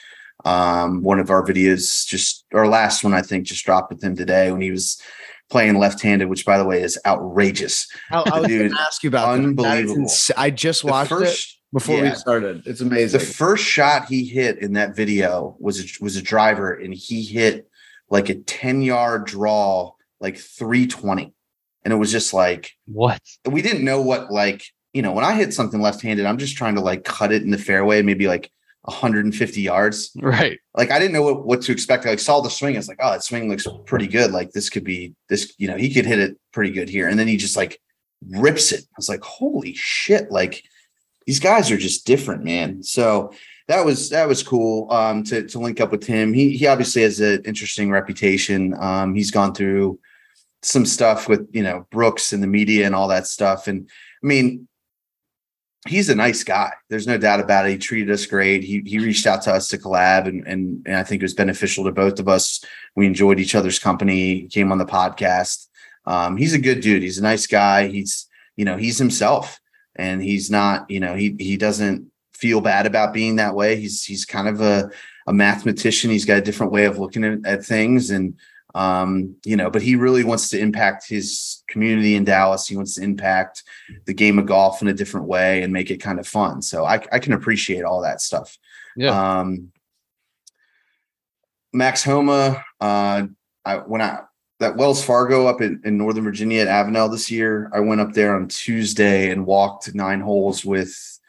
Um, 0.45 1.01
one 1.01 1.19
of 1.19 1.29
our 1.29 1.43
videos 1.45 2.05
just 2.05 2.45
our 2.53 2.67
last 2.67 3.03
one 3.03 3.13
I 3.13 3.21
think 3.21 3.45
just 3.45 3.63
dropped 3.65 3.91
with 3.93 4.03
him 4.03 4.15
today 4.15 4.51
when 4.51 4.61
he 4.61 4.71
was 4.71 5.01
playing 5.49 5.77
left-handed, 5.77 6.27
which 6.29 6.45
by 6.45 6.57
the 6.57 6.65
way 6.65 6.81
is 6.81 6.99
outrageous. 7.05 7.87
I, 8.11 8.17
I 8.19 8.39
was 8.39 8.47
Dude, 8.47 8.59
going 8.59 8.71
to 8.71 8.79
ask 8.81 9.03
you 9.03 9.07
about 9.09 9.27
that. 9.27 9.31
That 9.37 9.39
is 9.39 9.45
unbelievable. 9.47 10.01
ins- 10.01 10.31
I 10.35 10.49
just 10.49 10.81
The 10.81 10.87
watched 10.87 11.11
it 11.11 11.39
before 11.71 11.97
yeah. 11.97 12.09
we 12.09 12.15
started. 12.15 12.63
It's 12.65 12.81
amazing. 12.81 13.19
the 13.19 13.25
first 13.25 13.63
shot 13.63 14.05
he 14.07 14.25
hit 14.25 14.59
in 14.59 14.73
that 14.73 14.95
video 14.95 15.55
was 15.59 15.79
a, 15.79 16.03
was 16.03 16.15
a 16.17 16.21
driver, 16.21 16.73
and 16.73 16.93
he 16.93 17.23
hit 17.23 17.69
like 18.09 18.29
a 18.29 18.35
10 18.35 18.81
yard 18.81 19.25
draw, 19.25 19.91
like 20.19 20.37
320. 20.37 21.33
And 21.85 21.93
it 21.93 21.97
was 21.97 22.11
just 22.11 22.33
like 22.33 22.71
What? 22.85 23.19
we 23.45 23.61
didn't 23.61 23.83
know 23.83 24.01
what 24.01 24.31
like 24.31 24.63
you 24.93 25.01
know 25.01 25.11
when 25.11 25.25
I 25.25 25.33
hit 25.33 25.53
something 25.53 25.81
left-handed, 25.81 26.25
I'm 26.25 26.37
just 26.37 26.55
trying 26.57 26.75
to 26.75 26.81
like 26.81 27.03
cut 27.03 27.31
it 27.31 27.43
in 27.43 27.49
the 27.51 27.57
fairway, 27.57 28.01
maybe 28.01 28.27
like 28.27 28.51
150 28.83 29.61
yards. 29.61 30.11
Right. 30.15 30.59
Like 30.75 30.91
I 30.91 30.99
didn't 30.99 31.13
know 31.13 31.23
what, 31.23 31.45
what 31.45 31.61
to 31.63 31.71
expect. 31.71 32.05
I 32.05 32.09
like 32.09 32.19
saw 32.19 32.41
the 32.41 32.49
swing. 32.49 32.75
I 32.75 32.79
was 32.79 32.87
like, 32.87 32.99
oh, 33.01 33.11
that 33.11 33.23
swing 33.23 33.49
looks 33.49 33.67
pretty 33.85 34.07
good. 34.07 34.31
Like 34.31 34.51
this 34.51 34.69
could 34.69 34.83
be 34.83 35.15
this, 35.29 35.53
you 35.57 35.67
know, 35.67 35.77
he 35.77 35.93
could 35.93 36.05
hit 36.05 36.19
it 36.19 36.37
pretty 36.51 36.71
good 36.71 36.89
here. 36.89 37.07
And 37.07 37.17
then 37.17 37.27
he 37.27 37.37
just 37.37 37.55
like 37.55 37.79
rips 38.29 38.71
it. 38.71 38.81
I 38.83 38.97
was 38.97 39.09
like, 39.09 39.23
holy 39.23 39.73
shit! 39.73 40.31
Like 40.31 40.63
these 41.25 41.39
guys 41.39 41.71
are 41.71 41.77
just 41.77 42.05
different, 42.05 42.43
man. 42.43 42.83
So 42.83 43.33
that 43.67 43.85
was 43.85 44.09
that 44.09 44.27
was 44.27 44.43
cool 44.43 44.91
um, 44.91 45.23
to 45.25 45.47
to 45.47 45.59
link 45.59 45.79
up 45.79 45.91
with 45.91 46.05
him. 46.05 46.33
He 46.33 46.57
he 46.57 46.67
obviously 46.67 47.03
has 47.03 47.19
an 47.19 47.41
interesting 47.45 47.91
reputation. 47.91 48.75
Um, 48.79 49.15
he's 49.15 49.31
gone 49.31 49.53
through 49.53 49.99
some 50.61 50.85
stuff 50.85 51.27
with 51.27 51.47
you 51.53 51.63
know 51.63 51.87
Brooks 51.91 52.33
and 52.33 52.43
the 52.43 52.47
media 52.47 52.85
and 52.85 52.95
all 52.95 53.07
that 53.09 53.27
stuff. 53.27 53.67
And 53.67 53.89
I 54.23 54.27
mean, 54.27 54.67
he's 55.87 56.09
a 56.09 56.15
nice 56.15 56.43
guy. 56.43 56.71
There's 56.89 57.07
no 57.07 57.17
doubt 57.17 57.39
about 57.39 57.65
it. 57.65 57.71
He 57.71 57.77
treated 57.77 58.11
us 58.11 58.25
great. 58.25 58.63
He 58.63 58.81
he 58.85 58.99
reached 58.99 59.27
out 59.27 59.41
to 59.43 59.53
us 59.53 59.67
to 59.69 59.77
collab, 59.77 60.27
and 60.27 60.45
and, 60.47 60.85
and 60.85 60.95
I 60.95 61.03
think 61.03 61.21
it 61.21 61.25
was 61.25 61.33
beneficial 61.33 61.83
to 61.85 61.91
both 61.91 62.19
of 62.19 62.27
us. 62.27 62.63
We 62.95 63.05
enjoyed 63.05 63.39
each 63.39 63.55
other's 63.55 63.79
company. 63.79 64.41
He 64.41 64.47
came 64.47 64.71
on 64.71 64.77
the 64.77 64.85
podcast. 64.85 65.67
Um, 66.05 66.37
he's 66.37 66.53
a 66.53 66.59
good 66.59 66.81
dude. 66.81 67.03
He's 67.03 67.17
a 67.17 67.23
nice 67.23 67.47
guy. 67.47 67.87
He's 67.87 68.27
you 68.55 68.65
know 68.65 68.77
he's 68.77 68.97
himself, 68.97 69.59
and 69.95 70.21
he's 70.21 70.49
not 70.49 70.89
you 70.89 70.99
know 70.99 71.15
he 71.15 71.35
he 71.39 71.57
doesn't 71.57 72.09
feel 72.33 72.61
bad 72.61 72.85
about 72.85 73.13
being 73.13 73.37
that 73.37 73.55
way. 73.55 73.75
He's 73.75 74.03
he's 74.03 74.25
kind 74.25 74.47
of 74.47 74.61
a 74.61 74.89
a 75.27 75.33
mathematician. 75.33 76.11
He's 76.11 76.25
got 76.25 76.37
a 76.37 76.41
different 76.41 76.71
way 76.71 76.85
of 76.85 76.99
looking 76.99 77.23
at, 77.23 77.45
at 77.45 77.65
things, 77.65 78.09
and 78.09 78.35
um, 78.75 79.35
you 79.45 79.55
know, 79.55 79.69
but 79.69 79.81
he 79.81 79.95
really 79.95 80.23
wants 80.23 80.49
to 80.49 80.59
impact 80.59 81.07
his 81.07 81.63
community 81.67 82.15
in 82.15 82.23
Dallas. 82.23 82.67
He 82.67 82.75
wants 82.75 82.95
to 82.95 83.03
impact 83.03 83.63
the 84.05 84.13
game 84.13 84.39
of 84.39 84.45
golf 84.45 84.81
in 84.81 84.87
a 84.87 84.93
different 84.93 85.27
way 85.27 85.61
and 85.61 85.71
make 85.71 85.91
it 85.91 85.97
kind 85.97 86.19
of 86.19 86.27
fun. 86.27 86.61
So 86.61 86.83
I, 86.85 86.95
I 87.11 87.19
can 87.19 87.33
appreciate 87.33 87.83
all 87.83 88.01
that 88.01 88.21
stuff. 88.21 88.57
Yeah. 88.95 89.39
Um, 89.39 89.71
Max 91.71 92.03
Homa, 92.03 92.63
uh, 92.81 93.27
I, 93.65 93.77
when 93.77 94.01
I, 94.01 94.21
that 94.59 94.77
Wells 94.77 95.03
Fargo 95.03 95.47
up 95.47 95.61
in, 95.61 95.81
in 95.83 95.97
Northern 95.97 96.23
Virginia 96.23 96.61
at 96.61 96.67
Avenel 96.67 97.11
this 97.11 97.29
year. 97.29 97.69
I 97.73 97.79
went 97.81 98.01
up 98.01 98.13
there 98.13 98.35
on 98.35 98.47
Tuesday 98.47 99.29
and 99.29 99.45
walked 99.45 99.93
nine 99.93 100.21
holes 100.21 100.63
with 100.63 101.19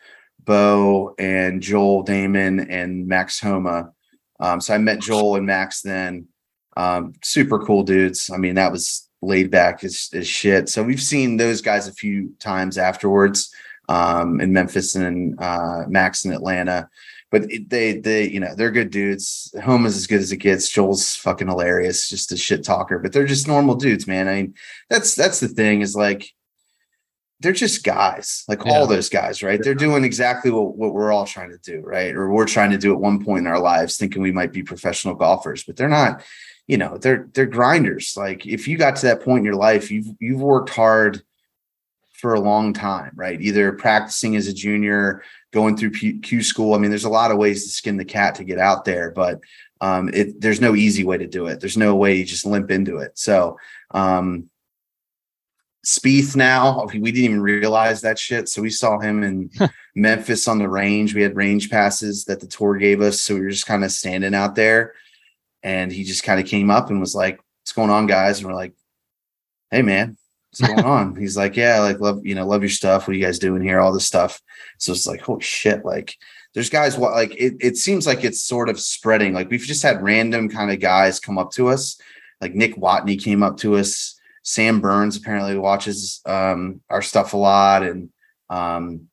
Beau 0.45 1.15
and 1.19 1.61
Joel 1.61 2.05
Dahmen 2.05 2.65
and 2.71 3.09
Max 3.09 3.41
Homa. 3.41 3.93
Um, 4.39 4.61
so 4.61 4.75
I 4.75 4.79
met 4.79 5.01
Joel 5.01 5.37
and 5.37 5.47
Max 5.47 5.83
then. 5.83 6.29
Um, 6.77 7.13
super 7.23 7.59
cool 7.59 7.83
dudes. 7.83 8.31
I 8.33 8.37
mean, 8.37 8.55
that 8.57 8.73
was 8.73 9.09
laid 9.23 9.51
back 9.51 9.85
as, 9.85 10.11
as 10.13 10.27
shit. 10.27 10.69
So 10.69 10.83
we've 10.83 11.03
seen 11.03 11.37
those 11.37 11.63
guys 11.63 11.89
a 11.89 11.93
few 11.93 12.33
times 12.41 12.79
afterwards 12.79 13.53
um, 13.89 14.41
in 14.41 14.53
Memphis 14.53 14.95
and 14.95 15.39
uh, 15.41 15.85
Max 15.89 16.25
in 16.25 16.33
Atlanta. 16.33 16.89
But 17.31 17.51
they, 17.69 17.99
they, 17.99 18.29
you 18.29 18.39
know, 18.39 18.55
they're 18.55 18.71
good 18.71 18.91
dudes. 18.91 19.53
Homa 19.65 19.89
is 19.89 19.97
as 19.97 20.07
good 20.07 20.21
as 20.21 20.31
it 20.31 20.37
gets. 20.37 20.71
Joel's 20.71 21.17
fucking 21.17 21.49
hilarious, 21.49 22.09
just 22.09 22.31
a 22.31 22.37
shit 22.37 22.63
talker. 22.63 23.01
But 23.01 23.13
they're 23.13 23.27
just 23.27 23.49
normal 23.49 23.75
dudes, 23.75 24.07
man. 24.07 24.29
I 24.29 24.35
mean, 24.35 24.55
that's 24.89 25.17
that's 25.17 25.41
the 25.41 25.49
thing 25.49 25.81
is 25.81 25.97
like 25.97 26.33
they're 27.41 27.53
just 27.53 27.85
guys, 27.85 28.45
like 28.49 28.65
all 28.65 28.87
those 28.87 29.09
guys, 29.09 29.43
right? 29.43 29.61
They're 29.63 29.75
doing 29.75 30.05
exactly 30.05 30.51
what, 30.51 30.77
what 30.77 30.95
we're 30.95 31.13
all 31.13 31.27
trying 31.27 31.51
to 31.51 31.59
do, 31.59 31.81
right? 31.81 32.15
Or 32.15 32.31
we're 32.31 32.47
trying 32.47 32.71
to 32.71 32.79
do 32.79 32.93
at 32.93 33.01
one 33.01 33.23
point 33.23 33.41
in 33.41 33.47
our 33.47 33.61
lives, 33.61 33.97
thinking 33.97 34.23
we 34.23 34.33
might 34.33 34.53
be 34.53 34.63
professional 34.63 35.15
golfers, 35.15 35.65
but 35.65 35.77
they're 35.77 35.89
not, 35.89 36.23
you 36.67 36.79
know, 36.79 36.97
they're 36.97 37.29
they're 37.35 37.47
grinders. 37.47 38.17
Like 38.17 38.47
if 38.47 38.67
you 38.69 38.79
got 38.79 38.97
to 38.97 39.07
that 39.07 39.23
point 39.23 39.41
in 39.41 39.45
your 39.45 39.57
life, 39.57 39.91
you've 39.91 40.07
you've 40.21 40.41
worked 40.41 40.71
hard 40.71 41.23
for 42.13 42.35
a 42.35 42.41
long 42.41 42.73
time, 42.73 43.13
right? 43.17 43.41
Either 43.41 43.73
practicing 43.73 44.37
as 44.37 44.47
a 44.47 44.55
junior, 44.55 45.23
going 45.53 45.77
through 45.77 45.91
Q, 45.91 46.21
Q 46.21 46.43
school. 46.43 46.75
I 46.75 46.79
mean, 46.79 46.91
there's 46.91 47.05
a 47.05 47.11
lot 47.11 47.31
of 47.31 47.37
ways 47.37 47.65
to 47.65 47.71
skin 47.71 47.97
the 47.97 48.05
cat 48.05 48.37
to 48.37 48.45
get 48.45 48.59
out 48.59 48.85
there, 48.85 49.11
but 49.11 49.41
um, 49.81 50.09
it 50.15 50.41
there's 50.41 50.61
no 50.61 50.75
easy 50.75 51.05
way 51.05 51.19
to 51.19 51.27
do 51.27 51.49
it. 51.49 51.61
There's 51.61 51.77
no 51.77 51.97
way 51.97 52.15
you 52.15 52.25
just 52.25 52.47
limp 52.47 52.71
into 52.71 52.99
it. 52.99 53.19
So 53.19 53.59
um 53.91 54.49
Spieth 55.85 56.35
now, 56.35 56.87
we 56.87 57.13
didn't 57.13 57.25
even 57.25 57.41
realize 57.43 58.01
that 58.01 58.19
shit. 58.19 58.49
So 58.49 58.63
we 58.63 58.71
saw 58.71 58.99
him 58.99 59.23
in 59.23 59.51
Memphis 59.95 60.49
on 60.49 60.59
the 60.59 60.69
range. 60.69 61.15
We 61.15 61.23
had 61.23 61.37
range 61.37 61.71
passes 61.71 62.25
that 62.25 62.41
the 62.41 62.47
tour 62.47 62.77
gave 62.77 63.01
us. 63.01 63.21
So 63.21 63.35
we 63.35 63.43
were 63.43 63.51
just 63.51 63.67
kind 63.67 63.85
of 63.85 63.93
standing 63.93 64.35
out 64.35 64.55
there. 64.55 64.95
And 65.63 65.93
he 65.93 66.05
just 66.05 66.25
kind 66.25 66.41
of 66.41 66.47
came 66.47 66.71
up 66.71 66.91
and 66.91 67.01
was 67.01 67.15
like, 67.15 67.41
What's 67.63 67.73
going 67.73 67.91
on, 67.91 68.07
guys? 68.07 68.39
And 68.39 68.49
we're 68.49 68.55
like, 68.55 68.75
Hey 69.71 69.83
man, 69.83 70.17
what's 70.51 70.61
going 70.75 70.85
on? 70.85 71.17
He's 71.17 71.37
like, 71.37 71.57
Yeah, 71.57 71.81
like 71.81 72.01
love, 72.01 72.25
you 72.25 72.35
know, 72.35 72.47
love 72.47 72.63
your 72.63 72.71
stuff. 72.71 73.07
What 73.07 73.15
are 73.15 73.19
you 73.19 73.25
guys 73.25 73.39
doing 73.39 73.63
here? 73.63 73.81
All 73.81 73.93
this 73.93 74.07
stuff. 74.07 74.41
So 74.79 74.93
it's 74.93 75.07
like, 75.07 75.21
holy 75.21 75.43
shit, 75.43 75.85
like 75.85 76.17
there's 76.55 76.71
guys 76.71 76.97
what 76.97 77.13
like 77.13 77.35
it, 77.35 77.55
it 77.61 77.77
seems 77.77 78.07
like 78.07 78.25
it's 78.25 78.43
sort 78.43 78.69
of 78.69 78.81
spreading. 78.81 79.35
Like 79.35 79.51
we've 79.51 79.61
just 79.61 79.83
had 79.83 80.03
random 80.03 80.49
kind 80.49 80.71
of 80.71 80.81
guys 80.81 81.21
come 81.21 81.37
up 81.37 81.51
to 81.53 81.69
us. 81.69 82.01
Like 82.41 82.55
Nick 82.55 82.77
Watney 82.77 83.23
came 83.23 83.43
up 83.43 83.57
to 83.59 83.77
us. 83.77 84.14
Sam 84.45 84.81
Burns 84.81 85.17
apparently 85.17 85.57
watches 85.59 86.21
um, 86.27 86.83
our 86.91 87.03
stuff 87.03 87.33
a 87.33 87.37
lot, 87.39 87.83
and 87.83 88.11
um, 88.51 89.09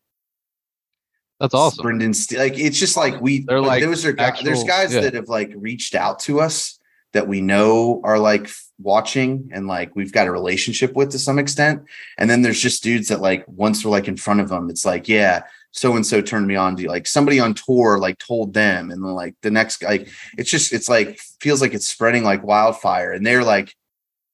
That's 1.39 1.53
awesome. 1.53 1.81
Brendan, 1.81 2.13
Ste- 2.13 2.37
like 2.37 2.59
it's 2.59 2.77
just 2.77 2.97
like 2.97 3.19
we. 3.21 3.45
They're 3.45 3.61
like 3.61 3.81
those 3.81 4.05
are 4.05 4.11
guys, 4.11 4.41
there's 4.43 4.65
guys 4.65 4.93
yeah. 4.93 5.01
that 5.01 5.13
have 5.13 5.29
like 5.29 5.53
reached 5.55 5.95
out 5.95 6.19
to 6.21 6.41
us 6.41 6.77
that 7.13 7.27
we 7.27 7.41
know 7.41 8.01
are 8.03 8.19
like 8.19 8.49
watching 8.77 9.49
and 9.53 9.67
like 9.67 9.95
we've 9.95 10.11
got 10.11 10.27
a 10.27 10.31
relationship 10.31 10.93
with 10.93 11.11
to 11.11 11.19
some 11.19 11.39
extent, 11.39 11.81
and 12.17 12.29
then 12.29 12.41
there's 12.41 12.59
just 12.59 12.83
dudes 12.83 13.07
that 13.07 13.21
like 13.21 13.45
once 13.47 13.85
we're 13.85 13.91
like 13.91 14.09
in 14.09 14.17
front 14.17 14.41
of 14.41 14.49
them, 14.49 14.69
it's 14.69 14.85
like 14.85 15.07
yeah. 15.07 15.43
So 15.73 15.95
and 15.95 16.05
so 16.05 16.19
turned 16.19 16.47
me 16.47 16.57
on 16.57 16.75
to 16.75 16.89
like 16.89 17.07
somebody 17.07 17.39
on 17.39 17.53
tour 17.53 17.97
like 17.97 18.17
told 18.17 18.53
them, 18.53 18.91
and 18.91 19.01
then 19.01 19.13
like 19.13 19.35
the 19.43 19.51
next 19.51 19.81
like 19.81 20.09
it's 20.37 20.49
just 20.49 20.73
it's 20.73 20.89
like 20.89 21.17
feels 21.39 21.61
like 21.61 21.73
it's 21.73 21.87
spreading 21.87 22.25
like 22.25 22.43
wildfire, 22.43 23.13
and 23.13 23.25
they're 23.25 23.45
like 23.45 23.73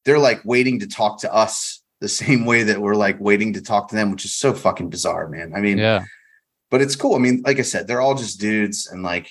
they're 0.07 0.17
like 0.17 0.39
waiting 0.45 0.79
to 0.79 0.87
talk 0.87 1.19
to 1.19 1.31
us 1.33 1.83
the 1.99 2.07
same 2.07 2.45
way 2.45 2.63
that 2.63 2.79
we're 2.79 2.95
like 2.95 3.19
waiting 3.19 3.51
to 3.53 3.61
talk 3.61 3.89
to 3.89 3.95
them, 3.95 4.09
which 4.09 4.23
is 4.23 4.33
so 4.33 4.53
fucking 4.53 4.89
bizarre, 4.89 5.27
man. 5.27 5.51
I 5.53 5.59
mean, 5.59 5.77
Yeah. 5.77 6.05
but 6.71 6.81
it's 6.81 6.95
cool. 6.95 7.15
I 7.15 7.19
mean, 7.19 7.43
like 7.45 7.59
I 7.59 7.63
said, 7.63 7.87
they're 7.87 7.99
all 8.01 8.15
just 8.15 8.39
dudes, 8.39 8.87
and 8.87 9.03
like, 9.03 9.29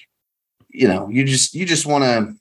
you 0.69 0.87
know, 0.87 1.09
you 1.09 1.25
just 1.25 1.55
you 1.55 1.65
just 1.65 1.87
want 1.87 2.05
to. 2.05 2.35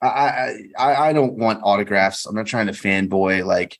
I, 0.00 0.08
I 0.08 0.54
I 0.78 1.08
I 1.08 1.12
don't 1.12 1.34
want 1.38 1.60
autographs. 1.62 2.24
I'm 2.26 2.34
not 2.34 2.46
trying 2.46 2.66
to 2.68 2.72
fanboy. 2.72 3.44
Like, 3.44 3.78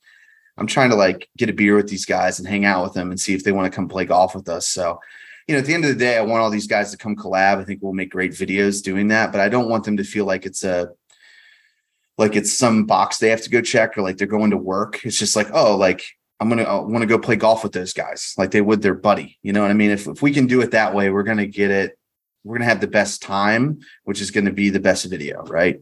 I'm 0.58 0.66
trying 0.66 0.90
to 0.90 0.96
like 0.96 1.28
get 1.38 1.48
a 1.50 1.54
beer 1.54 1.74
with 1.76 1.88
these 1.88 2.04
guys 2.04 2.38
and 2.38 2.46
hang 2.46 2.64
out 2.66 2.84
with 2.84 2.92
them 2.92 3.10
and 3.10 3.18
see 3.18 3.32
if 3.34 3.44
they 3.44 3.52
want 3.52 3.70
to 3.70 3.74
come 3.74 3.88
play 3.88 4.04
golf 4.04 4.34
with 4.34 4.48
us. 4.50 4.66
So, 4.68 4.98
you 5.46 5.54
know, 5.54 5.60
at 5.60 5.66
the 5.66 5.72
end 5.74 5.84
of 5.84 5.90
the 5.90 6.04
day, 6.04 6.18
I 6.18 6.22
want 6.22 6.42
all 6.42 6.50
these 6.50 6.66
guys 6.66 6.90
to 6.90 6.98
come 6.98 7.16
collab. 7.16 7.58
I 7.60 7.64
think 7.64 7.80
we'll 7.82 7.92
make 7.94 8.10
great 8.10 8.32
videos 8.32 8.82
doing 8.82 9.08
that, 9.08 9.32
but 9.32 9.40
I 9.40 9.48
don't 9.48 9.70
want 9.70 9.84
them 9.84 9.96
to 9.96 10.04
feel 10.04 10.26
like 10.26 10.44
it's 10.44 10.64
a 10.64 10.90
like 12.18 12.34
it's 12.36 12.56
some 12.56 12.84
box 12.84 13.18
they 13.18 13.28
have 13.28 13.42
to 13.42 13.50
go 13.50 13.60
check 13.60 13.96
or 13.96 14.02
like 14.02 14.16
they're 14.16 14.26
going 14.26 14.50
to 14.50 14.56
work. 14.56 15.04
It's 15.04 15.18
just 15.18 15.36
like, 15.36 15.48
oh, 15.52 15.76
like 15.76 16.04
I'm 16.40 16.48
gonna 16.48 16.64
want 16.82 17.02
to 17.02 17.06
go 17.06 17.18
play 17.18 17.36
golf 17.36 17.62
with 17.62 17.72
those 17.72 17.92
guys, 17.92 18.34
like 18.36 18.50
they 18.50 18.60
would 18.60 18.82
their 18.82 18.94
buddy. 18.94 19.38
You 19.42 19.52
know 19.52 19.62
what 19.62 19.70
I 19.70 19.74
mean? 19.74 19.90
If 19.90 20.06
if 20.06 20.22
we 20.22 20.32
can 20.32 20.46
do 20.46 20.60
it 20.60 20.70
that 20.72 20.94
way, 20.94 21.10
we're 21.10 21.22
gonna 21.22 21.46
get 21.46 21.70
it. 21.70 21.98
We're 22.44 22.56
gonna 22.58 22.68
have 22.68 22.80
the 22.80 22.86
best 22.86 23.22
time, 23.22 23.80
which 24.04 24.20
is 24.20 24.30
gonna 24.30 24.52
be 24.52 24.70
the 24.70 24.80
best 24.80 25.06
video, 25.06 25.42
right? 25.44 25.80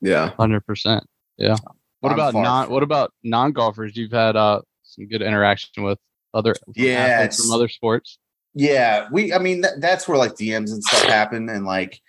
Yeah. 0.00 0.30
Hundred 0.38 0.66
percent. 0.66 1.04
Yeah. 1.38 1.56
What 2.00 2.12
I'm 2.12 2.18
about 2.18 2.34
non? 2.34 2.66
from- 2.66 2.74
What 2.74 2.82
about 2.82 3.12
non 3.22 3.52
golfers? 3.52 3.96
You've 3.96 4.12
had 4.12 4.36
uh 4.36 4.60
some 4.82 5.08
good 5.08 5.22
interaction 5.22 5.82
with 5.82 5.98
other 6.34 6.54
Yeah, 6.74 7.28
from 7.30 7.50
other 7.52 7.68
sports. 7.68 8.18
Yeah, 8.54 9.08
we. 9.10 9.32
I 9.32 9.38
mean, 9.38 9.62
that, 9.62 9.80
that's 9.80 10.06
where 10.06 10.16
like 10.18 10.32
DMs 10.34 10.72
and 10.72 10.82
stuff 10.82 11.02
happen, 11.04 11.48
and 11.48 11.64
like 11.66 12.00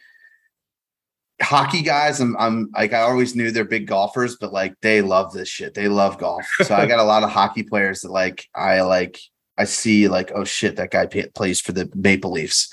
hockey 1.41 1.81
guys. 1.81 2.19
I'm, 2.19 2.35
I'm 2.37 2.69
like, 2.75 2.93
I 2.93 3.01
always 3.01 3.35
knew 3.35 3.51
they're 3.51 3.65
big 3.65 3.87
golfers, 3.87 4.37
but 4.37 4.51
like 4.51 4.73
they 4.81 5.01
love 5.01 5.33
this 5.33 5.47
shit. 5.47 5.73
They 5.73 5.87
love 5.87 6.17
golf. 6.17 6.45
So 6.63 6.75
I 6.75 6.85
got 6.85 6.99
a 6.99 7.03
lot 7.03 7.23
of 7.23 7.29
hockey 7.29 7.63
players 7.63 8.01
that 8.01 8.11
like 8.11 8.45
I 8.55 8.81
like. 8.81 9.19
I 9.59 9.63
see 9.63 10.07
like, 10.07 10.31
oh 10.35 10.43
shit, 10.43 10.75
that 10.75 10.91
guy 10.91 11.07
pa- 11.07 11.31
plays 11.33 11.59
for 11.59 11.71
the 11.71 11.89
Maple 11.95 12.31
Leafs, 12.31 12.71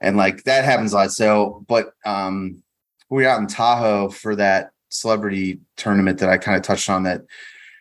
and 0.00 0.16
like 0.16 0.44
that 0.44 0.64
happens 0.64 0.94
a 0.94 0.96
lot. 0.96 1.12
So, 1.12 1.62
but 1.68 1.90
um, 2.06 2.62
we 3.10 3.22
were 3.22 3.28
out 3.28 3.40
in 3.40 3.46
Tahoe 3.46 4.08
for 4.08 4.34
that 4.36 4.70
celebrity 4.88 5.60
tournament 5.76 6.18
that 6.20 6.30
I 6.30 6.38
kind 6.38 6.56
of 6.56 6.62
touched 6.62 6.88
on 6.88 7.02
that 7.02 7.22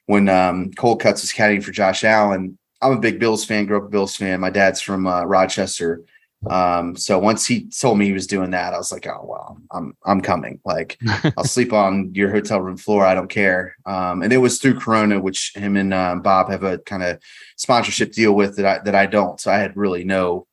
when 0.07 0.27
um 0.27 0.71
Cold 0.73 0.99
Cuts 1.01 1.21
was 1.21 1.31
caddying 1.31 1.63
for 1.63 1.71
Josh 1.71 2.03
Allen. 2.03 2.57
I'm 2.81 2.91
a 2.91 2.99
big 2.99 3.19
Bills 3.19 3.45
fan, 3.45 3.65
grew 3.65 3.77
up 3.77 3.85
a 3.85 3.89
Bills 3.89 4.15
fan. 4.17 4.41
My 4.41 4.49
dad's 4.49 4.81
from 4.81 5.07
uh, 5.07 5.23
Rochester. 5.23 6.01
Um, 6.49 6.95
so 6.95 7.17
once 7.19 7.45
he 7.45 7.67
told 7.69 7.97
me 7.97 8.05
he 8.05 8.11
was 8.11 8.27
doing 8.27 8.51
that, 8.51 8.73
I 8.73 8.77
was 8.77 8.91
like, 8.91 9.07
oh 9.07 9.23
well, 9.23 9.57
I'm 9.71 9.95
I'm 10.05 10.21
coming. 10.21 10.59
Like 10.65 10.97
I'll 11.37 11.43
sleep 11.43 11.73
on 11.73 12.13
your 12.13 12.31
hotel 12.31 12.61
room 12.61 12.77
floor. 12.77 13.05
I 13.05 13.15
don't 13.15 13.29
care. 13.29 13.75
Um, 13.85 14.21
and 14.21 14.31
it 14.31 14.37
was 14.37 14.59
through 14.59 14.79
Corona, 14.79 15.19
which 15.19 15.53
him 15.55 15.75
and 15.77 15.93
um, 15.93 16.21
Bob 16.21 16.49
have 16.49 16.63
a 16.63 16.79
kind 16.79 17.03
of 17.03 17.19
sponsorship 17.57 18.11
deal 18.11 18.33
with 18.33 18.57
that 18.57 18.65
I 18.65 18.83
that 18.83 18.95
I 18.95 19.05
don't. 19.05 19.39
So 19.39 19.51
I 19.51 19.57
had 19.57 19.75
really 19.75 20.03
no 20.03 20.47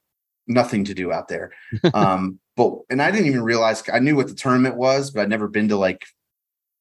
nothing 0.47 0.85
to 0.85 0.95
do 0.95 1.13
out 1.13 1.29
there. 1.29 1.53
Um, 1.95 2.39
but 2.55 2.81
and 2.91 3.01
I 3.01 3.11
didn't 3.11 3.29
even 3.29 3.43
realize 3.43 3.83
I 3.91 3.99
knew 3.99 4.15
what 4.15 4.29
the 4.29 4.35
tournament 4.35 4.77
was, 4.77 5.11
but 5.11 5.23
I'd 5.23 5.31
never 5.31 5.49
been 5.49 5.69
to 5.69 5.77
like 5.77 6.05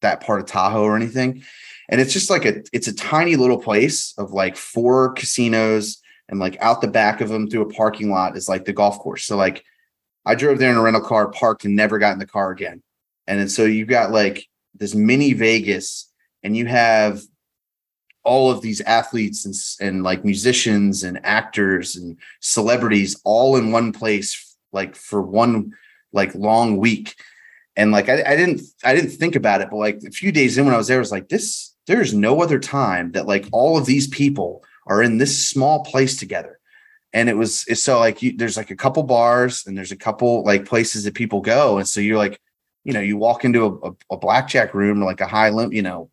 that 0.02 0.22
part 0.22 0.42
of 0.42 0.48
Tahoe 0.48 0.84
or 0.84 0.96
anything. 0.96 1.44
And 1.88 2.02
it's 2.02 2.14
just 2.14 2.30
like 2.30 2.46
a 2.46 2.62
it's 2.74 2.88
a 2.88 2.94
tiny 2.94 3.36
little 3.36 3.60
place 3.60 4.14
of 4.18 4.32
like 4.32 4.58
four 4.58 5.14
casinos 5.14 6.01
and 6.32 6.40
like 6.40 6.58
out 6.62 6.82
the 6.82 6.88
back 6.88 7.22
of 7.22 7.30
them 7.30 7.50
through 7.50 7.62
a 7.62 7.74
parking 7.74 8.10
lot 8.10 8.36
is 8.38 8.50
like 8.50 8.66
the 8.66 8.74
golf 8.74 8.98
course. 8.98 9.26
So 9.26 9.36
like 9.36 9.64
I 10.26 10.34
drove 10.34 10.58
there 10.58 10.72
in 10.72 10.78
a 10.78 10.82
rental 10.82 11.04
car, 11.04 11.30
parked, 11.30 11.66
and 11.66 11.76
never 11.76 12.00
got 12.00 12.14
in 12.14 12.20
the 12.20 12.26
car 12.26 12.52
again. 12.52 12.82
And 13.28 13.40
then 13.40 13.50
so 13.50 13.66
you've 13.66 13.90
got 13.90 14.12
like 14.12 14.48
this 14.74 14.96
mini 14.96 15.34
Vegas, 15.34 16.10
and 16.42 16.56
you 16.56 16.66
have 16.66 17.22
all 18.24 18.50
of 18.50 18.62
these 18.62 18.82
athletes 18.82 19.46
and, 19.46 19.56
and 19.90 20.04
like 20.04 20.24
musicians 20.24 21.04
and 21.04 21.20
actors 21.24 21.96
and 21.96 22.18
celebrities 22.40 23.20
all 23.24 23.58
in 23.58 23.72
one 23.72 23.92
place, 23.92 24.56
like 24.72 24.96
for 24.96 25.22
one 25.22 25.74
like 26.14 26.34
long 26.34 26.78
week. 26.78 27.16
And 27.76 27.92
like 27.92 28.10
I, 28.10 28.24
I 28.24 28.36
didn't 28.36 28.62
I 28.86 28.96
didn't 28.96 29.12
think 29.12 29.36
about 29.36 29.62
it, 29.62 29.70
but 29.70 29.78
like 29.78 30.00
a 30.08 30.12
few 30.12 30.32
days 30.32 30.58
in 30.58 30.66
when 30.66 30.74
I 30.74 30.78
was 30.78 30.88
there, 30.88 30.98
I 30.98 31.00
was 31.00 31.12
like, 31.12 31.28
this 31.28 31.76
there's 31.88 32.14
no 32.14 32.42
other 32.42 32.60
time 32.60 33.12
that 33.14 33.28
like 33.28 33.48
all 33.52 33.78
of 33.78 33.86
these 33.86 34.08
people 34.08 34.64
are 34.88 35.02
in 35.02 35.18
this 35.18 35.48
small 35.48 35.84
place 35.84 36.18
together. 36.18 36.60
And 37.14 37.30
it 37.30 37.36
was 37.36 37.66
it's 37.68 37.84
so 37.84 38.00
like 38.00 38.22
you, 38.22 38.38
there's 38.38 38.58
like 38.58 38.72
a 38.72 38.76
couple 38.76 39.04
bars 39.04 39.66
and 39.68 39.78
there's 39.78 39.92
a 39.92 39.98
couple 39.98 40.44
like 40.44 40.66
places 40.66 41.04
that 41.04 41.14
people 41.14 41.42
go. 41.42 41.78
And 41.78 41.88
so 41.88 42.00
you're 42.00 42.18
like 42.18 42.40
you 42.84 42.94
know 42.94 43.00
you 43.00 43.18
walk 43.18 43.46
into 43.46 43.66
a, 43.66 43.90
a, 43.90 43.96
a 44.12 44.18
blackjack 44.18 44.74
room 44.74 45.02
or 45.02 45.06
like 45.06 45.22
a 45.22 45.28
high 45.28 45.50
limit 45.50 45.74
you 45.74 45.82
know 45.82 46.10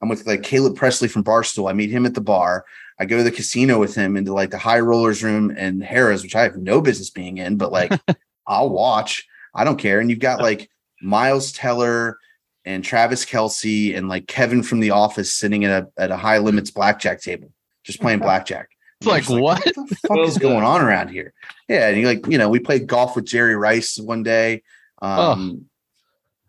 i'm 0.00 0.08
with 0.08 0.26
like 0.26 0.42
caleb 0.42 0.76
pressley 0.76 1.08
from 1.08 1.24
barstool. 1.24 1.70
I 1.70 1.72
meet 1.72 1.90
him 1.90 2.06
at 2.06 2.14
the 2.14 2.20
bar. 2.20 2.64
I 2.98 3.06
go 3.06 3.16
to 3.16 3.22
the 3.22 3.30
casino 3.30 3.78
with 3.78 3.94
him 3.94 4.16
into 4.16 4.32
like 4.32 4.50
the 4.50 4.58
high 4.58 4.80
rollers 4.80 5.22
room 5.22 5.52
and 5.56 5.82
harrah's 5.82 6.22
which 6.22 6.36
i 6.36 6.42
have 6.42 6.56
no 6.56 6.80
business 6.80 7.10
being 7.10 7.38
in 7.38 7.56
but 7.56 7.72
like 7.72 7.92
i'll 8.46 8.70
watch. 8.70 9.26
I 9.54 9.64
don't 9.64 9.78
care. 9.78 10.00
And 10.00 10.08
you've 10.08 10.18
got 10.18 10.40
like 10.40 10.70
miles 11.02 11.52
teller 11.52 12.18
and 12.64 12.82
travis 12.82 13.24
kelce 13.26 13.96
and 13.96 14.08
like 14.08 14.26
kevin 14.26 14.62
from 14.62 14.80
the 14.80 14.90
office 14.90 15.34
sitting 15.34 15.64
at 15.64 15.82
a, 15.82 15.88
at 16.00 16.10
a 16.10 16.16
high 16.16 16.38
limits 16.38 16.70
blackjack 16.70 17.20
table 17.20 17.52
just 17.84 18.00
playing 18.00 18.18
blackjack 18.20 18.68
It's 19.00 19.06
like, 19.06 19.28
You're 19.28 19.40
what? 19.40 19.64
the 19.64 19.98
fuck 20.06 20.18
is 20.18 20.38
going 20.38 20.64
on 20.64 20.80
around 20.80 21.08
here? 21.08 21.32
Yeah, 21.68 21.88
and 21.88 21.98
you 21.98 22.06
like, 22.06 22.26
you 22.26 22.38
know, 22.38 22.48
we 22.48 22.58
played 22.58 22.86
golf 22.86 23.16
with 23.16 23.24
Jerry 23.24 23.56
Rice 23.56 23.98
one 23.98 24.22
day. 24.22 24.62
Um 25.00 25.66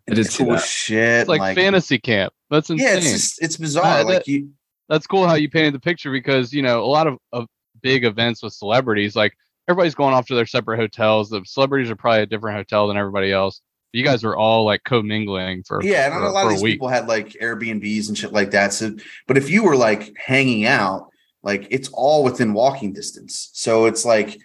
I 0.10 0.16
did 0.16 0.26
it's 0.26 0.38
cool 0.38 0.52
that. 0.52 0.64
shit. 0.64 1.22
It's 1.22 1.30
like, 1.30 1.40
like 1.40 1.56
fantasy 1.56 1.98
camp. 1.98 2.34
That's 2.50 2.70
insane. 2.70 2.88
yeah, 2.88 2.96
it's 2.96 3.12
just 3.12 3.42
it's 3.42 3.58
bizarre. 3.58 4.00
Uh, 4.00 4.04
like 4.04 4.28
you, 4.28 4.50
That's 4.90 5.08
cool 5.08 5.28
how 5.28 5.36
you 5.36 5.50
painted 5.50 5.74
the 5.74 5.80
picture 5.80 6.12
because 6.12 6.54
you 6.54 6.62
know 6.62 6.84
a 6.84 6.86
lot 6.86 7.08
of, 7.08 7.18
of 7.32 7.48
big 7.82 8.04
events 8.04 8.44
with 8.44 8.54
celebrities, 8.54 9.16
like 9.16 9.34
everybody's 9.68 9.96
going 9.96 10.14
off 10.14 10.28
to 10.28 10.36
their 10.36 10.46
separate 10.46 10.78
hotels. 10.78 11.30
The 11.30 11.42
celebrities 11.46 11.90
are 11.90 11.96
probably 11.96 12.24
a 12.24 12.26
different 12.26 12.58
hotel 12.58 12.88
than 12.88 12.98
everybody 12.98 13.32
else. 13.32 13.62
You 13.94 14.04
guys 14.04 14.24
were 14.24 14.36
all 14.36 14.66
like 14.66 14.84
commingling 14.84 15.64
for 15.64 15.82
yeah, 15.84 16.06
and 16.06 16.16
for, 16.16 16.26
a 16.26 16.32
lot 16.32 16.46
of 16.46 16.52
a 16.52 16.54
these 16.56 16.64
week. 16.64 16.74
people 16.74 16.88
had 16.88 17.08
like 17.08 17.30
Airbnbs 17.42 18.08
and 18.10 18.18
shit 18.18 18.34
like 18.34 18.52
that. 18.52 18.74
So, 18.74 18.96
but 19.28 19.38
if 19.38 19.50
you 19.50 19.64
were 19.64 19.76
like 19.76 20.14
hanging 20.18 20.66
out, 20.66 21.12
like 21.44 21.68
it's 21.70 21.90
all 21.94 22.24
within 22.24 22.54
walking 22.54 22.94
distance. 22.94 23.50
So 23.54 23.86
it's 23.86 24.06
like, 24.06 24.40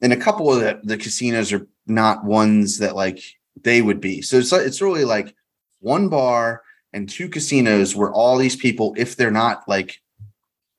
and 0.00 0.12
a 0.12 0.16
couple 0.16 0.52
of 0.52 0.60
the, 0.60 0.80
the 0.82 0.96
casinos 0.96 1.52
are 1.52 1.66
not 1.86 2.24
ones 2.24 2.78
that 2.78 2.96
like 2.96 3.20
they 3.62 3.82
would 3.82 4.00
be. 4.00 4.22
So 4.22 4.38
it's 4.38 4.52
it's 4.52 4.82
really 4.82 5.04
like 5.04 5.34
one 5.80 6.08
bar 6.08 6.62
and 6.92 7.08
two 7.08 7.28
casinos 7.28 7.94
where 7.94 8.12
all 8.12 8.36
these 8.36 8.56
people, 8.56 8.94
if 8.96 9.16
they're 9.16 9.30
not 9.30 9.68
like 9.68 10.00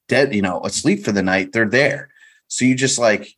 dead, 0.07 0.33
you 0.33 0.41
know, 0.41 0.61
asleep 0.63 1.03
for 1.03 1.11
the 1.11 1.21
night, 1.21 1.51
they're 1.51 1.69
there. 1.69 2.09
So 2.47 2.65
you 2.65 2.75
just 2.75 2.97
like 2.97 3.35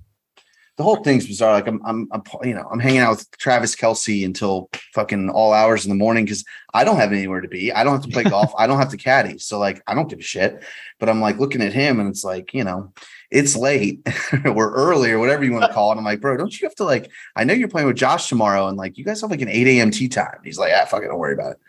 the 0.78 0.84
whole 0.84 1.03
thing's 1.03 1.28
bizarre. 1.28 1.53
Like 1.53 1.67
I'm, 1.67 1.82
I'm, 1.86 2.07
I'm, 2.11 2.24
you 2.43 2.53
know, 2.53 2.67
I'm 2.72 2.80
hanging 2.80 3.01
out 3.01 3.11
with 3.11 3.30
Travis 3.38 3.76
Kelce 3.76 4.26
until 4.26 4.69
fucking 4.93 5.30
all 5.30 5.53
hours 5.53 5.86
in 5.86 5.89
the 5.89 5.95
morning 5.95 6.26
because 6.26 6.45
I 6.74 6.84
don't 6.84 6.95
have 6.95 7.11
anywhere 7.11 7.41
to 7.41 7.47
be. 7.47 7.72
I 7.72 7.84
don't 7.84 7.93
have 7.93 8.03
to 8.03 8.09
play 8.09 8.24
golf. 8.30 8.53
I 8.57 8.67
don't 8.67 8.80
have 8.80 8.89
to 8.89 8.97
caddy. 8.97 9.38
So 9.38 9.59
like, 9.59 9.82
I 9.86 9.93
don't 9.93 10.09
give 10.09 10.19
a 10.19 10.24
shit. 10.24 10.63
But 10.99 11.09
I'm 11.09 11.22
like 11.22 11.39
looking 11.39 11.61
at 11.61 11.74
him, 11.74 11.99
and 11.99 12.09
it's 12.09 12.24
like, 12.24 12.53
you 12.53 12.63
know, 12.63 12.93
it's 13.30 13.55
late 13.55 14.07
or 14.45 14.74
early 14.74 15.11
or 15.11 15.19
whatever 15.19 15.43
you 15.43 15.51
want 15.51 15.65
to 15.65 15.74
call 15.74 15.91
it. 15.91 15.97
I'm 15.97 16.03
like, 16.05 16.22
bro, 16.22 16.38
don't 16.38 16.59
you 16.59 16.67
have 16.67 16.76
to 16.76 16.86
like? 16.86 17.11
I 17.36 17.43
know 17.43 17.53
you're 17.53 17.67
playing 17.67 17.88
with 17.88 17.97
Josh 17.97 18.30
tomorrow, 18.30 18.67
and 18.67 18.78
like, 18.78 18.97
you 18.97 19.05
guys 19.05 19.22
have 19.22 19.32
like 19.32 19.41
an 19.41 19.49
8 19.49 19.67
a.m. 19.67 19.91
tea 19.91 20.07
time. 20.07 20.39
He's 20.43 20.57
like, 20.59 20.74
ah, 20.76 20.86
fuck 20.86 21.03
it, 21.03 21.07
don't 21.07 21.19
worry 21.19 21.34
about 21.34 21.53
it. 21.53 21.59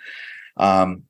Um, 0.56 1.04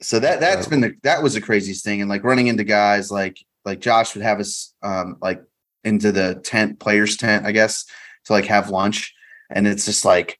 so 0.00 0.18
that 0.18 0.40
that's 0.40 0.66
been 0.66 0.80
the 0.80 0.94
that 1.02 1.22
was 1.22 1.34
the 1.34 1.40
craziest 1.40 1.84
thing, 1.84 2.00
and 2.00 2.10
like 2.10 2.24
running 2.24 2.48
into 2.48 2.64
guys 2.64 3.10
like 3.10 3.38
like 3.64 3.80
Josh 3.80 4.14
would 4.14 4.24
have 4.24 4.40
us 4.40 4.74
um 4.82 5.16
like 5.20 5.42
into 5.84 6.12
the 6.12 6.40
tent 6.44 6.78
players 6.78 7.16
tent, 7.16 7.46
I 7.46 7.52
guess, 7.52 7.84
to 8.24 8.32
like 8.32 8.46
have 8.46 8.70
lunch. 8.70 9.14
And 9.50 9.66
it's 9.66 9.84
just 9.84 10.04
like 10.04 10.38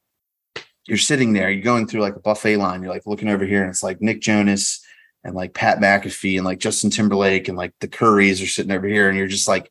you're 0.87 0.99
sitting 0.99 1.33
there, 1.33 1.51
you're 1.51 1.63
going 1.63 1.87
through 1.87 2.01
like 2.01 2.17
a 2.17 2.21
buffet 2.21 2.57
line, 2.57 2.83
you're 2.83 2.93
like 2.93 3.07
looking 3.07 3.29
over 3.29 3.45
here, 3.45 3.63
and 3.63 3.71
it's 3.71 3.83
like 3.83 4.01
Nick 4.01 4.21
Jonas 4.21 4.85
and 5.25 5.35
like 5.35 5.55
Pat 5.55 5.79
McAfee 5.79 6.37
and 6.37 6.45
like 6.45 6.59
Justin 6.59 6.91
Timberlake 6.91 7.49
and 7.49 7.57
like 7.57 7.73
the 7.81 7.89
Currys 7.89 8.43
are 8.43 8.47
sitting 8.47 8.73
over 8.73 8.87
here, 8.87 9.09
and 9.09 9.17
you're 9.17 9.29
just 9.29 9.49
like, 9.49 9.71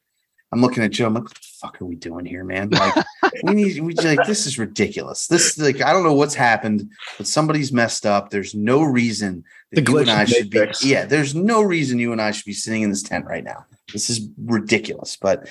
I'm 0.54 0.62
looking 0.62 0.84
at 0.84 0.98
you, 1.00 1.06
I'm 1.06 1.14
like, 1.14 1.24
what 1.24 1.34
the 1.34 1.40
fuck 1.62 1.82
are 1.82 1.86
we 1.86 1.96
doing 1.96 2.26
here, 2.26 2.44
man? 2.44 2.70
Like, 2.70 3.06
we 3.44 3.54
need 3.54 3.80
we 3.80 3.94
just, 3.94 4.06
like 4.06 4.28
this 4.28 4.46
is 4.46 4.60
ridiculous. 4.60 5.28
This 5.28 5.58
like 5.58 5.82
I 5.82 5.92
don't 5.94 6.04
know 6.04 6.14
what's 6.14 6.36
happened, 6.36 6.90
but 7.18 7.28
somebody's 7.28 7.72
messed 7.72 8.06
up. 8.06 8.30
There's 8.30 8.56
no 8.56 8.84
reason 8.84 9.44
that 9.72 9.86
The 9.86 9.92
you 9.92 9.98
and 10.00 10.10
I 10.10 10.26
should 10.26 10.50
be 10.50 10.66
yeah, 10.82 11.06
there's 11.06 11.36
no 11.36 11.62
reason 11.62 12.00
you 12.00 12.12
and 12.12 12.22
I 12.22 12.32
should 12.32 12.46
be 12.46 12.54
sitting 12.54 12.82
in 12.82 12.90
this 12.90 13.04
tent 13.04 13.26
right 13.26 13.44
now. 13.44 13.66
This 13.92 14.10
is 14.10 14.28
ridiculous. 14.38 15.18
But 15.18 15.48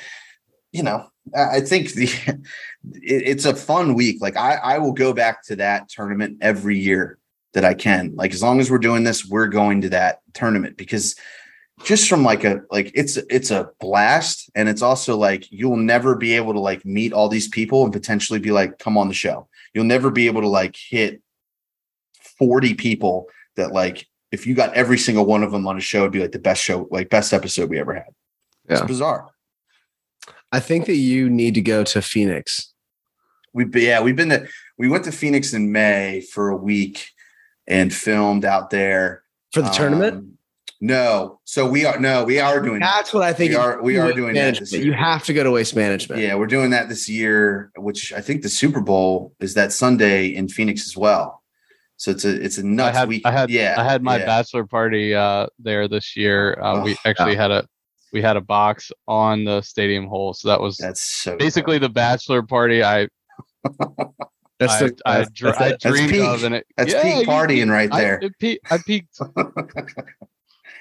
you 0.72 0.82
know, 0.82 1.06
I 1.36 1.60
think 1.60 1.92
the 1.92 2.04
it, 2.26 3.22
it's 3.26 3.44
a 3.44 3.56
fun 3.56 3.94
week. 3.94 4.18
Like 4.20 4.36
I, 4.36 4.54
I 4.54 4.78
will 4.78 4.92
go 4.92 5.12
back 5.12 5.42
to 5.44 5.56
that 5.56 5.88
tournament 5.88 6.38
every 6.40 6.78
year 6.78 7.18
that 7.52 7.64
I 7.64 7.74
can. 7.74 8.12
Like 8.14 8.32
as 8.32 8.42
long 8.42 8.60
as 8.60 8.70
we're 8.70 8.78
doing 8.78 9.04
this, 9.04 9.26
we're 9.26 9.48
going 9.48 9.82
to 9.82 9.88
that 9.90 10.20
tournament 10.34 10.76
because 10.76 11.16
just 11.84 12.08
from 12.08 12.22
like 12.22 12.44
a 12.44 12.60
like 12.70 12.92
it's 12.94 13.16
it's 13.16 13.50
a 13.50 13.70
blast 13.80 14.50
and 14.54 14.68
it's 14.68 14.82
also 14.82 15.16
like 15.16 15.50
you'll 15.50 15.76
never 15.76 16.14
be 16.14 16.34
able 16.34 16.52
to 16.52 16.60
like 16.60 16.84
meet 16.84 17.12
all 17.12 17.28
these 17.28 17.48
people 17.48 17.84
and 17.84 17.92
potentially 17.92 18.38
be 18.38 18.52
like 18.52 18.78
come 18.78 18.98
on 18.98 19.08
the 19.08 19.14
show. 19.14 19.48
You'll 19.74 19.84
never 19.84 20.10
be 20.10 20.26
able 20.26 20.42
to 20.42 20.48
like 20.48 20.76
hit 20.76 21.22
40 22.38 22.74
people 22.74 23.28
that 23.56 23.72
like 23.72 24.06
if 24.30 24.46
you 24.46 24.54
got 24.54 24.74
every 24.74 24.98
single 24.98 25.26
one 25.26 25.42
of 25.42 25.52
them 25.52 25.66
on 25.66 25.76
a 25.76 25.80
show 25.80 26.00
it'd 26.00 26.12
be 26.12 26.20
like 26.20 26.32
the 26.32 26.38
best 26.38 26.62
show 26.62 26.86
like 26.90 27.10
best 27.10 27.32
episode 27.32 27.70
we 27.70 27.78
ever 27.78 27.94
had. 27.94 28.08
It's 28.70 28.86
bizarre. 28.86 29.28
I 30.52 30.60
think 30.60 30.86
that 30.86 30.96
you 30.96 31.28
need 31.30 31.54
to 31.54 31.60
go 31.60 31.84
to 31.84 32.02
Phoenix. 32.02 32.72
We've 33.52 33.70
been, 33.70 33.82
yeah, 33.82 34.00
we've 34.00 34.16
been 34.16 34.30
to, 34.30 34.46
we 34.78 34.88
went 34.88 35.04
to 35.04 35.12
Phoenix 35.12 35.52
in 35.52 35.72
May 35.72 36.20
for 36.20 36.48
a 36.48 36.56
week 36.56 37.08
and 37.66 37.92
filmed 37.92 38.44
out 38.44 38.70
there 38.70 39.22
For 39.52 39.62
the 39.62 39.70
tournament? 39.70 40.14
Um, 40.14 40.38
No, 40.80 41.40
so 41.44 41.68
we 41.68 41.84
are 41.84 41.98
no, 42.00 42.24
we 42.24 42.40
are 42.40 42.60
doing 42.60 42.80
that. 42.80 42.94
That's 42.96 43.12
what 43.12 43.22
I 43.22 43.32
think. 43.32 43.50
We 43.50 43.56
are- 43.56 43.82
we 43.82 43.98
are 43.98 44.12
doing 44.12 44.34
that 44.34 44.58
this 44.58 44.72
year. 44.72 44.82
You 44.82 44.92
have 44.94 45.24
to 45.24 45.34
go 45.34 45.44
to 45.44 45.50
waste 45.50 45.76
management. 45.76 46.22
Yeah, 46.22 46.36
we're 46.36 46.46
doing 46.46 46.70
that 46.70 46.88
this 46.88 47.08
year, 47.08 47.70
which 47.76 48.12
I 48.12 48.20
think 48.20 48.42
the 48.42 48.48
Super 48.48 48.80
Bowl 48.80 49.34
is 49.40 49.54
that 49.54 49.72
Sunday 49.72 50.28
in 50.28 50.48
Phoenix 50.48 50.86
as 50.86 50.96
well. 50.96 51.42
So 51.96 52.10
it's 52.12 52.24
a 52.24 52.30
it's 52.42 52.56
a 52.56 52.62
nuts 52.64 52.96
had, 52.96 53.08
week. 53.08 53.22
I 53.26 53.30
had, 53.30 53.50
yeah, 53.50 53.74
I 53.76 53.84
had 53.84 54.02
my 54.02 54.18
yeah. 54.18 54.24
bachelor 54.24 54.64
party 54.66 55.14
uh, 55.14 55.48
there 55.58 55.86
this 55.86 56.16
year. 56.16 56.58
Uh, 56.58 56.82
we 56.82 56.94
Oh, 56.94 56.98
actually 57.04 57.36
had 57.36 57.50
a, 57.50 57.68
we 58.12 58.20
had 58.22 58.36
a 58.36 58.40
box 58.40 58.90
on 59.06 59.44
the 59.44 59.60
stadium 59.62 60.06
hole, 60.06 60.34
so 60.34 60.48
that 60.48 60.60
was 60.60 60.76
That's 60.76 61.00
so 61.00 61.36
basically 61.36 61.78
the 61.78 61.88
bachelor 61.88 62.42
party 62.42 62.82
I, 62.82 63.08
That's 64.58 64.74
I, 64.74 64.86
the 64.88 64.96
I, 65.06 65.12
that's- 65.18 65.30
dr- 65.32 65.58
that's 65.58 65.86
I 65.86 65.90
dreamed 65.90 66.10
peak. 66.12 66.20
of, 66.22 66.44
and 66.44 66.54
it, 66.56 66.66
That's 66.76 66.92
yeah, 66.92 67.02
peak 67.02 67.26
you- 67.26 67.32
partying 67.32 67.70
right 67.70 67.88
I- 67.92 68.00
there. 68.00 68.20
I 68.70 68.78
peaked. 68.78 69.18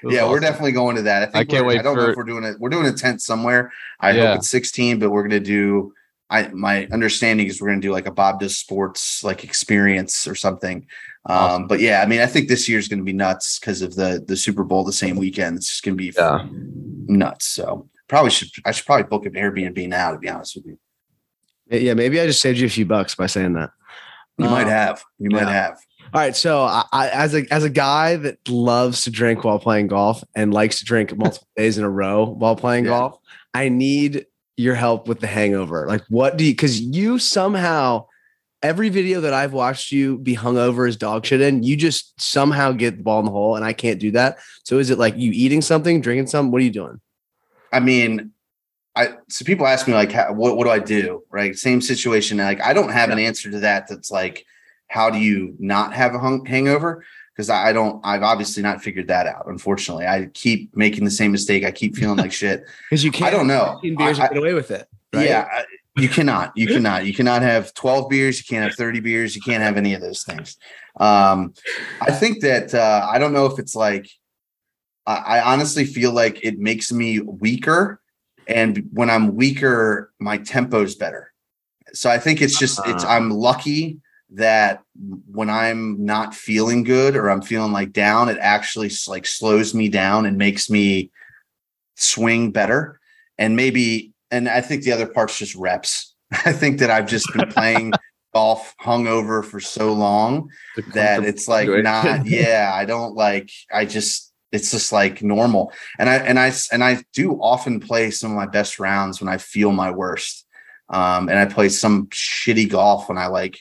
It 0.02 0.06
was 0.06 0.14
yeah, 0.14 0.26
we're 0.30 0.40
definitely 0.40 0.72
going 0.72 0.96
to 0.96 1.02
that. 1.02 1.22
I 1.22 1.26
think 1.26 1.36
I 1.36 1.44
can't 1.44 1.66
we're- 1.66 1.74
I 1.74 1.78
wait 1.78 1.82
don't 1.84 1.96
know 1.96 2.08
if 2.08 2.16
we're 2.16 2.24
doing 2.24 2.44
it. 2.44 2.56
We're 2.58 2.70
doing 2.70 2.86
a 2.86 2.92
tent 2.92 3.20
somewhere. 3.20 3.70
I 4.00 4.12
Yeah. 4.12 4.28
hope 4.28 4.38
it's 4.38 4.48
16, 4.48 4.98
but 4.98 5.10
we're 5.10 5.22
gonna 5.24 5.40
do. 5.40 5.92
I 6.30 6.48
my 6.48 6.86
understanding 6.86 7.46
is 7.48 7.60
we're 7.60 7.68
gonna 7.68 7.82
do 7.82 7.92
like 7.92 8.06
a 8.06 8.10
Bob 8.10 8.40
does 8.40 8.56
sports 8.56 9.22
like 9.22 9.44
experience 9.44 10.26
or 10.26 10.34
something. 10.34 10.86
Um, 11.26 11.66
but 11.66 11.80
yeah, 11.80 12.00
I 12.02 12.06
mean, 12.06 12.20
I 12.20 12.26
think 12.26 12.48
this 12.48 12.68
year's 12.68 12.88
gonna 12.88 13.02
be 13.02 13.12
nuts 13.12 13.58
because 13.58 13.82
of 13.82 13.94
the 13.94 14.24
the 14.26 14.36
Super 14.36 14.64
Bowl 14.64 14.84
the 14.84 14.92
same 14.92 15.16
weekend. 15.16 15.56
It's 15.58 15.68
just 15.68 15.82
gonna 15.82 15.96
be 15.96 16.12
Yeah. 16.16 16.46
nuts. 17.06 17.46
So 17.46 17.88
probably 18.08 18.30
should 18.30 18.48
I 18.64 18.72
should 18.72 18.86
probably 18.86 19.04
book 19.04 19.26
an 19.26 19.32
Airbnb 19.34 19.86
now 19.88 20.12
to 20.12 20.18
be 20.18 20.28
honest 20.28 20.56
with 20.56 20.66
you. 20.66 20.78
Yeah, 21.70 21.94
maybe 21.94 22.18
I 22.20 22.26
just 22.26 22.40
saved 22.40 22.58
you 22.58 22.66
a 22.66 22.70
few 22.70 22.86
bucks 22.86 23.14
by 23.14 23.26
saying 23.26 23.52
that. 23.54 23.70
You 24.38 24.48
might 24.48 24.66
Uh, 24.66 24.70
have. 24.70 25.04
You 25.18 25.30
might 25.30 25.46
have. 25.48 25.78
All 26.12 26.20
right, 26.20 26.34
so 26.34 26.62
I, 26.62 26.84
I, 26.92 27.08
as 27.10 27.34
a 27.34 27.44
as 27.52 27.62
a 27.64 27.70
guy 27.70 28.16
that 28.16 28.38
loves 28.48 29.02
to 29.02 29.10
drink 29.10 29.44
while 29.44 29.58
playing 29.60 29.86
golf 29.88 30.24
and 30.34 30.52
likes 30.54 30.78
to 30.80 30.84
drink 30.84 31.16
multiple 31.16 31.46
days 31.56 31.76
in 31.78 31.84
a 31.84 31.90
row 31.90 32.24
while 32.24 32.56
playing 32.56 32.84
Yeah. 32.86 32.90
golf, 32.92 33.18
I 33.54 33.68
need 33.68 34.26
your 34.56 34.74
help 34.74 35.06
with 35.06 35.20
the 35.20 35.26
hangover. 35.26 35.86
Like, 35.86 36.02
what 36.08 36.36
do 36.38 36.44
you? 36.44 36.52
Because 36.52 36.80
you 36.80 37.18
somehow 37.18 38.06
every 38.62 38.88
video 38.88 39.20
that 39.22 39.32
I've 39.32 39.52
watched 39.52 39.92
you 39.92 40.18
be 40.18 40.36
hungover 40.36 40.88
as 40.88 40.96
dog 40.96 41.24
shit 41.24 41.40
in, 41.40 41.62
you 41.62 41.76
just 41.76 42.20
somehow 42.20 42.72
get 42.72 42.96
the 42.98 43.02
ball 43.02 43.20
in 43.20 43.24
the 43.24 43.30
hole, 43.30 43.56
and 43.56 43.64
I 43.64 43.72
can't 43.72 43.98
do 43.98 44.10
that. 44.12 44.38
So 44.64 44.78
is 44.78 44.90
it 44.90 44.98
like 44.98 45.16
you 45.16 45.32
eating 45.32 45.62
something, 45.62 46.00
drinking 46.00 46.26
something? 46.28 46.52
What 46.52 46.60
are 46.60 46.64
you 46.64 46.70
doing? 46.70 47.00
I 47.72 47.80
mean, 47.80 48.32
I 48.96 49.14
so 49.28 49.44
people 49.44 49.66
ask 49.66 49.86
me 49.86 49.94
like, 49.94 50.12
how, 50.12 50.32
what 50.32 50.56
what 50.56 50.64
do 50.64 50.70
I 50.70 50.78
do? 50.78 51.22
Right, 51.30 51.56
same 51.56 51.80
situation. 51.80 52.38
Like, 52.38 52.60
I 52.60 52.72
don't 52.72 52.90
have 52.90 53.10
an 53.10 53.18
answer 53.18 53.50
to 53.50 53.60
that. 53.60 53.88
That's 53.88 54.10
like, 54.10 54.44
how 54.88 55.10
do 55.10 55.18
you 55.18 55.54
not 55.58 55.94
have 55.94 56.14
a 56.14 56.18
hung, 56.18 56.44
hangover? 56.44 57.04
Because 57.32 57.48
I, 57.48 57.68
I 57.68 57.72
don't. 57.72 58.04
I've 58.04 58.22
obviously 58.22 58.62
not 58.62 58.82
figured 58.82 59.08
that 59.08 59.26
out. 59.26 59.44
Unfortunately, 59.46 60.06
I 60.06 60.26
keep 60.34 60.76
making 60.76 61.04
the 61.04 61.10
same 61.10 61.32
mistake. 61.32 61.64
I 61.64 61.70
keep 61.70 61.96
feeling 61.96 62.18
like 62.18 62.32
shit. 62.42 62.64
Because 62.90 63.04
you 63.04 63.10
can't. 63.12 63.32
I 63.32 63.36
don't 63.36 63.46
know. 63.46 63.78
beers 63.96 64.18
I- 64.18 64.28
get 64.28 64.36
away 64.36 64.54
with 64.54 64.70
it. 64.70 64.88
Right? 65.12 65.26
Yeah, 65.26 65.62
you 66.00 66.08
cannot. 66.08 66.52
You 66.56 66.66
cannot. 66.66 67.06
You 67.06 67.14
cannot 67.14 67.42
have 67.42 67.74
twelve 67.74 68.08
beers. 68.08 68.38
You 68.38 68.44
can't 68.48 68.64
have 68.64 68.74
thirty 68.74 69.00
beers. 69.00 69.36
You 69.36 69.42
can't 69.42 69.62
have 69.62 69.76
any 69.76 69.94
of 69.94 70.00
those 70.00 70.22
things. 70.22 70.56
Um, 70.98 71.54
I 72.00 72.12
think 72.12 72.40
that 72.42 72.74
uh, 72.74 73.06
I 73.10 73.18
don't 73.18 73.32
know 73.32 73.46
if 73.46 73.58
it's 73.58 73.74
like. 73.74 74.08
I, 75.06 75.16
I 75.16 75.52
honestly 75.52 75.84
feel 75.84 76.12
like 76.12 76.44
it 76.44 76.58
makes 76.58 76.92
me 76.92 77.20
weaker, 77.20 78.00
and 78.46 78.88
when 78.92 79.10
I'm 79.10 79.34
weaker, 79.34 80.12
my 80.18 80.38
tempo's 80.38 80.94
better. 80.94 81.32
So 81.92 82.10
I 82.10 82.18
think 82.18 82.42
it's 82.42 82.58
just 82.58 82.80
it's. 82.86 83.04
Ah. 83.04 83.16
I'm 83.16 83.30
lucky 83.30 84.00
that 84.32 84.82
when 85.30 85.50
I'm 85.50 86.04
not 86.04 86.34
feeling 86.34 86.84
good 86.84 87.16
or 87.16 87.30
I'm 87.30 87.42
feeling 87.42 87.72
like 87.72 87.92
down, 87.92 88.28
it 88.28 88.38
actually 88.40 88.90
like 89.08 89.26
slows 89.26 89.74
me 89.74 89.88
down 89.88 90.26
and 90.26 90.38
makes 90.38 90.70
me 90.70 91.10
swing 91.96 92.52
better. 92.52 93.00
And 93.38 93.56
maybe, 93.56 94.09
and 94.30 94.48
I 94.48 94.60
think 94.60 94.82
the 94.82 94.92
other 94.92 95.06
part's 95.06 95.38
just 95.38 95.54
reps. 95.54 96.14
I 96.32 96.52
think 96.52 96.78
that 96.78 96.90
I've 96.90 97.08
just 97.08 97.32
been 97.32 97.48
playing 97.48 97.92
golf 98.34 98.74
hungover 98.80 99.44
for 99.44 99.58
so 99.58 99.92
long 99.92 100.50
that 100.94 101.24
it's 101.24 101.48
like 101.48 101.68
not, 101.68 102.26
yeah, 102.26 102.70
I 102.72 102.84
don't 102.84 103.14
like, 103.14 103.50
I 103.72 103.84
just, 103.84 104.32
it's 104.52 104.70
just 104.70 104.92
like 104.92 105.22
normal. 105.22 105.72
And 105.98 106.08
I, 106.08 106.16
and 106.16 106.38
I, 106.38 106.52
and 106.72 106.82
I 106.82 107.02
do 107.12 107.32
often 107.40 107.80
play 107.80 108.10
some 108.10 108.30
of 108.30 108.36
my 108.36 108.46
best 108.46 108.78
rounds 108.78 109.20
when 109.20 109.28
I 109.28 109.38
feel 109.38 109.72
my 109.72 109.90
worst. 109.90 110.46
Um, 110.88 111.28
and 111.28 111.38
I 111.38 111.46
play 111.46 111.68
some 111.68 112.06
shitty 112.08 112.68
golf 112.68 113.08
when 113.08 113.18
I 113.18 113.26
like, 113.26 113.60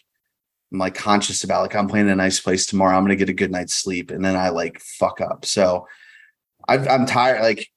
I'm 0.72 0.80
like 0.80 0.95
conscious 0.95 1.43
about 1.43 1.61
like 1.61 1.76
I'm 1.76 1.88
playing 1.88 2.07
in 2.07 2.13
a 2.13 2.15
nice 2.15 2.39
place 2.39 2.65
tomorrow. 2.65 2.95
I'm 2.95 3.03
gonna 3.03 3.15
get 3.15 3.30
a 3.30 3.34
good 3.34 3.51
night's 3.51 3.74
sleep, 3.74 4.11
and 4.11 4.24
then 4.24 4.36
I 4.36 4.49
like 4.49 4.80
fuck 4.80 5.20
up. 5.20 5.45
So 5.45 5.88
I've, 6.67 6.88
I'm 6.88 7.05
tired. 7.05 7.41
Like 7.41 7.67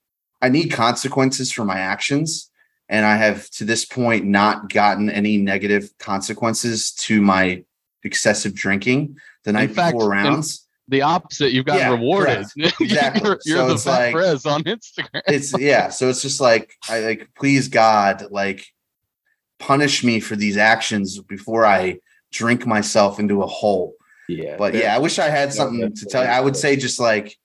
I 0.43 0.49
need 0.49 0.71
consequences 0.71 1.51
for 1.51 1.65
my 1.65 1.79
actions, 1.79 2.51
and 2.93 3.05
I 3.07 3.17
have 3.17 3.49
to 3.57 3.65
this 3.65 3.85
point 3.87 4.27
not 4.27 4.69
gotten 4.71 5.09
any 5.11 5.39
negative 5.39 5.89
consequences 5.99 6.93
to 7.07 7.21
my 7.23 7.65
excessive 8.05 8.55
drinking 8.55 9.17
the 9.45 9.53
night 9.53 9.71
fact, 9.73 9.95
before 9.97 10.15
in- 10.15 10.25
rounds. 10.25 10.67
the 10.89 11.01
opposite. 11.03 11.53
You've 11.53 11.65
gotten 11.65 11.81
Yeah, 11.83 11.91
rewarded. 11.99 12.47
Exactly. 12.81 13.23
you're 13.25 13.39
you're 13.47 13.57
So 13.59 13.67
the 13.69 13.75
it's 13.75 13.85
Fat 13.85 13.91
like- 13.99 14.13
Perez 14.15 14.47
on 14.47 14.63
Instagram. 14.65 15.23
it's 15.27 15.59
yeah 15.59 15.89
so 15.89 16.09
it's 16.11 16.21
just 16.23 16.41
like 16.41 16.75
i 16.91 17.01
like 17.01 17.31
please 17.37 17.69
god 17.69 18.27
like 18.31 18.67
punish 19.59 20.03
me 20.05 20.19
for 20.21 20.37
these 20.37 20.57
actions 20.57 21.19
before 21.23 21.65
i 21.65 21.99
drink 22.33 22.67
myself 22.67 23.19
into 23.21 23.43
a 23.43 23.47
hole 23.47 23.95
Yeah. 24.29 24.57
but 24.57 24.75
yeah 24.75 24.95
i 24.95 24.99
wish 24.99 25.19
i 25.19 25.29
had 25.29 25.53
something 25.53 25.95
to 25.95 26.07
tell 26.07 26.25
you 26.25 26.29
i 26.31 26.41
would 26.41 26.57
say 26.57 26.75
just 26.77 26.99
like 26.99 27.37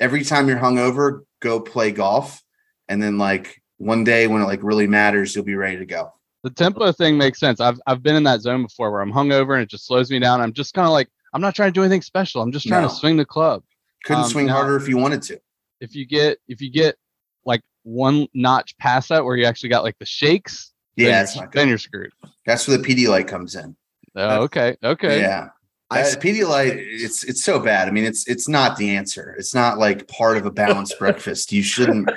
every 0.00 0.24
time 0.24 0.48
you're 0.48 0.58
hungover 0.58 1.20
go 1.40 1.60
play 1.60 1.92
golf 1.92 2.42
and 2.88 3.00
then 3.02 3.18
like 3.18 3.59
one 3.80 4.04
day 4.04 4.26
when 4.26 4.42
it 4.42 4.44
like 4.44 4.62
really 4.62 4.86
matters 4.86 5.34
you'll 5.34 5.44
be 5.44 5.54
ready 5.54 5.76
to 5.78 5.86
go 5.86 6.12
the 6.42 6.48
tempo 6.50 6.90
thing 6.90 7.18
makes 7.18 7.38
sense. 7.38 7.60
I've 7.60 7.78
I've 7.86 8.02
been 8.02 8.16
in 8.16 8.22
that 8.22 8.40
zone 8.40 8.62
before 8.62 8.90
where 8.90 9.02
I'm 9.02 9.12
hungover 9.12 9.52
and 9.54 9.62
it 9.62 9.68
just 9.68 9.86
slows 9.86 10.10
me 10.10 10.18
down. 10.18 10.40
I'm 10.40 10.54
just 10.54 10.72
kind 10.72 10.86
of 10.86 10.92
like 10.92 11.08
I'm 11.34 11.42
not 11.42 11.54
trying 11.54 11.68
to 11.68 11.72
do 11.72 11.82
anything 11.82 12.00
special. 12.00 12.40
I'm 12.40 12.50
just 12.50 12.66
trying 12.66 12.80
No. 12.80 12.88
to 12.88 12.94
swing 12.94 13.18
the 13.18 13.26
club. 13.26 13.62
couldn't 14.04 14.22
Um, 14.24 14.30
swing 14.30 14.46
now- 14.46 14.54
harder 14.54 14.76
if 14.76 14.88
you 14.88 14.96
wanted 14.96 15.20
to 15.24 15.38
If 15.82 15.94
you 15.94 16.06
get 16.06 16.38
if 16.48 16.62
you 16.62 16.70
get 16.70 16.96
like 17.44 17.60
one 17.82 18.26
notch 18.32 18.74
past 18.78 19.10
that 19.10 19.22
where 19.22 19.36
you 19.36 19.44
actually 19.44 19.68
got 19.68 19.84
like 19.84 19.98
the 19.98 20.06
shakes, 20.06 20.72
then 20.96 21.06
yeah 21.08 21.12
you're- 21.12 21.22
it's 21.24 21.36
not 21.36 21.52
then 21.52 21.68
you're 21.68 21.76
screwed. 21.76 22.10
that's 22.46 22.66
where 22.66 22.78
the 22.78 22.84
Pedialyte 22.88 23.28
comes 23.28 23.54
in 23.54 23.76
Oh, 24.16 24.42
okay, 24.44 24.76
okay. 24.82 25.20
yeah 25.20 25.48
I 25.90 26.02
That 26.02 26.20
Pedialyte, 26.22 26.74
it's 26.78 27.22
it's 27.24 27.44
so 27.44 27.58
bad. 27.60 27.86
I 27.88 27.90
mean, 27.90 28.04
it's 28.04 28.26
it's 28.28 28.48
not 28.48 28.76
the 28.78 28.96
answer. 28.96 29.34
It's 29.38 29.54
not 29.54 29.76
like 29.78 30.06
part 30.08 30.36
of 30.38 30.46
a 30.46 30.50
balanced 30.50 30.96
breakfast. 31.00 31.52
You 31.52 31.62
shouldn't 31.64 32.08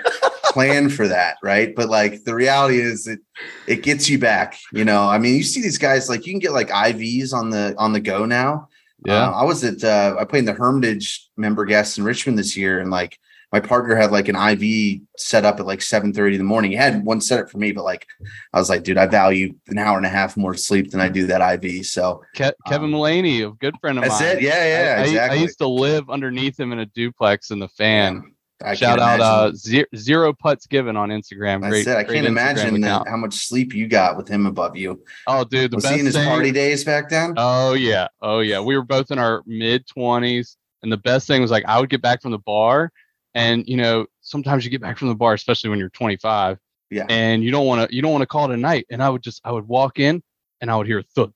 plan 0.54 0.90
for 0.90 1.08
that, 1.08 1.38
right? 1.44 1.76
But 1.76 1.90
like 1.90 2.24
the 2.24 2.36
reality 2.36 2.80
is 2.80 3.08
it 3.08 3.20
it 3.68 3.82
gets 3.84 4.10
you 4.10 4.20
back. 4.20 4.58
You 4.72 4.86
know, 4.86 5.02
I 5.10 5.18
mean, 5.18 5.36
you 5.36 5.44
see 5.44 5.62
these 5.62 5.78
guys 5.78 6.10
like 6.10 6.26
you 6.26 6.34
can 6.34 6.40
get 6.40 6.54
like 6.54 6.70
IVs 6.70 7.34
on 7.34 7.50
the 7.50 7.74
on 7.78 7.92
the 7.94 8.00
go 8.00 8.26
now. 8.26 8.70
Yeah. 9.06 9.30
Uh, 9.30 9.32
I 9.32 9.44
was 9.44 9.64
at 9.64 9.84
uh, 9.84 10.16
I 10.20 10.26
played 10.26 10.40
in 10.40 10.46
the 10.46 10.54
Hermitage 10.54 11.30
member 11.36 11.66
guests 11.66 11.98
in 11.98 12.04
Richmond 12.04 12.38
this 12.40 12.56
year, 12.56 12.80
and 12.80 12.90
like 12.92 13.18
my 13.52 13.60
partner 13.60 13.96
had 13.96 14.12
like 14.12 14.30
an 14.30 14.36
IV 14.36 15.02
set 15.18 15.46
up 15.46 15.60
at 15.60 15.66
like 15.66 15.82
seven 15.82 16.14
thirty 16.14 16.36
in 16.36 16.40
the 16.40 16.46
morning. 16.46 16.72
He 16.72 16.78
had 16.78 17.04
one 17.04 17.20
set 17.22 17.40
up 17.40 17.50
for 17.52 17.58
me, 17.58 17.72
but 17.72 17.84
like 17.84 18.08
I 18.54 18.60
was 18.60 18.70
like, 18.70 18.84
dude, 18.84 18.98
I 18.98 19.06
value 19.08 19.56
an 19.68 19.78
hour 19.78 19.98
and 19.98 20.06
a 20.06 20.10
half 20.10 20.38
more 20.38 20.54
sleep 20.56 20.90
than 20.92 21.02
I 21.02 21.10
do 21.10 21.28
that 21.28 21.64
IV. 21.64 21.86
So 21.86 22.24
Ke- 22.36 22.56
Kevin 22.68 22.86
Um, 22.86 22.92
Mullaney, 22.92 23.42
a 23.42 23.52
good 23.52 23.76
friend 23.82 23.98
of 23.98 24.06
that's 24.06 24.20
mine. 24.22 24.38
it. 24.38 24.42
Yeah, 24.42 24.66
yeah, 24.66 24.96
I, 24.98 25.02
I- 25.02 25.06
exactly. 25.06 25.40
I, 25.40 25.42
used 25.42 25.58
to 25.60 25.68
live 25.68 26.10
underneath 26.10 26.60
him 26.60 26.72
in 26.72 26.80
a 26.80 26.86
duplex 26.86 27.52
in 27.52 27.60
the 27.60 27.68
fan. 27.70 28.33
I 28.64 28.76
Shout 28.76 29.00
out 29.00 29.20
uh 29.20 29.52
zero, 29.54 29.86
zero 29.96 30.34
putts 30.34 30.68
given 30.68 30.96
on 30.96 31.10
Instagram. 31.10 31.62
Great. 31.68 31.88
I 31.88 32.04
great 32.04 32.16
can't 32.16 32.28
Instagram 32.28 32.30
imagine 32.30 32.82
that, 32.82 33.08
how 33.08 33.18
much 33.18 33.34
sleep 33.34 33.74
you 33.74 33.88
got 33.88 34.18
with 34.18 34.28
him 34.28 34.46
above 34.46 34.76
you. 34.76 35.04
Oh, 35.28 35.44
dude, 35.44 35.72
the 35.72 35.78
Was 35.78 35.84
best 35.84 35.94
he 35.96 36.00
in 36.00 36.06
his 36.06 36.16
thing- 36.16 36.28
party 36.28 36.52
days 36.52 36.84
back 36.84 37.10
then? 37.10 37.34
Oh 37.38 37.74
yeah, 37.74 38.08
oh 38.22 38.40
yeah. 38.40 38.60
We 38.60 38.78
were 38.78 38.84
both 38.84 39.12
in 39.12 39.20
our 39.20 39.44
mid 39.46 39.86
twenties, 39.88 40.58
and 40.82 40.92
the 40.92 40.98
best 40.98 41.28
thing 41.28 41.42
was 41.42 41.52
like 41.52 41.66
I 41.68 41.80
would 41.80 41.90
get 41.90 42.02
back 42.02 42.22
from 42.22 42.32
the 42.32 42.40
bar, 42.40 42.92
and 43.34 43.68
you 43.68 43.78
know 43.78 44.06
sometimes 44.22 44.64
you 44.64 44.72
get 44.72 44.82
back 44.82 44.98
from 44.98 45.10
the 45.10 45.16
bar, 45.16 45.34
especially 45.34 45.70
when 45.70 45.80
you're 45.80 45.90
25, 45.90 46.58
yeah. 46.90 47.06
and 47.10 47.44
you 47.44 47.52
don't 47.52 47.66
want 47.66 47.90
to 47.90 47.96
you 47.96 48.02
don't 48.02 48.12
want 48.12 48.22
to 48.22 48.28
call 48.28 48.50
it 48.50 48.54
a 48.54 48.58
night. 48.58 48.86
And 48.90 49.04
I 49.04 49.10
would 49.10 49.22
just 49.22 49.42
I 49.44 49.52
would 49.52 49.68
walk 49.68 50.00
in, 50.00 50.24
and 50.62 50.72
I 50.72 50.78
would 50.78 50.88
hear 50.88 51.02
thud 51.02 51.34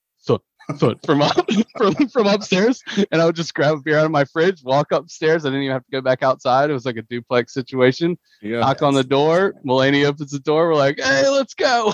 thud 0.70 0.80
thud 0.80 1.00
from 1.06 1.22
up 1.22 1.50
from 1.78 1.94
from 2.10 2.28
upstairs, 2.28 2.84
and 3.12 3.22
I 3.22 3.26
would 3.26 3.36
just 3.36 3.54
grab 3.54 3.76
a 3.78 3.82
beer 3.82 3.98
out 3.98 4.06
of 4.06 4.12
my 4.12 4.26
fridge, 4.26 4.64
walk 4.64 4.92
upstairs. 4.92 5.46
I 5.46 5.50
didn't 5.50 5.64
even 5.64 5.74
have 5.74 5.86
to 5.86 5.92
go 5.92 6.02
back 6.02 6.24
outside. 6.24 6.70
It 6.70 6.74
was 6.74 6.86
like 6.86 6.98
a 6.98 7.02
duplex 7.04 7.54
situation. 7.54 8.18
Yeah. 8.42 8.60
Knock 8.60 8.82
on 8.82 8.94
the 8.94 9.04
door. 9.04 9.54
Mulaney 9.66 10.06
opens 10.06 10.32
the 10.32 10.40
door. 10.40 10.68
We're 10.70 10.76
like, 10.76 11.00
hey, 11.00 11.28
let's 11.30 11.54
go. 11.54 11.94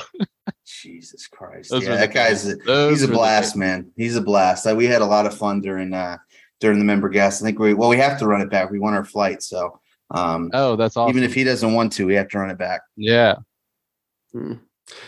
Jesus 0.65 1.27
Christ. 1.27 1.69
Those 1.71 1.83
yeah, 1.85 1.95
that 1.95 2.13
guy's 2.13 2.47
a, 2.47 2.55
he's 2.89 3.03
a 3.03 3.07
blast, 3.07 3.55
man. 3.55 3.91
He's 3.95 4.15
a 4.15 4.21
blast. 4.21 4.65
Like, 4.65 4.75
we 4.75 4.85
had 4.85 5.01
a 5.01 5.05
lot 5.05 5.25
of 5.25 5.37
fun 5.37 5.61
during 5.61 5.93
uh 5.93 6.17
during 6.59 6.79
the 6.79 6.85
member 6.85 7.09
guest. 7.09 7.41
I 7.41 7.45
think 7.45 7.59
we 7.59 7.73
well 7.73 7.89
we 7.89 7.97
have 7.97 8.19
to 8.19 8.27
run 8.27 8.41
it 8.41 8.49
back. 8.49 8.69
We 8.71 8.79
won 8.79 8.93
our 8.93 9.05
flight, 9.05 9.41
so 9.43 9.79
um 10.11 10.49
Oh, 10.53 10.75
that's 10.75 10.97
awesome. 10.97 11.15
even 11.15 11.23
if 11.29 11.33
he 11.33 11.43
doesn't 11.43 11.73
want 11.73 11.91
to, 11.93 12.05
we 12.05 12.15
have 12.15 12.27
to 12.29 12.39
run 12.39 12.49
it 12.49 12.57
back. 12.57 12.81
yeah. 12.97 13.35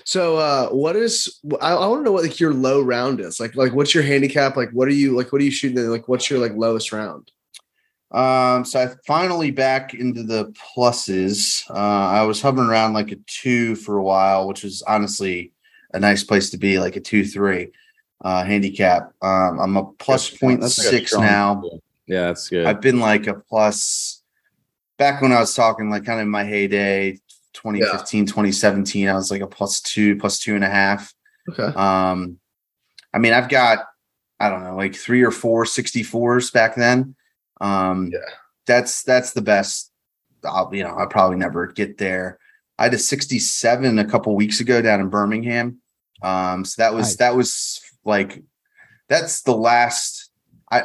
So, 0.03 0.37
uh, 0.37 0.69
what 0.69 0.95
is? 0.95 1.39
I, 1.61 1.73
I 1.73 1.87
want 1.87 2.01
to 2.01 2.05
know 2.05 2.11
what 2.11 2.23
like 2.23 2.39
your 2.39 2.53
low 2.53 2.81
round 2.81 3.19
is. 3.19 3.39
Like, 3.39 3.55
like 3.55 3.73
what's 3.73 3.93
your 3.93 4.03
handicap? 4.03 4.55
Like, 4.55 4.71
what 4.71 4.87
are 4.87 4.93
you 4.93 5.15
like? 5.15 5.31
What 5.31 5.41
are 5.41 5.45
you 5.45 5.51
shooting? 5.51 5.77
At? 5.77 5.85
Like, 5.85 6.07
what's 6.07 6.29
your 6.29 6.39
like 6.39 6.53
lowest 6.53 6.91
round? 6.91 7.31
Um, 8.11 8.63
so 8.63 8.81
I 8.81 8.89
finally 9.05 9.51
back 9.51 9.93
into 9.93 10.23
the 10.23 10.53
pluses. 10.53 11.69
Uh, 11.69 11.73
I 11.73 12.23
was 12.23 12.41
hovering 12.41 12.69
around 12.69 12.93
like 12.93 13.11
a 13.11 13.17
two 13.27 13.75
for 13.75 13.97
a 13.97 14.03
while, 14.03 14.47
which 14.47 14.63
was 14.63 14.81
honestly 14.83 15.51
a 15.93 15.99
nice 15.99 16.23
place 16.23 16.49
to 16.51 16.57
be, 16.57 16.79
like 16.79 16.95
a 16.95 17.01
two 17.01 17.25
three 17.25 17.71
uh, 18.21 18.43
handicap. 18.45 19.11
Um, 19.21 19.59
I'm 19.59 19.77
a 19.77 19.85
plus 19.93 20.29
point 20.29 20.61
That's 20.61 20.77
like 20.77 20.87
a 20.87 20.89
six 20.89 21.13
now. 21.13 21.63
Yeah, 22.07 22.27
that's 22.27 22.47
good. 22.49 22.65
I've 22.65 22.81
been 22.81 22.99
like 22.99 23.27
a 23.27 23.33
plus 23.33 24.21
back 24.97 25.21
when 25.21 25.31
I 25.31 25.39
was 25.39 25.53
talking 25.53 25.89
like 25.89 26.05
kind 26.05 26.19
of 26.19 26.23
in 26.23 26.29
my 26.29 26.43
heyday, 26.43 27.19
2015, 27.55 28.25
2017, 28.27 29.07
I 29.09 29.13
was 29.13 29.31
like 29.31 29.41
a 29.41 29.47
plus 29.47 29.81
two, 29.81 30.15
plus 30.17 30.39
two 30.39 30.55
and 30.55 30.63
a 30.63 30.69
half. 30.69 31.13
Okay. 31.49 31.63
Um, 31.63 32.39
I 33.13 33.17
mean, 33.19 33.33
I've 33.33 33.49
got, 33.49 33.85
I 34.39 34.49
don't 34.49 34.63
know, 34.63 34.75
like 34.75 34.95
three 34.95 35.23
or 35.23 35.31
four 35.31 35.63
64s 35.65 36.51
back 36.53 36.75
then. 36.75 37.15
Um, 37.61 38.09
Yeah. 38.11 38.19
that's, 38.65 39.03
that's 39.03 39.31
the 39.33 39.41
best. 39.41 39.91
I'll, 40.43 40.69
you 40.73 40.83
know, 40.83 40.89
I'll 40.95 41.07
probably 41.07 41.37
never 41.37 41.67
get 41.67 41.97
there. 41.97 42.39
I 42.77 42.83
had 42.83 42.93
a 42.93 42.97
67 42.97 43.99
a 43.99 44.05
couple 44.05 44.35
weeks 44.35 44.59
ago 44.59 44.81
down 44.81 44.99
in 44.99 45.09
Birmingham. 45.09 45.79
Um, 46.21 46.65
so 46.65 46.81
that 46.81 46.93
was, 46.93 47.07
Nice. 47.07 47.15
that 47.17 47.35
was 47.35 47.81
like, 48.03 48.43
that's 49.07 49.41
the 49.43 49.55
last, 49.55 50.29
I, 50.71 50.83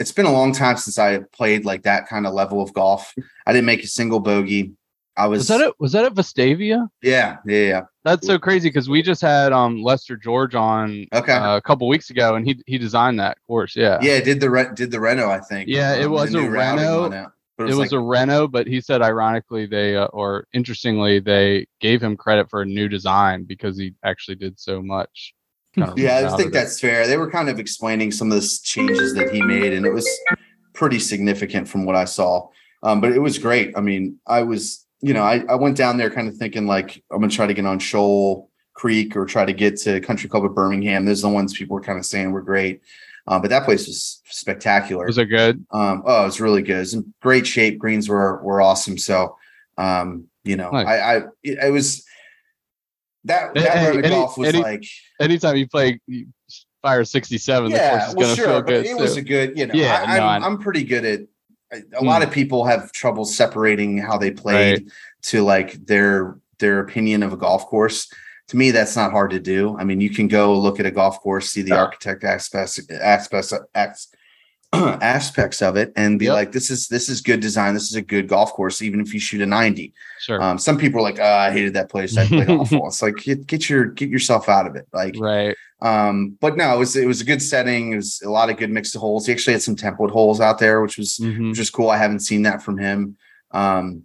it's 0.00 0.12
been 0.12 0.26
a 0.26 0.32
long 0.32 0.52
time 0.52 0.76
since 0.76 0.98
I 0.98 1.18
played 1.32 1.64
like 1.64 1.82
that 1.82 2.08
kind 2.08 2.26
of 2.26 2.32
level 2.32 2.62
of 2.62 2.72
golf. 2.72 3.12
I 3.46 3.52
didn't 3.52 3.66
make 3.66 3.82
a 3.82 3.88
single 3.88 4.20
bogey. 4.20 4.72
I 5.18 5.26
was, 5.26 5.40
Was 5.40 5.48
that 5.48 5.60
it? 5.60 5.74
Was 5.80 5.92
that 5.92 6.04
at 6.04 6.14
Vestavia? 6.14 6.88
yeah, 7.02 7.36
yeah, 7.44 7.60
yeah. 7.64 7.80
That's 8.04 8.26
so 8.26 8.38
crazy 8.38 8.68
because 8.70 8.88
we 8.88 9.02
just 9.02 9.20
had 9.20 9.52
um 9.52 9.82
Lester 9.82 10.16
George 10.16 10.54
on 10.54 11.06
Okay. 11.12 11.32
uh, 11.32 11.56
a 11.56 11.60
couple 11.60 11.88
weeks 11.88 12.08
ago, 12.10 12.36
and 12.36 12.46
he 12.46 12.62
he 12.66 12.78
designed 12.78 13.18
that 13.20 13.36
course. 13.46 13.74
Yeah, 13.76 13.98
Yeah, 14.00 14.20
did 14.20 14.40
the 14.40 14.48
re- 14.48 14.70
did 14.74 14.90
the 14.90 15.00
Reno, 15.00 15.28
I 15.28 15.40
think. 15.40 15.68
Yeah, 15.68 15.92
it 15.94 15.98
Um, 15.98 16.02
the 16.02 16.10
was 16.10 16.34
a 16.34 16.48
Reno. 16.48 17.10
it. 17.12 17.26
But 17.58 17.64
it 17.68 17.74
was 17.74 17.90
like, 17.90 17.92
a 17.92 17.98
Renault, 18.00 18.48
but 18.48 18.68
he 18.68 18.80
said 18.80 19.02
ironically 19.02 19.66
they 19.66 19.96
uh, 19.96 20.04
or 20.06 20.46
interestingly 20.52 21.18
they 21.18 21.66
gave 21.80 22.00
him 22.00 22.16
credit 22.16 22.48
for 22.48 22.62
a 22.62 22.64
new 22.64 22.88
design 22.88 23.42
because 23.42 23.76
he 23.76 23.94
actually 24.04 24.36
did 24.36 24.60
so 24.60 24.80
much. 24.80 25.34
yeah, 25.96 26.30
I 26.32 26.36
think 26.36 26.50
it. 26.50 26.52
that's 26.52 26.78
fair. 26.78 27.08
They 27.08 27.16
were 27.16 27.28
kind 27.28 27.48
of 27.48 27.58
explaining 27.58 28.12
some 28.12 28.30
of 28.30 28.40
the 28.40 28.58
changes 28.62 29.12
that 29.14 29.30
he 29.30 29.42
made, 29.42 29.72
and 29.72 29.84
it 29.84 29.92
was 29.92 30.08
pretty 30.72 31.00
significant 31.00 31.66
from 31.68 31.84
what 31.84 31.96
I 31.96 32.04
saw. 32.04 32.46
Um, 32.84 33.00
but 33.00 33.10
it 33.10 33.18
was 33.18 33.38
great. 33.38 33.76
I 33.76 33.80
mean, 33.80 34.20
I 34.24 34.42
was, 34.42 34.86
you 35.00 35.14
know, 35.14 35.22
I, 35.22 35.44
I 35.48 35.54
went 35.54 35.76
down 35.76 35.96
there 35.96 36.10
kind 36.10 36.28
of 36.28 36.36
thinking 36.36 36.66
like 36.66 37.02
I'm 37.10 37.20
gonna 37.20 37.30
try 37.32 37.46
to 37.46 37.54
get 37.54 37.66
on 37.66 37.78
Shoal 37.78 38.50
Creek 38.74 39.16
or 39.16 39.26
try 39.26 39.44
to 39.44 39.52
get 39.52 39.76
to 39.78 40.00
Country 40.00 40.28
Club 40.28 40.44
of 40.44 40.54
Birmingham. 40.54 41.04
Those 41.04 41.24
are 41.24 41.28
the 41.28 41.34
ones 41.34 41.52
people 41.54 41.74
were 41.74 41.80
kind 41.80 41.98
of 41.98 42.06
saying 42.06 42.32
were 42.32 42.42
great. 42.42 42.82
Um, 43.26 43.42
but 43.42 43.50
that 43.50 43.64
place 43.64 43.86
was 43.86 44.22
spectacular. 44.24 45.04
was 45.06 45.18
it 45.18 45.26
good? 45.26 45.64
Um, 45.70 46.02
oh, 46.06 46.22
it 46.22 46.26
was 46.26 46.40
really 46.40 46.62
good. 46.62 46.76
It 46.76 46.80
was 46.80 46.94
in 46.94 47.12
great 47.20 47.46
shape. 47.46 47.78
Greens 47.78 48.08
were 48.08 48.42
were 48.42 48.60
awesome. 48.62 48.96
So, 48.96 49.36
um, 49.76 50.28
you 50.44 50.56
know, 50.56 50.70
Nice. 50.70 50.86
I, 50.86 50.96
I 50.98 51.16
it, 51.42 51.58
it 51.64 51.72
was 51.72 52.04
that 53.24 53.54
that 53.54 53.76
hey, 53.78 53.86
round 53.90 54.04
of 54.04 54.10
golf 54.10 54.38
was 54.38 54.48
any- 54.48 54.62
like 54.62 54.84
Anytime 55.20 55.56
you 55.56 55.68
play 55.68 56.00
you 56.06 56.28
fire 56.80 57.04
sixty 57.04 57.36
seven, 57.38 57.70
yeah, 57.70 58.08
is 58.08 58.14
well, 58.14 58.26
gonna 58.26 58.36
sure, 58.36 58.46
feel 58.46 58.62
but 58.62 58.66
good. 58.66 58.86
it 58.86 58.96
was 58.96 59.16
a 59.16 59.22
good, 59.22 59.58
you 59.58 59.66
know, 59.66 59.74
Yeah, 59.74 60.04
I, 60.06 60.18
no, 60.18 60.26
I'm, 60.26 60.44
I'm 60.44 60.58
pretty 60.58 60.84
good 60.84 61.04
at. 61.04 61.20
A 61.72 61.80
Hmm. 61.98 62.06
lot 62.06 62.22
of 62.22 62.30
people 62.30 62.64
have 62.64 62.92
trouble 62.92 63.24
separating 63.24 63.98
how 63.98 64.16
they 64.18 64.30
played 64.30 64.88
to 65.24 65.42
like 65.42 65.72
their 65.86 66.38
their 66.58 66.80
opinion 66.80 67.22
of 67.22 67.32
a 67.32 67.36
golf 67.36 67.66
course. 67.66 68.10
To 68.48 68.56
me, 68.56 68.70
that's 68.72 68.96
not 68.96 69.12
hard 69.12 69.30
to 69.30 69.38
do. 69.38 69.76
I 69.78 69.84
mean, 69.84 70.00
you 70.00 70.10
can 70.10 70.26
go 70.26 70.58
look 70.58 70.80
at 70.80 70.86
a 70.86 70.90
golf 70.90 71.20
course, 71.20 71.50
see 71.50 71.62
the 71.62 71.70
Yeah. 71.70 71.82
architect 71.84 72.24
aspects 72.24 72.80
aspects 72.90 73.52
aspects 74.72 75.62
of 75.62 75.76
it, 75.76 75.92
and 75.96 76.18
be 76.18 76.26
Yep. 76.26 76.34
like, 76.34 76.52
this 76.52 76.70
is 76.70 76.88
this 76.88 77.08
is 77.08 77.20
good 77.22 77.40
design. 77.40 77.74
This 77.74 77.84
is 77.90 77.94
a 77.94 78.02
good 78.02 78.28
golf 78.28 78.52
course, 78.52 78.82
even 78.82 79.00
if 79.00 79.14
you 79.14 79.20
shoot 79.20 79.40
a 79.40 79.46
90. 79.46 79.92
sure, 80.20 80.42
Um, 80.42 80.58
some 80.58 80.76
people 80.76 81.00
are 81.00 81.02
like, 81.02 81.18
oh, 81.20 81.24
I 81.24 81.50
hated 81.52 81.74
that 81.74 81.88
place. 81.90 82.16
I 82.18 82.26
played 82.26 82.48
awful. 82.60 82.86
It's 82.86 83.00
like 83.02 83.16
get, 83.16 83.46
get 83.46 83.68
your 83.70 83.86
get 83.86 84.10
yourself 84.10 84.48
out 84.48 84.66
of 84.66 84.76
it. 84.76 84.86
Like 84.92 85.14
right? 85.18 85.56
Um, 85.80 86.36
but 86.40 86.56
no, 86.56 86.74
it 86.74 86.78
was 86.78 86.96
it 86.96 87.06
was 87.06 87.20
a 87.20 87.24
good 87.24 87.40
setting. 87.42 87.92
It 87.92 87.96
was 87.96 88.20
a 88.24 88.30
lot 88.30 88.50
of 88.50 88.56
good 88.56 88.70
mixed 88.70 88.96
holes. 88.96 89.26
He 89.26 89.32
actually 89.32 89.52
had 89.54 89.62
some 89.62 89.76
template 89.76 90.10
holes 90.10 90.40
out 90.40 90.58
there, 90.58 90.80
which 90.82 90.98
was 90.98 91.18
Mhm. 91.22 91.50
which 91.50 91.58
is 91.60 91.70
cool. 91.70 91.90
I 91.90 91.96
haven't 91.98 92.20
seen 92.20 92.42
that 92.42 92.62
from 92.62 92.78
him. 92.78 93.16
Um, 93.52 94.02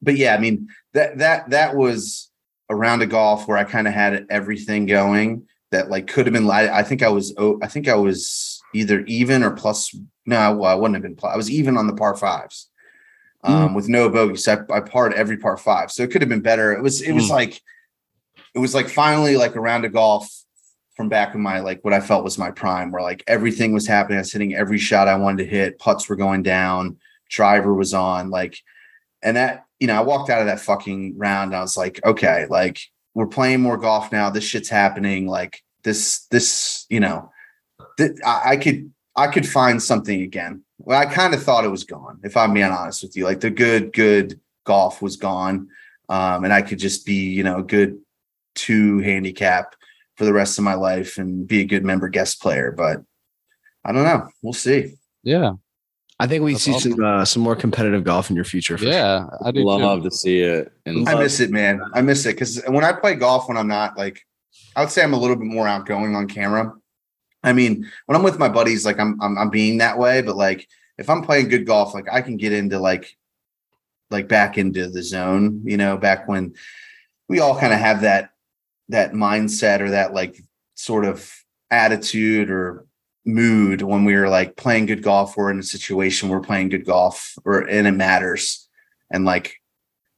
but 0.00 0.16
yeah, 0.16 0.34
I 0.34 0.38
mean 0.38 0.68
that 0.94 1.18
that 1.18 1.50
that 1.50 1.76
was 1.76 2.30
a 2.68 2.74
round 2.74 3.02
of 3.02 3.10
golf 3.10 3.46
where 3.46 3.56
I 3.58 3.64
kind 3.64 3.86
of 3.86 3.94
had 3.94 4.26
everything 4.30 4.86
going 4.86 5.46
that 5.70 5.88
like 5.90 6.06
could 6.08 6.26
have 6.26 6.32
been. 6.32 6.50
I, 6.50 6.78
I 6.78 6.82
think 6.82 7.02
I 7.02 7.08
was 7.08 7.34
oh, 7.38 7.58
I 7.62 7.68
think 7.68 7.88
I 7.88 7.94
was 7.94 8.60
either 8.74 9.00
even 9.06 9.42
or 9.44 9.50
plus. 9.52 9.94
No, 10.26 10.54
well, 10.56 10.70
I 10.70 10.74
wouldn't 10.74 10.94
have 10.94 11.02
been. 11.02 11.16
Plus, 11.16 11.32
I 11.32 11.36
was 11.36 11.50
even 11.50 11.76
on 11.76 11.86
the 11.86 11.94
par 11.94 12.16
fives. 12.16 12.68
Um, 13.44 13.74
with 13.74 13.88
no 13.88 14.08
bogeys, 14.08 14.46
I, 14.46 14.58
I 14.72 14.78
parred 14.78 15.14
every 15.14 15.36
par 15.36 15.56
five, 15.56 15.90
so 15.90 16.04
it 16.04 16.12
could 16.12 16.22
have 16.22 16.28
been 16.28 16.42
better. 16.42 16.72
It 16.72 16.80
was, 16.80 17.02
it 17.02 17.10
was 17.10 17.24
Mm. 17.26 17.30
like, 17.30 17.60
it 18.54 18.60
was 18.60 18.72
like 18.72 18.88
finally 18.88 19.36
like 19.36 19.56
a 19.56 19.60
round 19.60 19.84
of 19.84 19.92
golf 19.92 20.32
from 20.94 21.08
back 21.08 21.34
in 21.34 21.40
my 21.40 21.60
like 21.60 21.82
what 21.84 21.94
I 21.94 22.00
felt 22.00 22.24
was 22.24 22.38
my 22.38 22.50
prime, 22.50 22.90
where 22.90 23.02
like 23.02 23.24
everything 23.26 23.72
was 23.72 23.86
happening. 23.86 24.18
I 24.18 24.20
was 24.20 24.32
hitting 24.32 24.54
every 24.54 24.78
shot 24.78 25.08
I 25.08 25.16
wanted 25.16 25.44
to 25.44 25.50
hit, 25.50 25.78
putts 25.78 26.08
were 26.08 26.16
going 26.16 26.42
down, 26.42 26.98
driver 27.30 27.74
was 27.74 27.94
on, 27.94 28.30
like, 28.30 28.58
and 29.22 29.36
that, 29.36 29.64
you 29.80 29.86
know, 29.86 29.96
I 29.96 30.00
walked 30.00 30.30
out 30.30 30.40
of 30.40 30.46
that 30.46 30.60
fucking 30.60 31.16
round 31.16 31.54
I 31.54 31.60
was 31.60 31.76
like, 31.76 32.00
okay, 32.04 32.46
like 32.50 32.80
we're 33.14 33.26
playing 33.26 33.60
more 33.60 33.76
golf 33.76 34.12
now. 34.12 34.30
This 34.30 34.44
shit's 34.44 34.68
happening. 34.68 35.26
Like 35.26 35.62
this, 35.82 36.26
this, 36.30 36.86
you 36.88 37.00
know, 37.00 37.30
th- 37.96 38.18
I, 38.24 38.42
I 38.44 38.56
could 38.56 38.92
I 39.14 39.26
could 39.26 39.48
find 39.48 39.82
something 39.82 40.22
again. 40.22 40.62
Well, 40.78 40.98
I 40.98 41.06
kind 41.06 41.34
of 41.34 41.42
thought 41.42 41.64
it 41.64 41.70
was 41.70 41.84
gone, 41.84 42.20
if 42.24 42.36
I'm 42.36 42.54
being 42.54 42.66
honest 42.66 43.02
with 43.02 43.16
you. 43.16 43.24
Like 43.24 43.40
the 43.40 43.50
good, 43.50 43.92
good 43.92 44.40
golf 44.64 45.02
was 45.02 45.16
gone. 45.16 45.68
Um, 46.08 46.44
and 46.44 46.52
I 46.52 46.62
could 46.62 46.78
just 46.78 47.06
be, 47.06 47.30
you 47.30 47.44
know, 47.44 47.58
a 47.58 47.62
good 47.62 47.98
two 48.54 48.98
handicap 48.98 49.74
for 50.22 50.26
the 50.26 50.32
rest 50.32 50.56
of 50.56 50.62
my 50.62 50.74
life 50.74 51.18
and 51.18 51.48
be 51.48 51.62
a 51.62 51.64
good 51.64 51.84
member 51.84 52.08
guest 52.08 52.40
player. 52.40 52.70
But 52.70 53.02
I 53.84 53.90
don't 53.90 54.04
know. 54.04 54.28
We'll 54.40 54.52
see. 54.52 54.94
Yeah. 55.24 55.54
I 56.20 56.28
think 56.28 56.44
we 56.44 56.52
That's 56.52 56.62
see 56.62 56.74
awesome. 56.74 56.92
some 56.92 57.04
uh, 57.04 57.24
some 57.24 57.42
more 57.42 57.56
competitive 57.56 58.04
golf 58.04 58.30
in 58.30 58.36
your 58.36 58.44
future. 58.44 58.78
For 58.78 58.84
sure. 58.84 58.92
Yeah. 58.92 59.26
I 59.44 59.50
do. 59.50 59.62
too. 59.62 59.66
Love 59.66 60.04
to 60.04 60.12
see 60.12 60.42
it. 60.42 60.70
And 60.86 61.08
I 61.08 61.16
miss 61.16 61.40
it, 61.40 61.50
man. 61.50 61.82
I 61.92 62.02
miss 62.02 62.24
it 62.24 62.36
because 62.36 62.62
when 62.68 62.84
I 62.84 62.92
play 62.92 63.16
golf, 63.16 63.48
when 63.48 63.56
I'm 63.56 63.66
not 63.66 63.98
like, 63.98 64.24
I 64.76 64.82
would 64.82 64.90
say 64.90 65.02
I'm 65.02 65.12
a 65.12 65.18
little 65.18 65.34
bit 65.34 65.46
more 65.46 65.66
outgoing 65.66 66.14
on 66.14 66.28
camera. 66.28 66.72
I 67.42 67.52
mean, 67.52 67.90
when 68.06 68.14
I'm 68.14 68.22
with 68.22 68.38
my 68.38 68.48
buddies, 68.48 68.86
like 68.86 69.00
I'm, 69.00 69.20
I'm, 69.20 69.36
I'm 69.36 69.50
being 69.50 69.78
that 69.78 69.98
way. 69.98 70.22
But 70.22 70.36
like, 70.36 70.68
if 70.98 71.10
I'm 71.10 71.22
playing 71.22 71.48
good 71.48 71.66
golf, 71.66 71.94
like 71.94 72.06
I 72.12 72.22
can 72.22 72.36
get 72.36 72.52
into 72.52 72.78
like, 72.78 73.16
like 74.08 74.28
back 74.28 74.56
into 74.56 74.86
the 74.86 75.02
zone. 75.02 75.62
You 75.64 75.78
know, 75.78 75.96
back 75.96 76.28
when 76.28 76.54
we 77.28 77.40
all 77.40 77.58
kind 77.58 77.72
of 77.72 77.80
have 77.80 78.02
that, 78.02 78.31
that 78.92 79.12
mindset 79.12 79.80
or 79.80 79.90
that 79.90 80.14
like 80.14 80.36
sort 80.74 81.04
of 81.04 81.30
attitude 81.70 82.50
or 82.50 82.86
mood 83.24 83.82
when 83.82 84.04
we 84.04 84.14
were 84.14 84.28
like 84.28 84.56
playing 84.56 84.86
good 84.86 85.02
golf. 85.02 85.36
We're 85.36 85.50
in 85.50 85.58
a 85.58 85.62
situation 85.62 86.28
we're 86.28 86.40
playing 86.40 86.70
good 86.70 86.84
golf, 86.86 87.34
or 87.44 87.60
and 87.62 87.86
it 87.86 87.92
matters, 87.92 88.68
and 89.10 89.24
like 89.24 89.56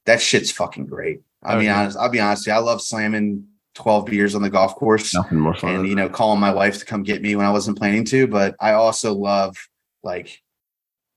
that 0.07 0.21
shit's 0.21 0.51
fucking 0.51 0.87
great. 0.87 1.21
I 1.43 1.55
Oh, 1.55 1.57
mean, 1.57 1.67
yeah. 1.67 1.81
honest, 1.81 1.97
I'll 1.99 2.11
be 2.11 2.21
honest. 2.21 2.49
I 2.49 2.59
love 2.59 2.81
slamming 2.83 3.47
12 3.75 4.07
beers 4.07 4.35
on 4.35 4.43
the 4.43 4.51
golf 4.51 4.75
course 4.77 5.13
Nothing 5.15 5.39
more 5.41 5.55
fun. 5.55 5.75
and, 5.75 5.89
you 5.89 5.95
know, 5.95 6.09
calling 6.09 6.41
my 6.41 6.53
wife 6.53 6.79
to 6.79 6.85
come 6.87 7.03
get 7.03 7.21
me 7.23 7.37
when 7.37 7.45
I 7.45 7.51
wasn't 7.51 7.77
planning 7.79 8.05
to. 8.07 8.27
But 8.27 8.55
I 8.61 8.73
also 8.73 9.13
love 9.15 9.57
like, 10.03 10.41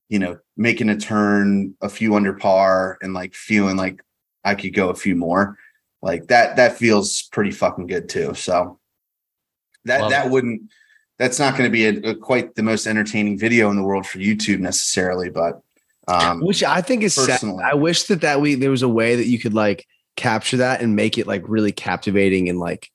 you 0.08 0.18
know, 0.18 0.38
making 0.56 0.88
a 0.90 0.96
turn 0.96 1.74
a 1.80 1.88
few 1.88 2.14
under 2.14 2.32
par 2.34 2.98
and 3.00 3.14
like 3.14 3.34
feeling 3.34 3.76
like 3.76 4.02
I 4.44 4.54
could 4.54 4.74
go 4.74 4.88
a 4.90 4.94
few 4.94 5.14
more. 5.16 5.56
Like 6.02 6.28
that, 6.28 6.56
that 6.56 6.78
feels 6.78 7.22
pretty 7.32 7.50
fucking 7.50 7.86
good 7.86 8.08
too. 8.08 8.34
So 8.34 8.78
that, 9.84 10.02
Love 10.02 10.10
that 10.10 10.30
wouldn't, 10.30 10.62
that's 11.18 11.38
not 11.38 11.56
going 11.56 11.64
to 11.64 11.72
be 11.72 11.86
a, 11.86 12.10
a 12.10 12.14
quite 12.14 12.54
the 12.54 12.62
most 12.62 12.86
entertaining 12.86 13.38
video 13.38 13.70
in 13.70 13.76
the 13.76 13.82
world 13.82 14.06
for 14.06 14.18
YouTube 14.18 14.60
necessarily, 14.60 15.30
but 15.30 15.60
um, 16.06 16.40
Which 16.40 16.62
I 16.62 16.80
think 16.80 17.02
is 17.02 17.14
sad. 17.14 17.26
personally. 17.28 17.64
I 17.64 17.74
wish 17.74 18.04
that 18.04 18.20
that 18.22 18.40
we 18.40 18.54
there 18.54 18.70
was 18.70 18.82
a 18.82 18.88
way 18.88 19.16
that 19.16 19.26
you 19.26 19.38
could 19.38 19.52
like 19.52 19.86
capture 20.16 20.56
that 20.58 20.80
and 20.80 20.96
make 20.96 21.18
it 21.18 21.26
like 21.26 21.42
really 21.46 21.70
captivating 21.72 22.48
and 22.48 22.58
like 22.58 22.90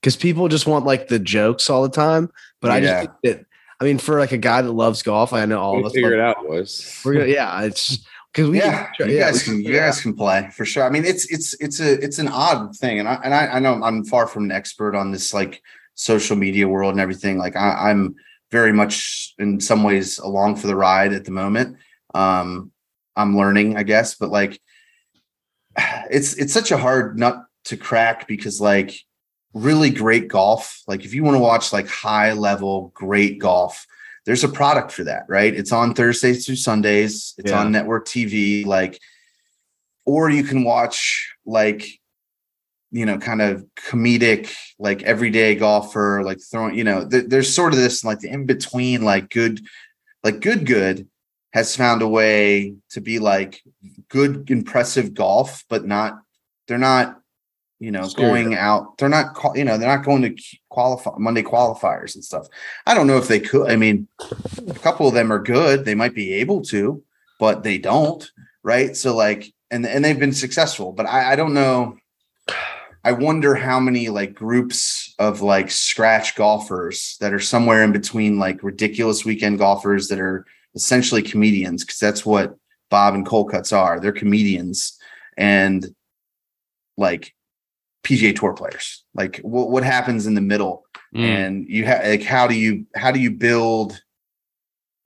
because 0.00 0.16
people 0.16 0.48
just 0.48 0.66
want 0.66 0.84
like 0.84 1.08
the 1.08 1.18
jokes 1.18 1.70
all 1.70 1.82
the 1.82 1.88
time. 1.88 2.30
But 2.60 2.70
I 2.72 2.80
just 2.80 2.98
think 3.00 3.10
that 3.22 3.46
I 3.80 3.84
mean 3.84 3.96
for 3.98 4.18
like 4.18 4.32
a 4.32 4.36
guy 4.38 4.60
that 4.60 4.70
loves 4.72 5.02
golf, 5.02 5.32
I 5.32 5.46
know 5.46 5.58
all 5.60 5.76
we 5.76 5.80
of 5.80 5.86
us. 5.86 5.92
figure 5.92 6.12
it 6.14 6.18
love- 6.18 6.36
out, 6.36 6.46
boys. 6.46 7.00
We're 7.04 7.14
gonna 7.14 7.26
yeah, 7.26 7.62
it's 7.62 8.04
because 8.32 8.50
we 8.50 8.58
yeah, 8.58 8.90
can, 8.96 9.08
you 9.08 9.16
yeah, 9.16 9.30
guys 9.30 9.42
can 9.42 9.60
you 9.60 9.72
guys 9.72 10.00
can 10.00 10.14
play 10.14 10.48
for 10.52 10.64
sure. 10.64 10.84
I 10.84 10.90
mean, 10.90 11.04
it's 11.04 11.30
it's 11.32 11.54
it's 11.60 11.80
a 11.80 11.92
it's 12.04 12.18
an 12.18 12.28
odd 12.28 12.76
thing, 12.76 12.98
and 12.98 13.08
I 13.08 13.14
and 13.24 13.34
I, 13.34 13.46
I 13.46 13.58
know 13.58 13.82
I'm 13.82 14.04
far 14.04 14.26
from 14.26 14.44
an 14.44 14.52
expert 14.52 14.94
on 14.94 15.10
this 15.10 15.32
like 15.32 15.62
social 15.94 16.36
media 16.36 16.68
world 16.68 16.92
and 16.92 17.00
everything. 17.00 17.38
Like 17.38 17.56
I, 17.56 17.90
I'm 17.90 18.16
very 18.50 18.72
much 18.72 19.34
in 19.38 19.60
some 19.60 19.82
ways 19.82 20.18
along 20.18 20.56
for 20.56 20.66
the 20.66 20.76
ride 20.76 21.12
at 21.12 21.24
the 21.24 21.30
moment. 21.30 21.76
Um, 22.14 22.72
I'm 23.16 23.36
learning, 23.36 23.76
I 23.76 23.82
guess, 23.82 24.14
but 24.14 24.30
like 24.30 24.60
it's 26.10 26.34
it's 26.34 26.52
such 26.52 26.70
a 26.70 26.78
hard 26.78 27.18
nut 27.18 27.44
to 27.64 27.76
crack 27.76 28.26
because 28.26 28.60
like 28.60 28.94
really 29.54 29.90
great 29.90 30.28
golf, 30.28 30.82
like 30.86 31.04
if 31.04 31.14
you 31.14 31.24
want 31.24 31.34
to 31.34 31.40
watch 31.40 31.72
like 31.72 31.88
high 31.88 32.32
level 32.32 32.92
great 32.94 33.38
golf, 33.38 33.86
there's 34.28 34.44
a 34.44 34.48
product 34.48 34.92
for 34.92 35.04
that, 35.04 35.24
right? 35.26 35.54
It's 35.54 35.72
on 35.72 35.94
Thursdays 35.94 36.44
through 36.44 36.56
Sundays. 36.56 37.32
It's 37.38 37.50
Yeah. 37.50 37.60
on 37.60 37.72
network 37.72 38.04
TV, 38.06 38.62
like, 38.66 39.00
or 40.04 40.28
you 40.28 40.42
can 40.42 40.64
watch 40.64 41.32
like, 41.46 41.86
you 42.90 43.06
know, 43.06 43.16
kind 43.16 43.40
of 43.40 43.64
comedic, 43.74 44.54
like 44.78 45.02
everyday 45.02 45.54
golfer, 45.54 46.22
like 46.22 46.40
throwing, 46.42 46.76
you 46.76 46.84
know, 46.84 47.08
th- 47.08 47.24
there's 47.28 47.50
sort 47.54 47.72
of 47.72 47.78
this 47.78 48.04
like 48.04 48.18
the 48.18 48.28
in 48.28 48.44
between, 48.44 49.00
like 49.00 49.30
good, 49.30 49.62
like 50.22 50.40
good, 50.40 50.66
good 50.66 51.08
has 51.54 51.74
found 51.74 52.02
a 52.02 52.08
way 52.08 52.74
to 52.90 53.00
be 53.00 53.18
like 53.18 53.62
good, 54.10 54.50
impressive 54.50 55.14
golf, 55.14 55.64
but 55.70 55.86
not, 55.86 56.20
they're 56.66 56.76
not, 56.76 57.18
you 57.80 57.90
know, 57.90 58.08
Screw 58.08 58.24
going 58.24 58.54
out. 58.54 58.98
They're 58.98 59.08
not, 59.08 59.34
qual- 59.34 59.56
you 59.56 59.64
know, 59.64 59.78
they're 59.78 59.94
not 59.94 60.04
going 60.04 60.22
to 60.22 60.42
qualify 60.68 61.12
Monday 61.18 61.42
qualifiers 61.42 62.14
and 62.14 62.24
stuff. 62.24 62.48
I 62.86 62.94
don't 62.94 63.06
know 63.06 63.18
if 63.18 63.28
they 63.28 63.40
could. 63.40 63.70
I 63.70 63.76
mean, 63.76 64.08
a 64.66 64.74
couple 64.74 65.06
of 65.06 65.14
them 65.14 65.32
are 65.32 65.38
good. 65.38 65.84
They 65.84 65.94
might 65.94 66.14
be 66.14 66.34
able 66.34 66.62
to, 66.64 67.02
but 67.38 67.62
they 67.62 67.78
don't. 67.78 68.28
Right. 68.62 68.96
So 68.96 69.14
like, 69.14 69.52
and 69.70 69.86
and 69.86 70.04
they've 70.04 70.18
been 70.18 70.32
successful, 70.32 70.92
but 70.92 71.06
I, 71.06 71.32
I 71.32 71.36
don't 71.36 71.54
know. 71.54 71.96
I 73.04 73.12
wonder 73.12 73.54
how 73.54 73.78
many 73.78 74.08
like 74.08 74.34
groups 74.34 75.14
of 75.18 75.40
like 75.40 75.70
scratch 75.70 76.34
golfers 76.34 77.16
that 77.20 77.32
are 77.32 77.38
somewhere 77.38 77.84
in 77.84 77.92
between 77.92 78.38
like 78.38 78.62
ridiculous 78.62 79.24
weekend 79.24 79.58
golfers 79.58 80.08
that 80.08 80.18
are 80.18 80.44
essentially 80.74 81.22
comedians 81.22 81.84
because 81.84 81.98
that's 81.98 82.26
what 82.26 82.56
Bob 82.90 83.14
and 83.14 83.24
Cold 83.24 83.50
Cuts 83.50 83.72
are. 83.72 84.00
They're 84.00 84.12
comedians 84.12 84.98
and 85.36 85.86
like 86.96 87.34
PGA 88.04 88.34
Tour 88.34 88.54
players. 88.54 89.04
Like 89.14 89.38
what 89.38 89.70
what 89.70 89.84
happens 89.84 90.26
in 90.26 90.34
the 90.34 90.40
middle 90.40 90.84
Mm. 91.14 91.20
and 91.24 91.68
you 91.70 91.86
have 91.86 92.04
like 92.04 92.22
how 92.22 92.46
do 92.46 92.54
you 92.54 92.84
how 92.94 93.10
do 93.10 93.18
you 93.18 93.30
build 93.30 94.02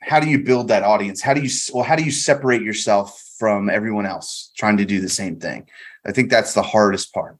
how 0.00 0.18
do 0.18 0.28
you 0.28 0.42
build 0.42 0.66
that 0.66 0.82
audience 0.82 1.22
how 1.22 1.32
do 1.32 1.40
you 1.40 1.48
well 1.72 1.84
how 1.84 1.94
do 1.94 2.02
you 2.02 2.10
separate 2.10 2.60
yourself 2.62 3.22
from 3.38 3.70
everyone 3.70 4.04
else 4.04 4.50
trying 4.56 4.76
to 4.78 4.84
do 4.84 5.00
the 5.00 5.08
same 5.08 5.38
thing 5.38 5.64
i 6.04 6.10
think 6.10 6.28
that's 6.28 6.54
the 6.54 6.62
hardest 6.62 7.14
part 7.14 7.38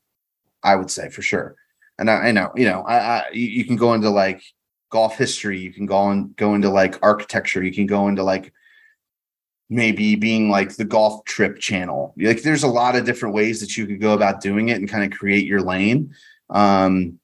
i 0.63 0.77
would 0.77 0.93
say 0.93 1.09
for 1.09 1.23
sure 1.23 1.57
and 1.99 2.09
i, 2.09 2.29
I 2.29 2.31
know 2.31 2.53
you 2.55 2.67
know 2.67 2.83
i, 2.83 2.99
I 2.99 3.25
you, 3.33 3.49
you 3.49 3.65
can 3.65 3.75
go 3.75 3.95
into 3.95 4.11
like 4.11 4.41
golf 4.91 5.19
history 5.19 5.59
you 5.59 5.73
can 5.73 5.87
go 5.87 5.97
on 5.97 6.33
go 6.37 6.55
into 6.55 6.71
like 6.71 7.03
architecture 7.03 7.65
you 7.65 7.73
can 7.73 7.87
go 7.87 8.07
into 8.07 8.23
like 8.23 8.53
maybe 9.73 10.15
being 10.17 10.51
like 10.51 10.77
the 10.77 10.85
golf 10.85 11.25
trip 11.25 11.59
channel 11.59 12.15
like 12.19 12.43
there's 12.43 12.63
a 12.63 12.69
lot 12.69 12.95
of 12.97 13.05
different 13.05 13.35
ways 13.35 13.61
that 13.61 13.77
you 13.77 13.87
could 13.87 14.01
go 14.01 14.13
about 14.13 14.41
doing 14.41 14.69
it 14.69 14.77
and 14.79 14.89
kind 14.89 15.05
of 15.11 15.19
create 15.19 15.47
your 15.47 15.63
lane 15.63 16.13
um 16.51 17.19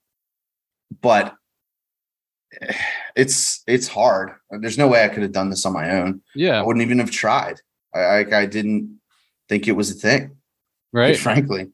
but 1.03 1.35
it's 3.17 3.63
it's 3.67 3.89
hard. 3.89 4.33
There's 4.51 4.79
no 4.79 4.89
way 4.89 5.05
I 5.05 5.09
could 5.09 5.23
have 5.23 5.33
done 5.33 5.51
this 5.51 5.67
on 5.67 5.73
my 5.73 5.91
own. 5.99 6.23
Yeah, 6.35 6.59
I 6.59 6.63
wouldn't 6.63 6.83
even 6.83 6.99
have 6.99 7.11
tried. 7.11 7.61
I 7.95 8.01
I, 8.01 8.41
I 8.41 8.47
didn't 8.47 9.01
think 9.49 9.69
it 9.69 9.73
was 9.73 9.91
a 9.91 9.95
thing, 9.95 10.37
Right. 10.93 11.19
frankly. 11.29 11.71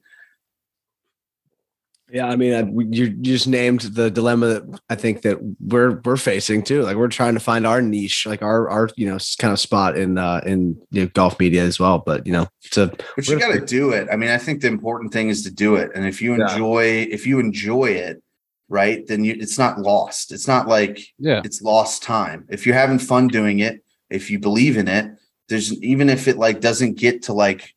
Yeah, 2.11 2.27
I 2.29 2.37
mean, 2.37 2.53
I, 2.53 2.71
you 2.95 3.09
just 3.09 3.49
named 3.49 3.81
the 3.81 4.11
dilemma 4.11 4.47
that 4.47 4.81
I 4.91 4.95
think 4.95 5.23
that 5.23 5.39
we're 5.59 6.01
we're 6.05 6.19
facing 6.19 6.63
too. 6.63 6.83
Like 6.83 6.97
we're 6.97 7.09
trying 7.09 7.33
to 7.35 7.41
find 7.41 7.67
our 7.67 7.81
niche, 7.81 8.27
like 8.27 8.43
our 8.43 8.69
our 8.69 8.91
you 8.97 9.07
know 9.07 9.19
kind 9.39 9.53
of 9.53 9.59
spot 9.59 9.97
in 9.97 10.19
uh 10.19 10.43
in 10.45 10.81
you 10.91 11.03
know, 11.05 11.11
golf 11.15 11.41
media 11.41 11.63
as 11.63 11.81
well. 11.81 11.99
But 12.05 12.27
you 12.27 12.33
know, 12.33 12.47
it's 12.63 12.77
a 12.77 12.93
But 13.17 13.27
you 13.27 13.39
got 13.39 13.53
to 13.55 13.65
do 13.65 13.91
it. 13.91 14.09
I 14.13 14.17
mean, 14.17 14.29
I 14.29 14.37
think 14.37 14.61
the 14.61 14.69
important 14.69 15.13
thing 15.15 15.31
is 15.31 15.43
to 15.45 15.51
do 15.51 15.77
it. 15.77 15.93
And 15.95 16.07
if 16.07 16.21
you 16.21 16.37
Yeah. 16.37 16.53
enjoy 16.53 17.07
if 17.11 17.27
you 17.27 17.39
enjoy 17.41 17.87
it, 17.87 18.23
right, 18.69 19.05
then 19.07 19.25
you, 19.25 19.35
it's 19.41 19.59
not 19.59 19.79
lost. 19.81 20.31
It's 20.31 20.47
not 20.47 20.69
like 20.69 21.01
Yeah. 21.19 21.41
it's 21.43 21.63
lost 21.63 22.03
time. 22.03 22.45
If 22.51 22.67
you're 22.67 22.77
having 22.77 22.99
fun 22.99 23.29
doing 23.29 23.61
it, 23.61 23.83
if 24.11 24.31
you 24.31 24.39
believe 24.39 24.77
in 24.77 24.89
it, 24.89 25.11
there's 25.49 25.73
even 25.83 26.11
if 26.11 26.29
it 26.29 26.37
like 26.37 26.61
doesn't 26.61 26.99
get 26.99 27.23
to 27.25 27.33
like, 27.33 27.75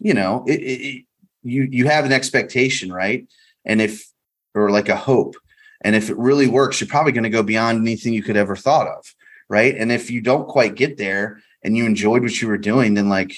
you 0.00 0.14
know, 0.14 0.44
it, 0.48 0.60
it, 0.62 0.80
it- 0.80 1.02
you 1.42 1.68
you 1.70 1.86
have 1.86 2.04
an 2.04 2.10
expectation, 2.12 2.90
right? 2.90 3.24
And 3.66 3.80
if 3.80 4.08
or 4.54 4.70
like 4.70 4.88
a 4.88 4.96
hope, 4.96 5.36
and 5.82 5.94
if 5.94 6.08
it 6.08 6.16
really 6.16 6.46
works, 6.46 6.80
you're 6.80 6.88
probably 6.88 7.12
going 7.12 7.24
to 7.24 7.30
go 7.30 7.42
beyond 7.42 7.80
anything 7.80 8.14
you 8.14 8.22
could 8.22 8.36
ever 8.36 8.56
thought 8.56 8.88
of, 8.88 9.14
right? 9.48 9.76
And 9.76 9.92
if 9.92 10.10
you 10.10 10.20
don't 10.22 10.48
quite 10.48 10.74
get 10.74 10.96
there 10.96 11.42
and 11.62 11.76
you 11.76 11.84
enjoyed 11.84 12.22
what 12.22 12.40
you 12.40 12.48
were 12.48 12.56
doing, 12.58 12.94
then 12.94 13.08
like 13.08 13.34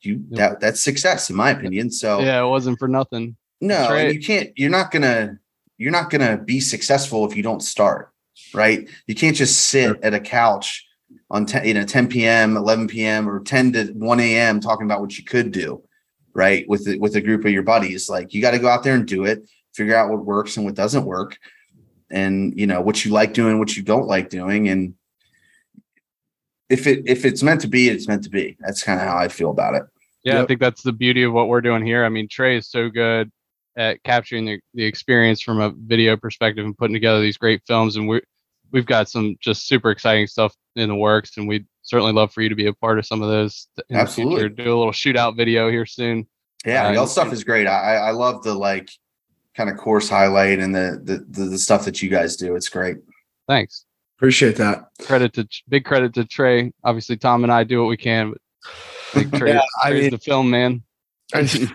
you 0.00 0.24
that 0.30 0.60
that's 0.60 0.82
success 0.82 1.30
in 1.30 1.36
my 1.36 1.50
opinion. 1.50 1.90
So 1.90 2.20
Yeah. 2.20 2.44
It 2.44 2.48
wasn't 2.48 2.78
for 2.78 2.88
nothing. 2.88 3.36
no, 3.60 3.88
right. 3.88 4.12
you 4.12 4.20
can't. 4.20 4.50
You're 4.56 4.70
not 4.70 4.90
gonna. 4.90 5.38
You're 5.78 5.92
not 5.92 6.10
gonna 6.10 6.38
be 6.38 6.60
successful 6.60 7.28
if 7.28 7.36
you 7.36 7.42
don't 7.42 7.62
start. 7.62 8.10
Right. 8.54 8.88
You 9.06 9.14
can't 9.14 9.36
just 9.36 9.68
sit 9.68 9.98
at 10.02 10.14
a 10.14 10.20
couch 10.20 10.86
on 11.30 11.46
10, 11.46 11.66
you 11.66 11.74
know 11.74 11.84
10 11.84 12.08
p.m., 12.08 12.56
11 12.56 12.88
p.m. 12.88 13.28
or 13.28 13.40
10 13.40 13.72
to 13.72 13.84
1 13.92 14.20
a.m. 14.20 14.60
talking 14.60 14.86
about 14.86 15.00
what 15.00 15.16
you 15.18 15.24
could 15.24 15.52
do. 15.52 15.82
Right. 16.36 16.68
With 16.68 16.84
the, 16.84 16.98
with 16.98 17.16
a 17.16 17.20
group 17.20 17.44
of 17.44 17.50
your 17.50 17.62
buddies, 17.62 18.08
like 18.08 18.34
you 18.34 18.40
got 18.42 18.50
to 18.52 18.58
go 18.58 18.68
out 18.68 18.82
there 18.82 18.94
and 18.94 19.06
do 19.06 19.24
it. 19.24 19.48
Figure 19.74 19.96
out 19.96 20.10
what 20.10 20.24
works 20.24 20.56
and 20.56 20.64
what 20.66 20.74
doesn't 20.74 21.04
work. 21.04 21.38
and 22.10 22.58
you 22.58 22.66
know 22.66 22.80
what 22.80 23.04
you 23.04 23.12
like 23.12 23.34
doing, 23.34 23.58
what 23.58 23.76
you 23.76 23.82
don't 23.82 24.06
like 24.06 24.28
doing, 24.30 24.68
and 24.68 24.94
if 26.68 26.86
it 26.86 27.02
if 27.06 27.24
it's 27.24 27.42
meant 27.42 27.60
to 27.62 27.68
be, 27.68 27.88
it's 27.88 28.08
meant 28.08 28.24
to 28.24 28.30
be. 28.30 28.56
That's 28.60 28.82
kind 28.82 29.00
of 29.00 29.06
how 29.06 29.16
I 29.16 29.28
feel 29.28 29.50
about 29.50 29.74
it. 29.74 29.84
Yeah, 30.22 30.42
I 30.42 30.46
think 30.46 30.60
that's 30.60 30.82
the 30.82 30.92
beauty 30.92 31.22
of 31.22 31.32
what 31.32 31.48
we're 31.48 31.60
doing 31.60 31.84
here. 31.86 32.04
I 32.04 32.08
mean, 32.08 32.28
Trey 32.28 32.56
is 32.56 32.68
so 32.68 32.88
good 32.88 33.30
at 33.76 34.02
capturing 34.02 34.46
the, 34.46 34.60
the 34.74 34.84
experience 34.84 35.40
from 35.40 35.60
a 35.60 35.70
video 35.70 36.16
perspective 36.16 36.64
and 36.64 36.76
putting 36.76 36.94
together 36.94 37.20
these 37.20 37.36
great 37.36 37.62
films. 37.66 37.96
And 37.96 38.08
we 38.08 38.20
we've 38.72 38.86
got 38.86 39.08
some 39.08 39.36
just 39.40 39.66
super 39.66 39.90
exciting 39.90 40.26
stuff 40.26 40.54
in 40.74 40.88
the 40.88 40.96
works, 40.96 41.36
and 41.36 41.46
we'd 41.46 41.66
certainly 41.86 42.12
love 42.12 42.32
for 42.32 42.42
you 42.42 42.50
to 42.50 42.54
be 42.54 42.66
a 42.66 42.72
part 42.74 42.98
of 42.98 43.06
some 43.06 43.22
of 43.22 43.30
those. 43.30 43.66
In 43.88 43.96
Absolutely. 43.96 44.40
future. 44.40 44.48
do 44.50 44.62
a 44.64 44.76
little 44.78 44.92
shootout 44.92 45.36
video 45.36 45.70
here 45.70 45.86
soon. 45.86 46.26
Yeah, 46.66 46.88
Uh, 46.88 46.92
y'all 46.92 47.06
stuff 47.06 47.32
is 47.32 47.42
great. 47.44 47.66
I 47.66 47.94
I 47.94 47.94
I 48.08 48.10
love 48.10 48.42
the 48.42 48.54
like 48.54 48.90
kind 49.56 49.70
of 49.70 49.76
course 49.78 50.08
highlight 50.10 50.58
and 50.58 50.74
the, 50.74 51.00
the 51.02 51.24
the 51.30 51.48
the 51.50 51.58
stuff 51.58 51.84
that 51.86 52.02
you 52.02 52.10
guys 52.10 52.36
do. 52.36 52.54
It's 52.56 52.68
great. 52.68 52.98
Thanks. 53.48 53.84
Appreciate 54.18 54.56
that. 54.56 54.88
Credit 55.02 55.32
to 55.34 55.48
big 55.68 55.84
credit 55.84 56.12
to 56.14 56.24
Trey. 56.24 56.72
Obviously, 56.84 57.16
Tom 57.16 57.42
and 57.44 57.52
I 57.52 57.64
do 57.64 57.80
what 57.80 57.88
we 57.88 57.96
can, 57.96 58.30
but 58.32 58.40
I 59.14 59.20
think 59.20 59.34
Trey, 59.38 59.52
Yeah, 59.54 59.60
I 59.82 59.92
mean- 59.92 60.10
the 60.10 60.18
film 60.18 60.50
man. 60.50 60.82
I- 61.34 61.42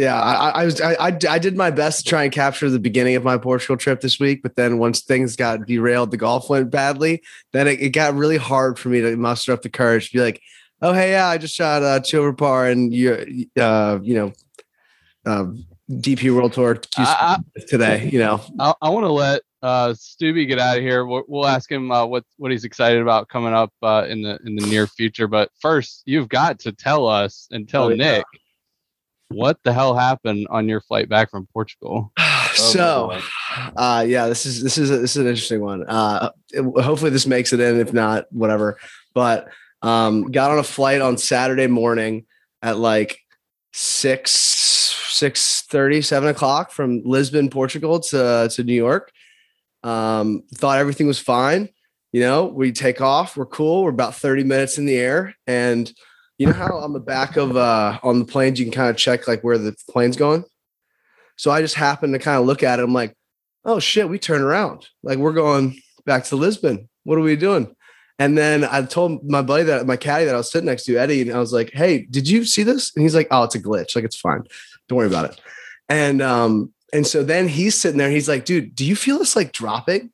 yeah, 0.00 0.18
I, 0.18 0.62
I 0.62 0.64
was 0.64 0.80
I, 0.80 0.94
I 0.94 1.18
I 1.28 1.38
did 1.38 1.58
my 1.58 1.70
best 1.70 2.04
to 2.04 2.08
try 2.08 2.24
and 2.24 2.32
capture 2.32 2.70
the 2.70 2.78
beginning 2.78 3.16
of 3.16 3.24
my 3.24 3.36
Portugal 3.36 3.76
trip 3.76 4.00
this 4.00 4.18
week, 4.18 4.42
but 4.42 4.56
then 4.56 4.78
once 4.78 5.02
things 5.02 5.36
got 5.36 5.66
derailed, 5.66 6.10
the 6.10 6.16
golf 6.16 6.48
went 6.48 6.70
badly. 6.70 7.22
Then 7.52 7.68
it, 7.68 7.82
it 7.82 7.90
got 7.90 8.14
really 8.14 8.38
hard 8.38 8.78
for 8.78 8.88
me 8.88 9.02
to 9.02 9.14
muster 9.16 9.52
up 9.52 9.60
the 9.60 9.68
courage 9.68 10.08
to 10.08 10.16
be 10.16 10.22
like, 10.22 10.40
"Oh 10.80 10.94
hey, 10.94 11.10
yeah, 11.10 11.28
I 11.28 11.36
just 11.36 11.54
shot 11.54 11.82
uh, 11.82 12.00
two 12.00 12.18
over 12.18 12.32
par 12.32 12.66
and 12.66 12.94
you 12.94 13.46
uh 13.60 13.98
you 14.02 14.14
know, 14.14 14.32
um, 15.26 15.66
DP 15.90 16.34
World 16.34 16.54
Tour 16.54 16.80
I, 16.96 17.36
I, 17.36 17.60
today." 17.68 18.08
You 18.10 18.20
know, 18.20 18.40
I, 18.58 18.72
I 18.80 18.88
want 18.88 19.04
to 19.04 19.12
let 19.12 19.42
uh, 19.62 19.92
Stubby 19.92 20.46
get 20.46 20.58
out 20.58 20.78
of 20.78 20.82
here. 20.82 21.04
We'll, 21.04 21.24
we'll 21.28 21.46
ask 21.46 21.70
him 21.70 21.92
uh, 21.92 22.06
what 22.06 22.24
what 22.38 22.50
he's 22.50 22.64
excited 22.64 23.02
about 23.02 23.28
coming 23.28 23.52
up 23.52 23.72
uh, 23.82 24.06
in 24.08 24.22
the 24.22 24.38
in 24.46 24.56
the 24.56 24.66
near 24.66 24.86
future. 24.86 25.28
But 25.28 25.50
first, 25.60 26.04
you've 26.06 26.30
got 26.30 26.58
to 26.60 26.72
tell 26.72 27.06
us 27.06 27.48
and 27.50 27.68
tell 27.68 27.84
Oh, 27.84 27.88
yeah. 27.90 28.22
What 29.30 29.58
the 29.62 29.72
hell 29.72 29.94
happened 29.94 30.48
on 30.50 30.68
your 30.68 30.80
flight 30.80 31.08
back 31.08 31.30
from 31.30 31.46
Portugal. 31.52 32.12
so 32.54 33.16
uh 33.76 34.04
yeah 34.06 34.26
this 34.26 34.44
is 34.44 34.60
this 34.60 34.76
is 34.76 34.90
a, 34.90 34.98
this 34.98 35.12
is 35.12 35.18
an 35.18 35.28
interesting 35.28 35.60
one. 35.60 35.84
Uh 35.86 36.30
it- 36.52 36.82
hopefully 36.82 37.10
this 37.10 37.26
makes 37.26 37.52
it 37.52 37.60
in. 37.60 37.78
If 37.80 37.92
not 37.92 38.26
whatever. 38.32 38.78
But 39.14 39.48
um 39.82 40.30
got 40.32 40.50
on 40.50 40.58
a 40.58 40.64
flight 40.64 41.00
on 41.00 41.16
saturday 41.16 41.68
morning 41.68 42.26
at 42.60 42.76
like 42.76 43.20
six 43.72 44.32
six 45.08 45.62
thirty 45.62 46.02
seven 46.02 46.28
o'clock 46.28 46.70
from 46.72 47.02
lisbon 47.04 47.48
portugal 47.50 48.00
to 48.00 48.50
to 48.52 48.64
new 48.64 48.74
york. 48.74 49.12
Um 49.84 50.42
thought 50.54 50.78
everything 50.78 51.06
was 51.06 51.20
fine. 51.20 51.68
You 52.12 52.22
know 52.22 52.46
we 52.46 52.72
take 52.72 53.00
off. 53.00 53.36
We're 53.36 53.46
cool. 53.46 53.84
We're 53.84 53.90
about 53.90 54.16
30 54.16 54.42
minutes 54.42 54.76
in 54.76 54.86
the 54.86 54.96
air. 54.96 55.36
And 55.46 55.90
you 56.40 56.46
know 56.46 56.52
how 56.54 56.78
on 56.78 56.92
the 56.92 57.00
back 57.00 57.36
of 57.36 57.56
uh 57.56 57.98
on 58.02 58.18
the 58.18 58.24
planes 58.24 58.58
you 58.58 58.64
can 58.64 58.72
kind 58.72 58.90
of 58.90 58.96
check 58.96 59.28
like 59.28 59.42
where 59.42 59.58
the 59.58 59.76
plane's 59.88 60.16
going 60.16 60.44
so 61.40 61.50
I 61.50 61.62
just 61.62 61.74
happened 61.74 62.12
to 62.12 62.18
kind 62.18 62.38
of 62.38 62.44
look 62.44 62.62
at 62.62 62.80
it. 62.80 62.82
I'm 62.82 62.92
like, 62.92 63.16
oh 63.64 63.80
shit, 63.80 64.10
we 64.10 64.18
turn 64.18 64.42
around. 64.42 64.86
Like 65.02 65.16
we're 65.16 65.32
going 65.32 65.80
back 66.04 66.24
to 66.24 66.36
Lisbon. 66.36 66.86
What 67.04 67.16
are 67.16 67.22
we 67.22 67.34
doing? 67.34 67.74
And 68.18 68.36
then 68.36 68.62
I 68.62 68.82
told 68.82 69.24
my 69.24 69.40
buddy 69.40 69.64
that 69.64 69.86
my 69.86 69.96
caddy 69.96 70.26
that 70.26 70.34
I 70.34 70.36
was 70.36 70.52
sitting 70.52 70.66
next 70.66 70.84
to, 70.84 70.98
Eddie, 70.98 71.22
and 71.22 71.32
I 71.32 71.38
was 71.38 71.54
like, 71.54 71.70
hey, 71.72 72.02
did 72.10 72.28
you 72.28 72.44
see 72.44 72.62
this? 72.62 72.94
And 72.94 73.02
he's 73.02 73.14
like, 73.14 73.26
oh, 73.30 73.44
it's 73.44 73.54
a 73.54 73.62
glitch. 73.62 73.96
Like 73.96 74.04
it's 74.04 74.20
fine. 74.20 74.42
Don't 74.86 74.98
worry 74.98 75.06
about 75.06 75.30
it. 75.30 75.40
And 75.88 76.20
um, 76.20 76.74
and 76.92 77.06
so 77.06 77.24
then 77.24 77.48
he's 77.48 77.74
sitting 77.74 77.96
there, 77.96 78.10
he's 78.10 78.28
like, 78.28 78.44
dude, 78.44 78.74
do 78.74 78.84
you 78.84 78.94
feel 78.94 79.18
this 79.18 79.34
like 79.34 79.52
dropping? 79.52 80.12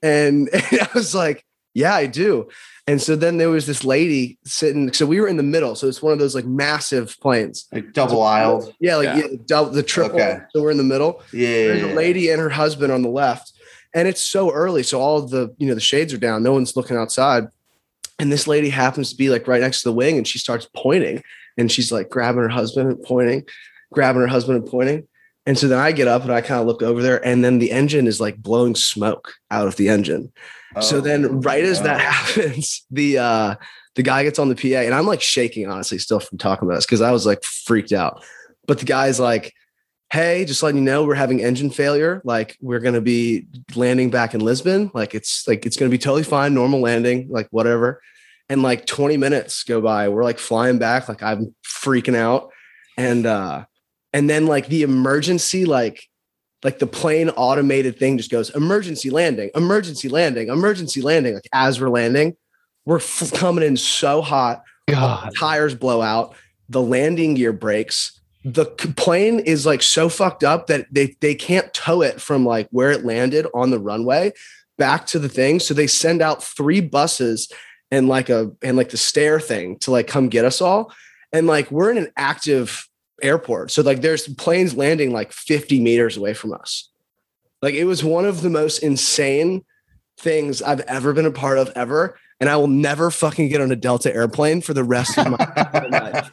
And, 0.00 0.48
and 0.54 0.64
I 0.80 0.88
was 0.94 1.14
like, 1.14 1.44
yeah, 1.74 1.94
I 1.94 2.06
do. 2.06 2.48
And 2.88 3.02
so 3.02 3.16
then 3.16 3.36
there 3.36 3.50
was 3.50 3.66
this 3.66 3.82
lady 3.84 4.38
sitting. 4.44 4.92
So 4.92 5.06
we 5.06 5.20
were 5.20 5.26
in 5.26 5.36
the 5.36 5.42
middle. 5.42 5.74
So 5.74 5.88
it's 5.88 6.02
one 6.02 6.12
of 6.12 6.18
those 6.20 6.34
like 6.36 6.44
massive 6.44 7.16
planes. 7.20 7.66
Like 7.72 7.92
double 7.92 8.18
aisled. 8.18 8.72
Yeah, 8.80 8.96
like 8.96 9.04
Yeah. 9.06 9.16
yeah, 9.16 9.36
double 9.46 9.70
the 9.72 9.82
triple. 9.82 10.20
Okay. 10.20 10.38
So 10.54 10.62
we're 10.62 10.70
in 10.70 10.76
the 10.76 10.84
middle 10.84 11.22
Yeah. 11.32 11.66
there's 11.68 11.82
a 11.82 11.94
lady 11.94 12.30
and 12.30 12.40
her 12.40 12.50
husband 12.50 12.92
on 12.92 13.02
the 13.02 13.08
left 13.08 13.52
and 13.94 14.06
it's 14.06 14.20
so 14.20 14.52
early 14.52 14.82
so 14.82 15.00
all 15.00 15.22
the 15.22 15.54
you 15.58 15.66
know 15.68 15.74
the 15.74 15.80
shades 15.80 16.12
are 16.12 16.18
down 16.18 16.42
no 16.42 16.52
one's 16.52 16.76
looking 16.76 16.96
outside 16.96 17.44
and 18.18 18.30
this 18.30 18.46
lady 18.46 18.68
happens 18.68 19.10
to 19.10 19.16
be 19.16 19.30
like 19.30 19.48
right 19.48 19.60
next 19.60 19.82
to 19.82 19.88
the 19.88 19.92
wing 19.94 20.16
and 20.18 20.28
she 20.28 20.38
starts 20.38 20.68
pointing 20.76 21.22
and 21.56 21.72
she's 21.72 21.90
like 21.90 22.10
grabbing 22.10 22.42
her 22.42 22.48
husband 22.48 22.90
and 22.90 23.02
pointing 23.02 23.44
grabbing 23.92 24.20
her 24.20 24.26
husband 24.28 24.58
and 24.58 24.68
pointing 24.70 25.06
and 25.46 25.56
so 25.58 25.66
then 25.68 25.78
i 25.78 25.92
get 25.92 26.08
up 26.08 26.22
and 26.22 26.32
i 26.32 26.40
kind 26.40 26.60
of 26.60 26.66
look 26.66 26.82
over 26.82 27.00
there 27.02 27.24
and 27.26 27.42
then 27.44 27.58
the 27.58 27.70
engine 27.70 28.06
is 28.06 28.20
like 28.20 28.36
blowing 28.36 28.74
smoke 28.74 29.32
out 29.50 29.66
of 29.66 29.76
the 29.76 29.88
engine 29.88 30.30
so 30.80 30.98
Oh, 30.98 31.00
then 31.00 31.40
right 31.40 31.64
as 31.64 31.82
that 31.82 32.00
happens 32.12 32.84
the 32.90 33.18
uh 33.18 33.54
the 33.94 34.02
guy 34.02 34.22
gets 34.24 34.38
on 34.38 34.48
the 34.48 34.54
pa 34.54 34.78
and 34.84 34.94
i'm 34.94 35.06
like 35.06 35.22
shaking 35.22 35.68
honestly 35.68 35.98
still 35.98 36.20
from 36.20 36.38
talking 36.38 36.68
about 36.68 36.76
this 36.76 36.86
because 36.86 37.00
i 37.00 37.10
was 37.10 37.26
like 37.26 37.42
freaked 37.44 37.92
out 37.92 38.24
but 38.66 38.78
the 38.78 38.84
guy's 38.84 39.18
like 39.18 39.52
hey, 40.12 40.44
just 40.44 40.62
letting 40.62 40.78
you 40.78 40.84
know 40.84 41.04
we're 41.04 41.14
having 41.14 41.40
engine 41.40 41.70
failure. 41.70 42.20
Like 42.24 42.56
we're 42.60 42.80
gonna 42.80 43.00
be 43.00 43.46
landing 43.74 44.10
back 44.10 44.34
in 44.34 44.40
Lisbon. 44.40 44.90
Like 44.94 45.14
it's 45.14 45.46
like 45.48 45.66
it's 45.66 45.76
gonna 45.76 45.90
be 45.90 45.98
totally 45.98 46.22
fine, 46.22 46.54
normal 46.54 46.80
landing, 46.80 47.28
like 47.28 47.48
whatever. 47.50 48.00
And 48.48 48.62
like 48.62 48.86
20 48.86 49.16
minutes 49.16 49.64
go 49.64 49.80
by. 49.80 50.08
We're 50.08 50.22
like 50.22 50.38
flying 50.38 50.78
back, 50.78 51.08
like 51.08 51.22
I'm 51.22 51.54
freaking 51.64 52.16
out. 52.16 52.50
And 52.96 53.26
uh 53.26 53.64
and 54.12 54.30
then 54.30 54.46
like 54.46 54.68
the 54.68 54.82
emergency, 54.82 55.64
like 55.64 56.08
like 56.62 56.78
the 56.78 56.86
plane 56.86 57.28
automated 57.30 57.98
thing 57.98 58.18
just 58.18 58.30
goes 58.30 58.50
emergency 58.50 59.10
landing, 59.10 59.50
emergency 59.54 60.08
landing, 60.08 60.48
emergency 60.48 61.00
landing. 61.02 61.34
Like 61.34 61.48
as 61.52 61.80
we're 61.80 61.90
landing, 61.90 62.36
we're 62.84 62.98
f- 62.98 63.32
coming 63.34 63.64
in 63.64 63.76
so 63.76 64.22
hot 64.22 64.62
God, 64.88 65.32
tires 65.38 65.74
blow 65.74 66.02
out, 66.02 66.34
the 66.68 66.82
landing 66.82 67.34
gear 67.34 67.52
breaks. 67.52 68.20
The 68.44 68.64
plane 68.64 69.40
is 69.40 69.66
like 69.66 69.82
so 69.82 70.08
fucked 70.08 70.44
up 70.44 70.68
that 70.68 70.86
they 70.90 71.16
they 71.20 71.34
can't 71.34 71.72
tow 71.74 72.02
it 72.02 72.20
from 72.20 72.46
like 72.46 72.68
where 72.70 72.92
it 72.92 73.04
landed 73.04 73.46
on 73.54 73.70
the 73.70 73.80
runway 73.80 74.32
back 74.78 75.06
to 75.06 75.18
the 75.18 75.28
thing. 75.28 75.58
So 75.58 75.74
they 75.74 75.86
send 75.86 76.22
out 76.22 76.42
three 76.42 76.80
buses 76.80 77.50
and 77.90 78.08
like 78.08 78.28
a 78.28 78.52
and 78.62 78.76
like 78.76 78.90
the 78.90 78.96
stair 78.96 79.40
thing 79.40 79.78
to 79.80 79.90
like 79.90 80.06
come 80.06 80.28
get 80.28 80.44
us 80.44 80.60
all. 80.60 80.92
And 81.32 81.46
like 81.46 81.70
we're 81.70 81.90
in 81.90 81.98
an 81.98 82.12
active 82.16 82.88
airport. 83.22 83.70
So 83.70 83.82
like 83.82 84.00
there's 84.02 84.28
planes 84.34 84.76
landing 84.76 85.12
like 85.12 85.32
50 85.32 85.80
meters 85.80 86.16
away 86.16 86.34
from 86.34 86.52
us. 86.52 86.90
Like 87.62 87.74
it 87.74 87.84
was 87.84 88.04
one 88.04 88.24
of 88.24 88.42
the 88.42 88.50
most 88.50 88.78
insane 88.78 89.64
things 90.18 90.62
I've 90.62 90.80
ever 90.80 91.12
been 91.12 91.26
a 91.26 91.30
part 91.30 91.58
of 91.58 91.70
ever. 91.76 92.18
And 92.38 92.50
I 92.50 92.56
will 92.56 92.66
never 92.68 93.10
fucking 93.10 93.48
get 93.48 93.62
on 93.62 93.72
a 93.72 93.76
Delta 93.76 94.14
airplane 94.14 94.60
for 94.60 94.74
the 94.74 94.84
rest 94.84 95.16
of 95.16 95.28
my 95.30 95.36
life. 95.90 96.30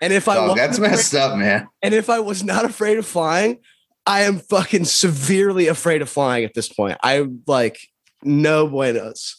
And 0.00 0.12
if 0.12 0.26
I 0.28 0.34
Dog, 0.36 0.48
wasn't 0.50 0.56
that's 0.56 0.78
afraid- 0.78 0.90
messed 0.90 1.14
up, 1.14 1.36
man. 1.38 1.68
and 1.82 1.92
if 1.94 2.08
I 2.08 2.20
was 2.20 2.42
not 2.42 2.64
afraid 2.64 2.96
of 2.98 3.04
flying, 3.06 3.58
I 4.06 4.22
am 4.22 4.38
fucking 4.38 4.86
severely 4.86 5.66
afraid 5.68 6.00
of 6.00 6.08
flying 6.08 6.44
at 6.44 6.54
this 6.54 6.72
point. 6.72 6.96
I 7.02 7.26
like 7.46 7.78
no 8.22 8.66
buenos. 8.66 9.36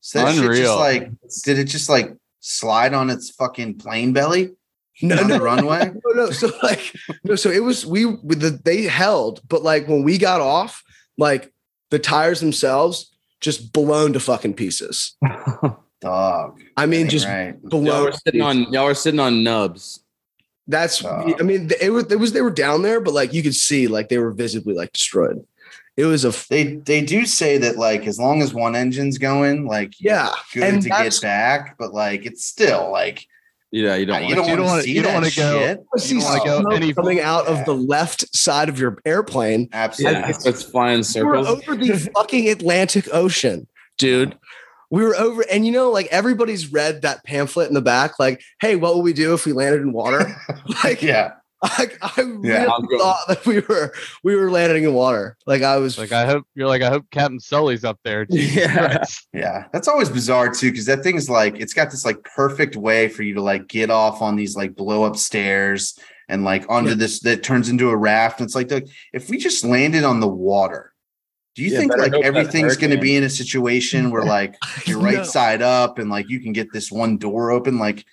So 0.00 0.18
that 0.18 0.34
shit 0.34 0.44
Unreal. 0.44 0.62
just 0.62 0.78
like 0.78 1.10
did 1.44 1.58
it 1.58 1.64
just 1.64 1.88
like 1.88 2.14
slide 2.40 2.92
on 2.94 3.08
its 3.10 3.30
fucking 3.30 3.78
plane 3.78 4.12
belly 4.12 4.50
No, 5.02 5.16
on 5.18 5.28
no, 5.28 5.38
the 5.38 5.44
runway? 5.44 5.90
no, 6.06 6.24
no. 6.24 6.30
So 6.30 6.50
like, 6.62 6.94
no. 7.24 7.34
So 7.34 7.50
it 7.50 7.62
was 7.62 7.86
we 7.86 8.04
with 8.06 8.40
the 8.40 8.50
they 8.50 8.82
held, 8.82 9.40
but 9.48 9.62
like 9.62 9.88
when 9.88 10.02
we 10.02 10.18
got 10.18 10.40
off, 10.40 10.82
like 11.16 11.52
the 11.90 11.98
tires 11.98 12.40
themselves 12.40 13.10
just 13.40 13.72
blown 13.72 14.12
to 14.12 14.20
fucking 14.20 14.54
pieces. 14.54 15.16
Dog. 16.00 16.60
I 16.76 16.86
mean, 16.86 17.08
just 17.08 17.26
right. 17.26 17.54
Y'all 17.70 18.04
were 18.04 18.12
sitting 18.12 18.40
on 18.40 18.72
y'all 18.72 18.86
were 18.86 18.94
sitting 18.94 19.20
on 19.20 19.42
nubs. 19.42 20.02
That's. 20.66 21.04
I 21.04 21.42
mean, 21.42 21.70
it 21.80 21.90
was. 21.90 22.10
It 22.12 22.18
was. 22.18 22.32
They 22.32 22.42
were 22.42 22.50
down 22.50 22.82
there, 22.82 23.00
but 23.00 23.12
like 23.12 23.32
you 23.32 23.42
could 23.42 23.54
see, 23.54 23.88
like 23.88 24.08
they 24.08 24.18
were 24.18 24.30
visibly 24.30 24.72
like 24.74 24.92
destroyed. 24.92 25.44
It 25.96 26.04
was 26.04 26.24
a. 26.24 26.28
f- 26.28 26.48
They 26.48 26.76
they 26.76 27.02
do 27.02 27.26
say 27.26 27.58
that 27.58 27.76
like 27.76 28.06
as 28.06 28.18
long 28.18 28.40
as 28.40 28.54
one 28.54 28.76
engine's 28.76 29.18
going, 29.18 29.66
like 29.66 29.94
Yeah, 30.00 30.30
good 30.54 30.62
and 30.62 30.82
to 30.82 30.88
get 30.88 31.18
back, 31.20 31.76
but 31.76 31.92
like 31.92 32.24
it's 32.24 32.46
still 32.46 32.90
like 32.90 33.26
Yeah, 33.72 33.94
you 33.94 34.04
don't 34.06 34.16
uh, 34.16 34.18
you 34.26 34.34
want 34.34 34.36
don't 34.36 34.48
You 34.48 34.56
don't 34.56 34.58
want 34.58 34.70
wanna- 34.70 34.82
to 34.82 34.86
see 34.88 34.92
you 34.94 35.02
don't 35.02 35.14
wanna 35.14 35.30
go- 35.30 35.58
shit. 35.60 35.80
See 36.00 36.14
You 36.16 36.20
don't 36.20 36.44
wanna 36.46 36.62
go 36.64 36.70
any- 36.74 36.92
coming 36.92 37.20
out 37.20 37.46
of 37.46 37.58
Yeah. 37.58 37.64
the 37.64 37.74
left 37.74 38.36
side 38.36 38.68
of 38.68 38.78
your 38.80 38.98
airplane. 39.04 39.68
Absolutely. 39.72 40.18
Yeah, 40.20 40.32
it's 40.44 40.62
flying 40.64 41.02
circles. 41.04 41.46
We 41.46 41.52
were 41.54 41.72
over 41.72 41.76
the 41.76 42.10
fucking 42.16 42.48
Atlantic 42.48 43.08
Ocean, 43.12 43.68
dude. 43.96 44.36
We 44.90 45.04
were 45.04 45.14
over, 45.14 45.44
and 45.48 45.64
you 45.64 45.70
know, 45.70 45.88
like 45.90 46.08
everybody's 46.10 46.72
read 46.72 47.02
that 47.02 47.22
pamphlet 47.22 47.68
in 47.68 47.74
the 47.74 47.80
back, 47.80 48.18
like, 48.18 48.40
"Hey, 48.60 48.74
what 48.74 48.96
would 48.96 49.02
we 49.04 49.12
do 49.12 49.34
if 49.34 49.46
we 49.46 49.52
landed 49.52 49.82
in 49.82 49.92
water?" 49.92 50.34
like, 50.84 51.00
yeah. 51.00 51.30
I, 51.62 51.88
I 52.00 52.20
really 52.22 52.48
Yeah, 52.48 52.68
I'm 52.72 52.86
thought 52.98 53.28
that 53.28 53.44
we 53.46 53.60
were 53.60 53.92
we 54.24 54.34
were 54.34 54.50
landing 54.50 54.84
in 54.84 54.94
water. 54.94 55.36
Like 55.46 55.62
I 55.62 55.76
was, 55.76 55.98
like 55.98 56.12
I 56.12 56.24
hope 56.24 56.44
you're 56.54 56.68
like 56.68 56.82
I 56.82 56.88
hope 56.88 57.04
Captain 57.10 57.38
Sully's 57.40 57.84
up 57.84 57.98
there. 58.04 58.24
Jesus 58.30 58.56
Yeah. 58.56 58.88
Christ. 58.94 59.28
Yeah, 59.34 59.64
that's 59.72 59.86
always 59.88 60.08
bizarre 60.08 60.50
too, 60.52 60.70
because 60.70 60.86
that 60.86 61.02
thing's 61.02 61.28
like 61.28 61.58
it's 61.60 61.74
got 61.74 61.90
this 61.90 62.04
like 62.04 62.22
perfect 62.24 62.76
way 62.76 63.08
for 63.08 63.22
you 63.22 63.34
to 63.34 63.42
like 63.42 63.66
get 63.68 63.90
off 63.90 64.22
on 64.22 64.36
these 64.36 64.56
like 64.56 64.74
blow 64.74 65.04
up 65.04 65.16
stairs 65.16 65.98
and 66.28 66.44
like 66.44 66.64
onto 66.70 66.90
Yeah. 66.90 66.96
this 66.96 67.20
that 67.20 67.42
turns 67.42 67.68
into 67.68 67.90
a 67.90 67.96
raft. 67.96 68.40
And 68.40 68.46
it's 68.46 68.54
like, 68.54 68.70
look, 68.70 68.84
if 69.12 69.28
we 69.28 69.36
just 69.36 69.62
landed 69.64 70.04
on 70.04 70.20
the 70.20 70.28
water, 70.28 70.94
do 71.56 71.62
Do 71.62 71.66
you 71.68 71.72
Yeah, 71.74 71.78
think 71.80 71.96
like 71.98 72.14
everything's 72.24 72.76
going 72.78 72.92
to 72.92 72.98
be 73.00 73.16
in 73.16 73.24
a 73.24 73.28
situation 73.30 74.10
where 74.10 74.22
like 74.36 74.54
you're 74.86 75.00
right 75.00 75.16
No. 75.18 75.24
side 75.24 75.60
up 75.60 75.98
and 75.98 76.08
like 76.08 76.30
you 76.30 76.40
can 76.40 76.52
get 76.54 76.72
this 76.72 76.90
one 76.90 77.18
door 77.18 77.50
open? 77.50 77.78
Like 77.78 78.06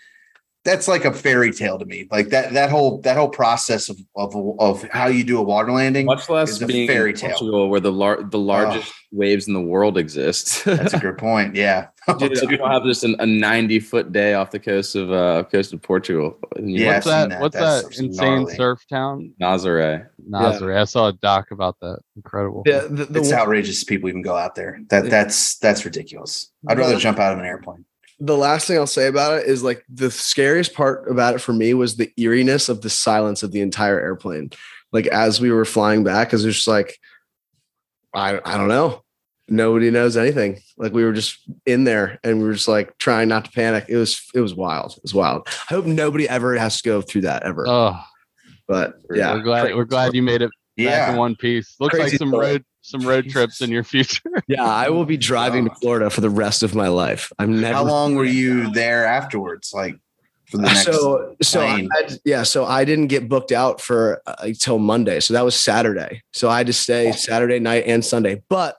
that's 0.67 0.85
like 0.89 1.05
a 1.05 1.13
fairy 1.13 1.53
tale 1.53 1.79
to 1.79 1.85
me. 1.85 2.07
Like 2.11 2.27
that 2.29 2.51
that 2.53 2.69
whole 2.69 2.99
that 3.01 3.15
whole 3.15 3.29
process 3.29 3.87
of 3.87 3.97
of, 4.17 4.35
of 4.59 4.83
how 4.89 5.07
you 5.07 5.23
do 5.23 5.39
a 5.39 5.41
water 5.41 5.71
landing. 5.71 6.05
Much 6.05 6.29
less 6.29 6.51
It's 6.51 6.61
a 6.61 6.65
being 6.65 6.87
fairy 6.89 7.13
tale. 7.13 7.29
Portugal, 7.29 7.69
where 7.69 7.79
the 7.79 7.91
lar- 7.91 8.21
the 8.21 8.37
largest 8.37 8.91
waves 9.13 9.47
in 9.47 9.53
the 9.53 9.61
world 9.61 9.97
exist. 9.97 10.65
That's 10.65 10.93
a 10.93 10.99
good 10.99 11.17
point. 11.17 11.55
Yeah. 11.55 11.87
Dude, 12.19 12.37
you 12.41 12.57
don't 12.57 12.69
have 12.71 12.83
just 12.83 13.03
an, 13.05 13.15
a 13.19 13.25
90 13.25 13.79
foot 13.79 14.11
day 14.11 14.33
off 14.33 14.51
the 14.51 14.59
coast 14.59 14.95
of 14.95 15.09
uh 15.09 15.43
coast 15.49 15.71
of 15.71 15.81
Portugal. 15.81 16.37
Yeah, 16.61 16.95
what's 16.95 17.05
that? 17.05 17.29
that. 17.29 17.41
What's 17.41 17.55
That's 17.55 17.83
that 17.83 18.03
insane 18.03 18.39
gnarly. 18.41 18.55
surf 18.55 18.83
town? 18.89 19.33
Nazare. 19.41 20.07
Nazaré. 20.29 20.81
I 20.81 20.83
saw 20.83 21.07
a 21.07 21.13
doc 21.13 21.51
about 21.51 21.77
that. 21.79 21.99
Incredible. 22.17 22.63
Yeah, 22.65 22.81
the, 22.89 23.05
the 23.05 23.19
it's 23.19 23.29
one- 23.31 23.39
outrageous 23.39 23.85
people 23.85 24.09
even 24.09 24.21
go 24.21 24.35
out 24.35 24.55
there. 24.55 24.81
That 24.89 25.09
that's 25.09 25.57
that's 25.59 25.85
ridiculous. 25.85 26.51
I'd 26.67 26.77
rather 26.77 26.97
jump 26.99 27.19
out 27.19 27.31
of 27.31 27.39
an 27.39 27.45
airplane. 27.45 27.85
The 28.19 28.37
last 28.37 28.67
thing 28.67 28.77
I'll 28.77 28.87
say 28.87 29.07
about 29.07 29.39
it 29.39 29.47
is 29.47 29.63
like 29.63 29.83
the 29.89 30.09
scariest 30.09 30.73
part 30.73 31.09
about 31.09 31.35
it 31.35 31.39
for 31.39 31.53
me 31.53 31.73
was 31.73 31.95
the 31.95 32.11
eeriness 32.17 32.69
of 32.69 32.81
the 32.81 32.89
silence 32.89 33.43
of 33.43 33.51
the 33.51 33.61
entire 33.61 33.99
airplane. 33.99 34.51
Like 34.91 35.07
as 35.07 35.39
we 35.39 35.51
were 35.51 35.65
flying 35.65 36.03
back, 36.03 36.27
because 36.27 36.43
it 36.43 36.47
was 36.47 36.55
just 36.55 36.67
like, 36.67 36.97
I 38.13 38.39
I 38.43 38.57
don't 38.57 38.69
know. 38.69 39.03
Nobody 39.49 39.91
knows 39.91 40.17
anything. 40.17 40.59
Like 40.77 40.93
we 40.93 41.03
were 41.03 41.13
just 41.13 41.39
in 41.65 41.83
there 41.83 42.19
and 42.23 42.39
we 42.39 42.45
were 42.45 42.53
just 42.53 42.67
like 42.67 42.97
trying 42.97 43.29
not 43.29 43.45
to 43.45 43.51
panic. 43.51 43.85
It 43.87 43.97
was 43.97 44.21
it 44.33 44.41
was 44.41 44.55
wild. 44.55 44.93
It 44.93 45.03
was 45.03 45.13
wild. 45.13 45.47
I 45.69 45.73
hope 45.73 45.85
nobody 45.85 46.27
ever 46.27 46.57
has 46.57 46.81
to 46.81 46.89
go 46.89 47.01
through 47.01 47.21
that 47.21 47.43
ever. 47.43 47.65
Oh, 47.67 47.99
but 48.67 48.95
yeah, 49.13 49.33
we're 49.33 49.41
glad 49.41 49.75
we're 49.75 49.85
glad 49.85 50.15
you 50.15 50.23
made 50.23 50.41
it 50.41 50.51
back 50.77 51.09
in 51.09 51.15
Yeah. 51.15 51.19
one 51.19 51.35
piece. 51.35 51.75
Looks 51.79 51.97
like 51.99 52.13
some 52.13 52.29
story. 52.29 52.45
road 52.45 52.65
some 52.81 53.01
road 53.01 53.29
trips 53.29 53.61
in 53.61 53.69
your 53.69 53.83
future. 53.83 54.29
yeah, 54.47 54.63
I 54.63 54.89
will 54.89 55.03
be 55.03 55.17
driving 55.17 55.67
to 55.67 55.75
Florida 55.75 56.09
for 56.09 56.21
the 56.21 56.29
rest 56.29 56.63
of 56.63 56.73
my 56.73 56.87
life. 56.87 57.31
I'm 57.37 57.59
never 57.59 57.73
How 57.73 57.83
long 57.83 58.15
were 58.15 58.23
you 58.23 58.71
there 58.71 59.05
afterwards? 59.05 59.73
Like 59.73 59.99
for 60.49 60.57
the 60.57 60.63
next 60.63 60.85
so 60.85 61.35
so 61.41 61.59
I 61.61 61.65
plane? 61.73 61.89
had, 61.93 62.19
yeah 62.23 62.43
so 62.43 62.63
i 62.63 62.85
didn't 62.85 63.07
get 63.07 63.27
booked 63.27 63.51
out 63.51 63.81
for 63.81 64.21
uh, 64.25 64.35
until 64.43 64.79
monday 64.79 65.19
so 65.19 65.33
that 65.33 65.43
was 65.43 65.59
saturday 65.61 66.21
so 66.31 66.47
i 66.47 66.57
had 66.59 66.67
to 66.67 66.71
stay 66.73 67.11
saturday 67.11 67.59
night 67.59 67.83
and 67.85 68.05
sunday 68.05 68.41
but 68.47 68.77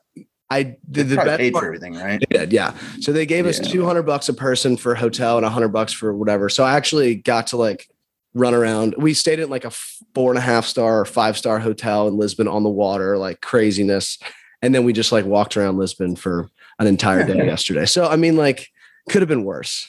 i 0.48 0.62
did 0.62 0.78
They 0.90 1.02
the 1.02 1.14
probably 1.16 1.30
best 1.32 1.40
paid 1.40 1.52
for 1.52 1.66
everything, 1.66 1.94
right? 1.96 2.24
did, 2.30 2.54
yeah 2.54 2.74
so 3.00 3.12
they 3.12 3.26
gave 3.26 3.44
us 3.44 3.58
200 3.58 4.04
bucks 4.04 4.30
a 4.30 4.32
person 4.32 4.78
for 4.78 4.94
hotel 4.94 5.36
and 5.36 5.44
100 5.44 5.68
bucks 5.68 5.92
for 5.92 6.16
whatever 6.16 6.48
so 6.48 6.64
i 6.64 6.74
actually 6.74 7.16
got 7.16 7.48
to 7.48 7.58
like 7.58 7.86
run 8.34 8.54
around 8.54 8.94
we 8.98 9.14
stayed 9.14 9.40
at 9.40 9.48
like 9.50 9.64
a 9.64 9.70
four 10.14 10.30
and 10.30 10.38
a 10.38 10.42
half 10.42 10.66
star 10.66 11.00
or 11.00 11.04
five 11.04 11.36
star 11.36 11.58
hotel 11.58 12.06
in 12.08 12.16
lisbon 12.16 12.46
on 12.46 12.62
the 12.62 12.68
water 12.68 13.16
like 13.16 13.40
craziness 13.40 14.18
and 14.62 14.74
then 14.74 14.84
we 14.84 14.92
just 14.92 15.12
like 15.12 15.24
walked 15.24 15.56
around 15.56 15.78
lisbon 15.78 16.14
for 16.14 16.48
an 16.78 16.86
entire 16.86 17.26
day 17.26 17.46
yesterday 17.46 17.86
so 17.86 18.06
i 18.06 18.16
mean 18.16 18.36
like 18.36 18.68
could 19.08 19.22
have 19.22 19.28
been 19.28 19.44
worse 19.44 19.86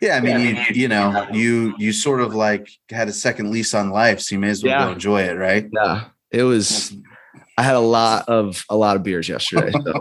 Yeah, 0.00 0.16
I 0.16 0.20
mean, 0.20 0.40
you 0.40 0.56
you 0.82 0.88
know, 0.88 1.26
you 1.32 1.74
you 1.78 1.90
sort 1.92 2.20
of 2.20 2.34
like 2.34 2.68
had 2.90 3.08
a 3.08 3.12
second 3.12 3.50
lease 3.50 3.72
on 3.72 3.88
life, 3.90 4.20
so 4.20 4.34
you 4.34 4.38
may 4.38 4.50
as 4.50 4.62
well 4.62 4.72
Yeah. 4.72 4.84
go 4.86 4.92
enjoy 4.92 5.22
it, 5.22 5.38
right? 5.38 5.66
Yeah, 5.72 6.04
it 6.30 6.42
was. 6.42 6.94
I 7.56 7.62
had 7.62 7.76
a 7.76 7.80
lot 7.80 8.28
of 8.28 8.62
a 8.68 8.76
lot 8.76 8.96
of 8.96 9.02
beers 9.02 9.26
yesterday, 9.26 9.72
so 9.72 9.92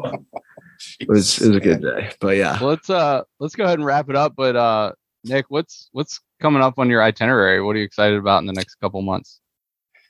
it 0.99 1.07
was 1.07 1.39
it 1.41 1.47
was 1.47 1.55
a 1.55 1.59
good 1.61 1.81
day. 1.81 2.11
But 2.19 2.35
yeah, 2.35 2.59
let's 2.61 2.89
uh 2.89 3.23
let's 3.39 3.55
go 3.55 3.63
ahead 3.63 3.79
and 3.79 3.85
wrap 3.85 4.09
it 4.09 4.17
up. 4.17 4.33
But 4.35 4.57
uh 4.57 4.91
Nick, 5.23 5.45
what's 5.47 5.87
what's 5.93 6.19
coming 6.41 6.61
up 6.61 6.77
on 6.77 6.89
your 6.89 7.03
itinerary? 7.03 7.61
What 7.61 7.75
are 7.75 7.79
you 7.79 7.85
excited 7.85 8.17
about 8.17 8.39
in 8.39 8.47
the 8.47 8.53
next 8.53 8.75
couple 8.75 9.01
months? 9.01 9.39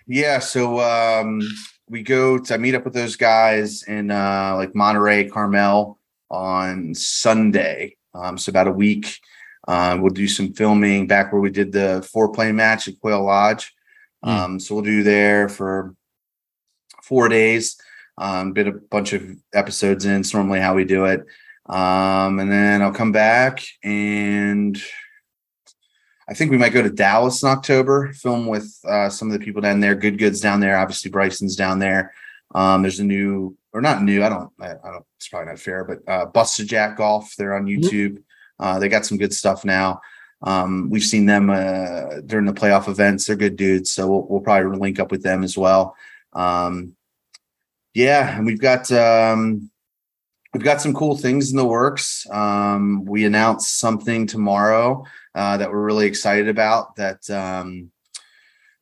Yeah, 0.07 0.39
so 0.39 0.79
um 0.79 1.41
we 1.89 2.03
go 2.03 2.37
to 2.37 2.53
I 2.53 2.57
meet 2.57 2.75
up 2.75 2.85
with 2.85 2.93
those 2.93 3.15
guys 3.15 3.83
in 3.83 4.11
uh 4.11 4.53
like 4.55 4.75
Monterey, 4.75 5.29
Carmel 5.29 5.99
on 6.29 6.93
Sunday. 6.93 7.97
Um 8.13 8.37
so 8.37 8.49
about 8.49 8.67
a 8.67 8.71
week. 8.71 9.19
Um 9.67 10.01
we'll 10.01 10.13
do 10.13 10.27
some 10.27 10.53
filming 10.53 11.07
back 11.07 11.31
where 11.31 11.41
we 11.41 11.49
did 11.49 11.71
the 11.71 12.07
four 12.11 12.31
plane 12.31 12.55
match 12.55 12.87
at 12.87 12.99
Quail 12.99 13.23
Lodge. 13.23 13.73
Hmm. 14.23 14.29
Um 14.29 14.59
so 14.59 14.75
we'll 14.75 14.83
do 14.83 15.03
there 15.03 15.49
for 15.49 15.95
four 17.03 17.29
days. 17.29 17.77
Um 18.17 18.53
been 18.53 18.67
a 18.67 18.73
bunch 18.73 19.13
of 19.13 19.23
episodes 19.53 20.05
in, 20.05 20.21
it's 20.21 20.33
normally 20.33 20.59
how 20.59 20.75
we 20.75 20.85
do 20.85 21.05
it. 21.05 21.25
Um 21.67 22.39
and 22.39 22.51
then 22.51 22.83
I'll 22.83 22.93
come 22.93 23.11
back 23.11 23.65
and 23.83 24.79
I 26.27 26.33
think 26.33 26.49
we 26.51 26.57
might 26.57 26.73
go 26.73 26.81
to 26.81 26.89
Dallas 26.89 27.43
in 27.43 27.49
October, 27.49 28.11
film 28.13 28.47
with 28.47 28.79
uh, 28.87 29.09
some 29.09 29.27
of 29.31 29.33
the 29.37 29.43
people 29.45 29.61
down 29.61 29.79
there. 29.79 29.93
Good 29.93 30.17
Good's 30.17 30.41
down 30.41 30.59
there. 30.59 30.77
Obviously, 30.77 31.11
Bryson's 31.11 31.55
down 31.55 31.79
there. 31.79 32.13
Um, 32.53 32.81
there's 32.81 32.99
a 32.99 33.03
new, 33.03 33.55
or 33.73 33.81
not 33.81 34.01
new. 34.01 34.23
I 34.23 34.29
don't. 34.29 34.51
I, 34.59 34.71
I 34.71 34.91
don't. 34.91 35.05
It's 35.17 35.27
probably 35.27 35.47
not 35.47 35.59
fair, 35.59 35.83
but 35.83 35.99
uh, 36.11 36.25
Busted 36.25 36.67
Jack 36.67 36.97
Golf. 36.97 37.35
They're 37.35 37.55
on 37.55 37.65
YouTube. 37.65 38.23
Uh, 38.59 38.79
they 38.79 38.89
got 38.89 39.05
some 39.05 39.17
good 39.17 39.33
stuff 39.33 39.65
now. 39.65 40.01
Um, 40.41 40.89
we've 40.89 41.03
seen 41.03 41.25
them 41.25 41.49
uh, 41.49 42.21
during 42.25 42.45
the 42.45 42.53
playoff 42.53 42.87
events. 42.87 43.25
They're 43.25 43.35
good 43.35 43.55
dudes, 43.55 43.91
so 43.91 44.07
we'll, 44.07 44.27
we'll 44.27 44.41
probably 44.41 44.77
link 44.77 44.99
up 44.99 45.11
with 45.11 45.23
them 45.23 45.43
as 45.43 45.57
well. 45.57 45.95
Um, 46.33 46.95
yeah, 47.93 48.37
and 48.37 48.45
we've 48.45 48.59
got 48.59 48.91
um, 48.91 49.69
we've 50.53 50.63
got 50.63 50.81
some 50.81 50.93
cool 50.93 51.17
things 51.17 51.51
in 51.51 51.57
the 51.57 51.65
works. 51.65 52.25
Um, 52.31 53.05
we 53.05 53.25
announced 53.25 53.79
something 53.79 54.27
tomorrow 54.27 55.05
uh, 55.35 55.57
that 55.57 55.69
we're 55.69 55.83
really 55.83 56.07
excited 56.07 56.47
about 56.47 56.95
that 56.95 57.29
um, 57.29 57.91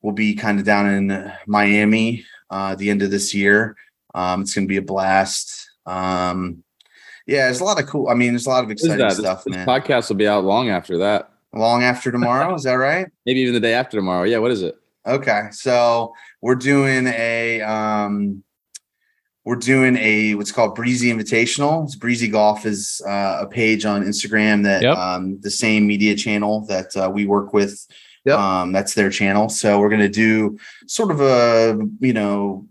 will 0.01 0.11
be 0.11 0.35
kind 0.35 0.59
of 0.59 0.65
down 0.65 0.87
in 0.87 1.33
Miami 1.47 2.25
uh, 2.51 2.69
at 2.71 2.77
the 2.77 2.89
end 2.89 3.01
of 3.01 3.09
this 3.11 3.33
year. 3.33 3.75
Um, 4.13 4.43
it's 4.43 4.53
going 4.53 4.67
to 4.67 4.69
be 4.69 4.77
a 4.77 4.81
blast. 4.81 5.71
Um, 5.87 6.63
yeah, 7.25 7.45
there's 7.45 7.61
a 7.61 7.63
lot 7.63 7.81
of 7.81 7.87
cool. 7.87 8.09
I 8.09 8.13
mean, 8.13 8.33
there's 8.33 8.45
a 8.45 8.49
lot 8.49 8.63
of 8.63 8.69
exciting 8.69 9.09
stuff, 9.09 9.43
this, 9.43 9.55
this 9.55 9.55
man. 9.55 9.67
podcast 9.67 10.09
will 10.09 10.15
be 10.15 10.27
out 10.27 10.43
long 10.43 10.69
after 10.69 10.99
that. 10.99 11.31
Long 11.53 11.83
after 11.83 12.11
tomorrow, 12.11 12.53
is 12.53 12.63
that 12.63 12.73
right? 12.73 13.07
Maybe 13.25 13.41
even 13.41 13.53
the 13.53 13.59
day 13.59 13.73
after 13.73 13.97
tomorrow. 13.97 14.23
Yeah, 14.23 14.39
what 14.39 14.51
is 14.51 14.61
it? 14.61 14.75
Okay, 15.05 15.47
so 15.51 16.13
we're 16.41 16.55
doing 16.55 17.07
a 17.07 17.61
um, 17.61 18.43
we're 19.45 19.55
doing 19.55 19.97
a 19.97 20.35
what's 20.35 20.51
called 20.51 20.75
Breezy 20.75 21.11
Invitational. 21.11 21.83
It's 21.83 21.95
Breezy 21.95 22.27
Golf 22.29 22.65
is 22.65 23.01
uh, 23.05 23.39
a 23.41 23.47
page 23.47 23.85
on 23.85 24.03
Instagram 24.03 24.63
that 24.63 24.81
Yep. 24.83 24.97
um, 24.97 25.39
the 25.41 25.51
same 25.51 25.85
media 25.85 26.15
channel 26.15 26.65
that 26.67 26.95
uh, 26.95 27.09
we 27.09 27.25
work 27.25 27.53
with. 27.53 27.85
Yep. 28.25 28.37
Um, 28.39 28.71
that's 28.71 28.93
their 28.93 29.09
channel. 29.09 29.49
So 29.49 29.79
we're 29.79 29.89
gonna 29.89 30.07
do 30.07 30.57
sort 30.87 31.11
of 31.11 31.19
a 31.19 31.77
you 31.99 32.13
know 32.13 32.67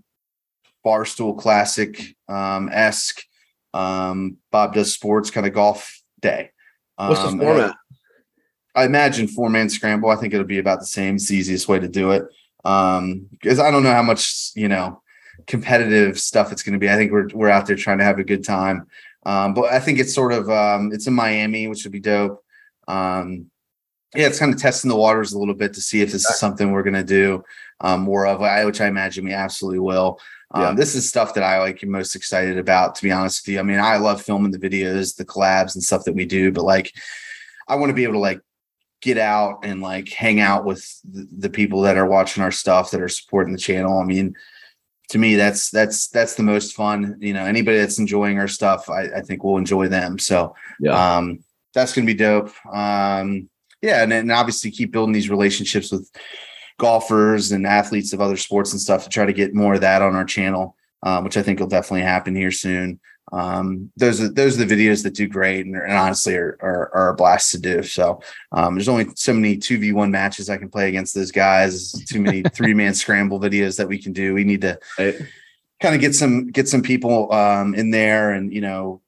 barstool 0.85 1.39
classic 1.39 2.17
um, 2.29 2.71
esque 2.73 3.23
um, 3.75 4.39
Bob 4.51 4.75
does 4.75 4.93
sports 4.95 5.31
kind 5.31 5.47
of 5.47 5.53
golf 5.53 6.01
day. 6.21 6.51
what's 6.97 7.21
the 7.23 7.29
Um, 7.29 7.39
format? 7.41 7.77
I 8.75 8.85
imagine 8.87 9.29
four 9.29 9.51
man 9.51 9.69
scramble. 9.69 10.09
I 10.09 10.17
think 10.17 10.33
it'll 10.33 10.47
be 10.47 10.59
about 10.59 10.81
the 10.81 10.87
same. 10.87 11.17
It's 11.17 11.29
the 11.29 11.37
easiest 11.37 11.69
way 11.69 11.79
to 11.79 11.89
do 11.89 12.13
it. 12.13 12.25
Um, 12.65 13.27
because 13.31 13.59
I 13.59 13.71
don't 13.71 13.83
know 13.83 13.93
how 13.93 14.03
much 14.03 14.53
you 14.55 14.69
know 14.69 15.02
competitive 15.47 16.19
stuff 16.19 16.53
it's 16.53 16.63
going 16.63 16.75
to 16.75 16.79
be. 16.79 16.91
I 16.91 16.97
think 16.97 17.13
we're 17.13 17.29
we're 17.35 17.49
out 17.51 17.67
there 17.67 17.77
trying 17.77 17.99
to 17.99 18.05
have 18.05 18.19
a 18.19 18.25
good 18.25 18.45
time. 18.45 18.87
Um, 19.25 19.55
but 19.55 19.73
I 19.73 19.79
think 19.79 19.99
it's 19.99 20.15
sort 20.15 20.33
of 20.33 20.51
um, 20.51 20.91
it's 20.93 21.07
in 21.07 21.15
Miami, 21.15 21.69
which 21.69 21.85
would 21.85 21.93
be 21.93 22.01
dope. 22.01 22.45
Um, 22.89 23.47
yeah, 24.15 24.27
it's 24.27 24.39
kind 24.39 24.53
of 24.53 24.61
testing 24.61 24.89
the 24.91 24.97
waters 24.97 25.33
a 25.33 25.39
little 25.39 25.55
bit 25.55 25.73
to 25.75 25.81
see 25.81 26.03
if 26.03 26.13
this 26.13 26.29
is 26.29 26.39
something 26.39 26.71
we're 26.71 26.83
going 26.83 26.95
to 26.95 27.05
do 27.05 27.43
um, 27.81 28.01
more 28.03 28.27
of, 28.27 28.43
I- 28.43 28.65
which 28.65 28.81
I 28.81 28.87
imagine 28.87 29.25
we 29.25 29.33
absolutely 29.33 29.79
will. 29.79 30.21
Um, 30.51 30.63
Yeah. 30.63 30.73
This 30.75 30.95
is 30.95 31.09
stuff 31.09 31.33
that 31.35 31.45
I 31.45 31.61
like 31.61 31.83
most 31.87 32.15
excited 32.15 32.59
about, 32.59 32.95
to 32.97 33.03
be 33.03 33.11
honest 33.11 33.47
with 33.47 33.55
you. 33.55 33.61
I 33.61 33.63
mean, 33.63 33.79
I 33.81 33.97
love 33.97 34.21
filming 34.21 34.51
the 34.51 34.59
videos, 34.59 35.17
the 35.17 35.25
collabs, 35.25 35.75
and 35.75 35.83
stuff 35.83 36.05
that 36.05 36.15
we 36.15 36.27
do, 36.27 36.53
but 36.53 36.65
like, 36.65 36.93
I 37.69 37.77
want 37.77 37.89
to 37.89 37.95
be 37.95 38.03
able 38.03 38.15
to 38.15 38.19
like 38.19 38.41
get 39.01 39.17
out 39.17 39.61
and 39.65 39.81
like 39.81 40.11
hang 40.11 40.41
out 40.41 40.67
with 40.67 40.87
the 41.05 41.49
people 41.49 41.81
that 41.83 41.97
are 41.97 42.07
watching 42.07 42.43
our 42.43 42.53
stuff 42.53 42.91
that 42.91 43.01
are 43.01 43.09
supporting 43.09 43.53
the 43.55 43.59
channel. 43.59 43.99
I 43.99 44.05
mean, 44.05 44.35
to 45.13 45.19
me, 45.19 45.37
that's 45.37 45.69
that's 45.71 46.09
that's 46.09 46.37
the 46.37 46.43
most 46.43 46.75
fun. 46.75 47.19
You 47.21 47.35
know, 47.35 47.45
anybody 47.45 47.77
that's 47.77 47.99
enjoying 47.99 48.39
our 48.39 48.49
stuff, 48.49 48.89
I, 48.89 49.03
I 49.17 49.21
think 49.21 49.45
will 49.45 49.59
enjoy 49.59 49.89
them. 49.89 50.19
So 50.19 50.55
Yeah. 50.81 50.93
um, 51.19 51.41
that's 51.75 51.93
gonna 51.93 52.07
be 52.07 52.15
dope. 52.15 52.51
Um, 52.73 53.51
yeah, 53.83 54.03
and 54.03 54.11
then 54.11 54.31
obviously 54.31 54.71
keep 54.71 54.91
building 54.91 55.13
these 55.13 55.29
relationships 55.29 55.93
with 55.93 56.11
golfers 56.79 57.53
and 57.53 57.67
athletes 57.67 58.15
of 58.15 58.23
other 58.23 58.39
sports 58.39 58.73
and 58.73 58.81
stuff 58.81 59.05
to 59.05 59.11
try 59.11 59.27
to 59.27 59.35
get 59.35 59.55
more 59.55 59.75
of 59.75 59.83
that 59.83 60.01
on 60.01 60.15
our 60.15 60.25
channel, 60.25 60.77
um, 61.03 61.25
which 61.25 61.37
I 61.37 61.43
think 61.43 61.61
will 61.61 61.67
definitely 61.67 62.07
happen 62.07 62.35
here 62.35 62.51
soon. 62.51 62.99
Um, 63.33 63.91
those 63.97 64.21
are 64.21 64.29
those 64.29 64.61
are 64.61 64.65
the 64.65 64.75
videos 64.75 65.03
that 65.03 65.15
do 65.15 65.27
great 65.27 65.65
and, 65.65 65.75
and 65.75 65.93
honestly 65.93 66.37
are, 66.37 66.59
are 66.61 66.91
are 66.95 67.09
a 67.11 67.15
blast 67.15 67.51
to 67.53 67.59
do. 67.59 67.83
So 67.83 68.21
um, 68.53 68.75
there's 68.75 68.89
only 68.89 69.07
so 69.15 69.33
many 69.33 69.57
two 69.57 69.79
v 69.79 69.93
one 69.93 70.11
matches 70.11 70.51
I 70.51 70.59
can 70.59 70.69
play 70.69 70.89
against 70.89 71.15
those 71.15 71.33
guys. 71.33 71.93
Too 72.05 72.21
many 72.21 72.43
three 72.55 72.75
man 72.75 72.95
scramble 72.95 73.41
videos 73.41 73.79
that 73.79 73.89
we 73.89 73.99
can 73.99 74.13
do. 74.13 74.35
We 74.35 74.45
need 74.45 74.61
to 74.61 74.79
Right. 74.99 75.17
kind 75.81 75.95
of 75.95 76.01
get 76.01 76.15
some 76.15 76.49
get 76.49 76.69
some 76.69 76.83
people 76.83 77.33
um, 77.33 77.75
in 77.75 77.91
there, 77.91 78.33
and 78.33 78.53
you 78.53 78.61
know, 78.61 79.01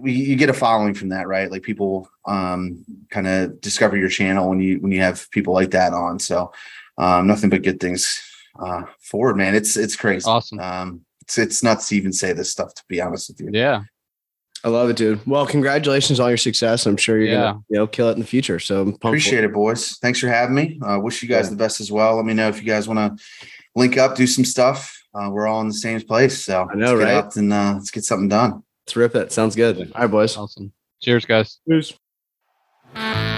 we 0.00 0.12
you 0.12 0.36
get 0.36 0.48
a 0.48 0.54
following 0.54 0.94
from 0.94 1.08
that, 1.08 1.26
right? 1.26 1.50
Like 1.50 1.62
people 1.62 2.08
um, 2.26 2.84
kind 3.10 3.26
of 3.26 3.60
discover 3.60 3.96
your 3.96 4.08
channel 4.08 4.48
when 4.48 4.60
you 4.60 4.78
when 4.78 4.92
you 4.92 5.00
have 5.00 5.28
people 5.32 5.52
like 5.52 5.72
that 5.72 5.92
on. 5.92 6.18
So 6.20 6.52
um, 6.96 7.26
nothing 7.26 7.50
but 7.50 7.62
good 7.62 7.80
things 7.80 8.22
uh, 8.58 8.84
forward, 9.00 9.36
man. 9.36 9.54
It's 9.54 9.76
it's 9.76 9.96
crazy. 9.96 10.26
Awesome. 10.28 10.60
Um, 10.60 11.04
it's 11.24 11.38
it's 11.38 11.62
nuts 11.62 11.88
to 11.88 11.96
even 11.96 12.12
say 12.12 12.32
this 12.32 12.50
stuff. 12.50 12.74
To 12.74 12.82
be 12.88 13.00
honest 13.00 13.28
with 13.30 13.40
you, 13.40 13.50
Yeah. 13.52 13.82
I 14.62 14.68
love 14.68 14.88
it, 14.88 14.96
dude. 14.96 15.20
Well, 15.26 15.46
congratulations 15.46 16.18
on 16.20 16.28
your 16.30 16.38
success. 16.38 16.86
I'm 16.86 16.96
sure 16.96 17.18
you're 17.18 17.28
Yeah. 17.28 17.40
gonna 17.42 17.58
you 17.68 17.76
know 17.76 17.86
kill 17.86 18.08
it 18.08 18.12
in 18.12 18.20
the 18.20 18.26
future. 18.26 18.58
So 18.58 18.82
I'm 18.82 18.88
appreciate 18.94 19.44
it, 19.44 19.52
boys. 19.52 19.98
Thanks 20.00 20.18
for 20.20 20.28
having 20.28 20.54
me. 20.54 20.78
Uh, 20.82 20.98
wish 21.00 21.22
you 21.22 21.28
guys 21.28 21.50
the 21.50 21.56
best 21.56 21.80
as 21.80 21.90
well. 21.92 22.16
Let 22.16 22.24
me 22.24 22.32
know 22.34 22.48
if 22.48 22.60
you 22.62 22.66
guys 22.66 22.88
want 22.88 22.98
to 23.18 23.24
link 23.76 23.98
up, 23.98 24.16
do 24.16 24.26
some 24.26 24.44
stuff. 24.44 24.96
Uh, 25.14 25.28
we're 25.30 25.46
all 25.46 25.60
in 25.60 25.68
the 25.68 25.74
same 25.74 26.00
place, 26.00 26.44
so 26.44 26.66
I 26.70 26.74
know, 26.76 26.94
let's 26.94 27.04
get 27.04 27.14
right? 27.24 27.36
and 27.36 27.52
uh, 27.52 27.72
let's 27.76 27.90
get 27.90 28.04
something 28.04 28.28
done. 28.28 28.62
Let's 28.86 28.96
rip 28.96 29.14
it. 29.14 29.32
Sounds 29.32 29.54
good. 29.54 29.78
All 29.94 30.00
right, 30.02 30.10
boys. 30.10 30.36
Awesome. 30.36 30.72
Cheers, 31.02 31.24
guys. 31.24 31.58
Cheers. 31.68 31.94
Thank 32.94 33.33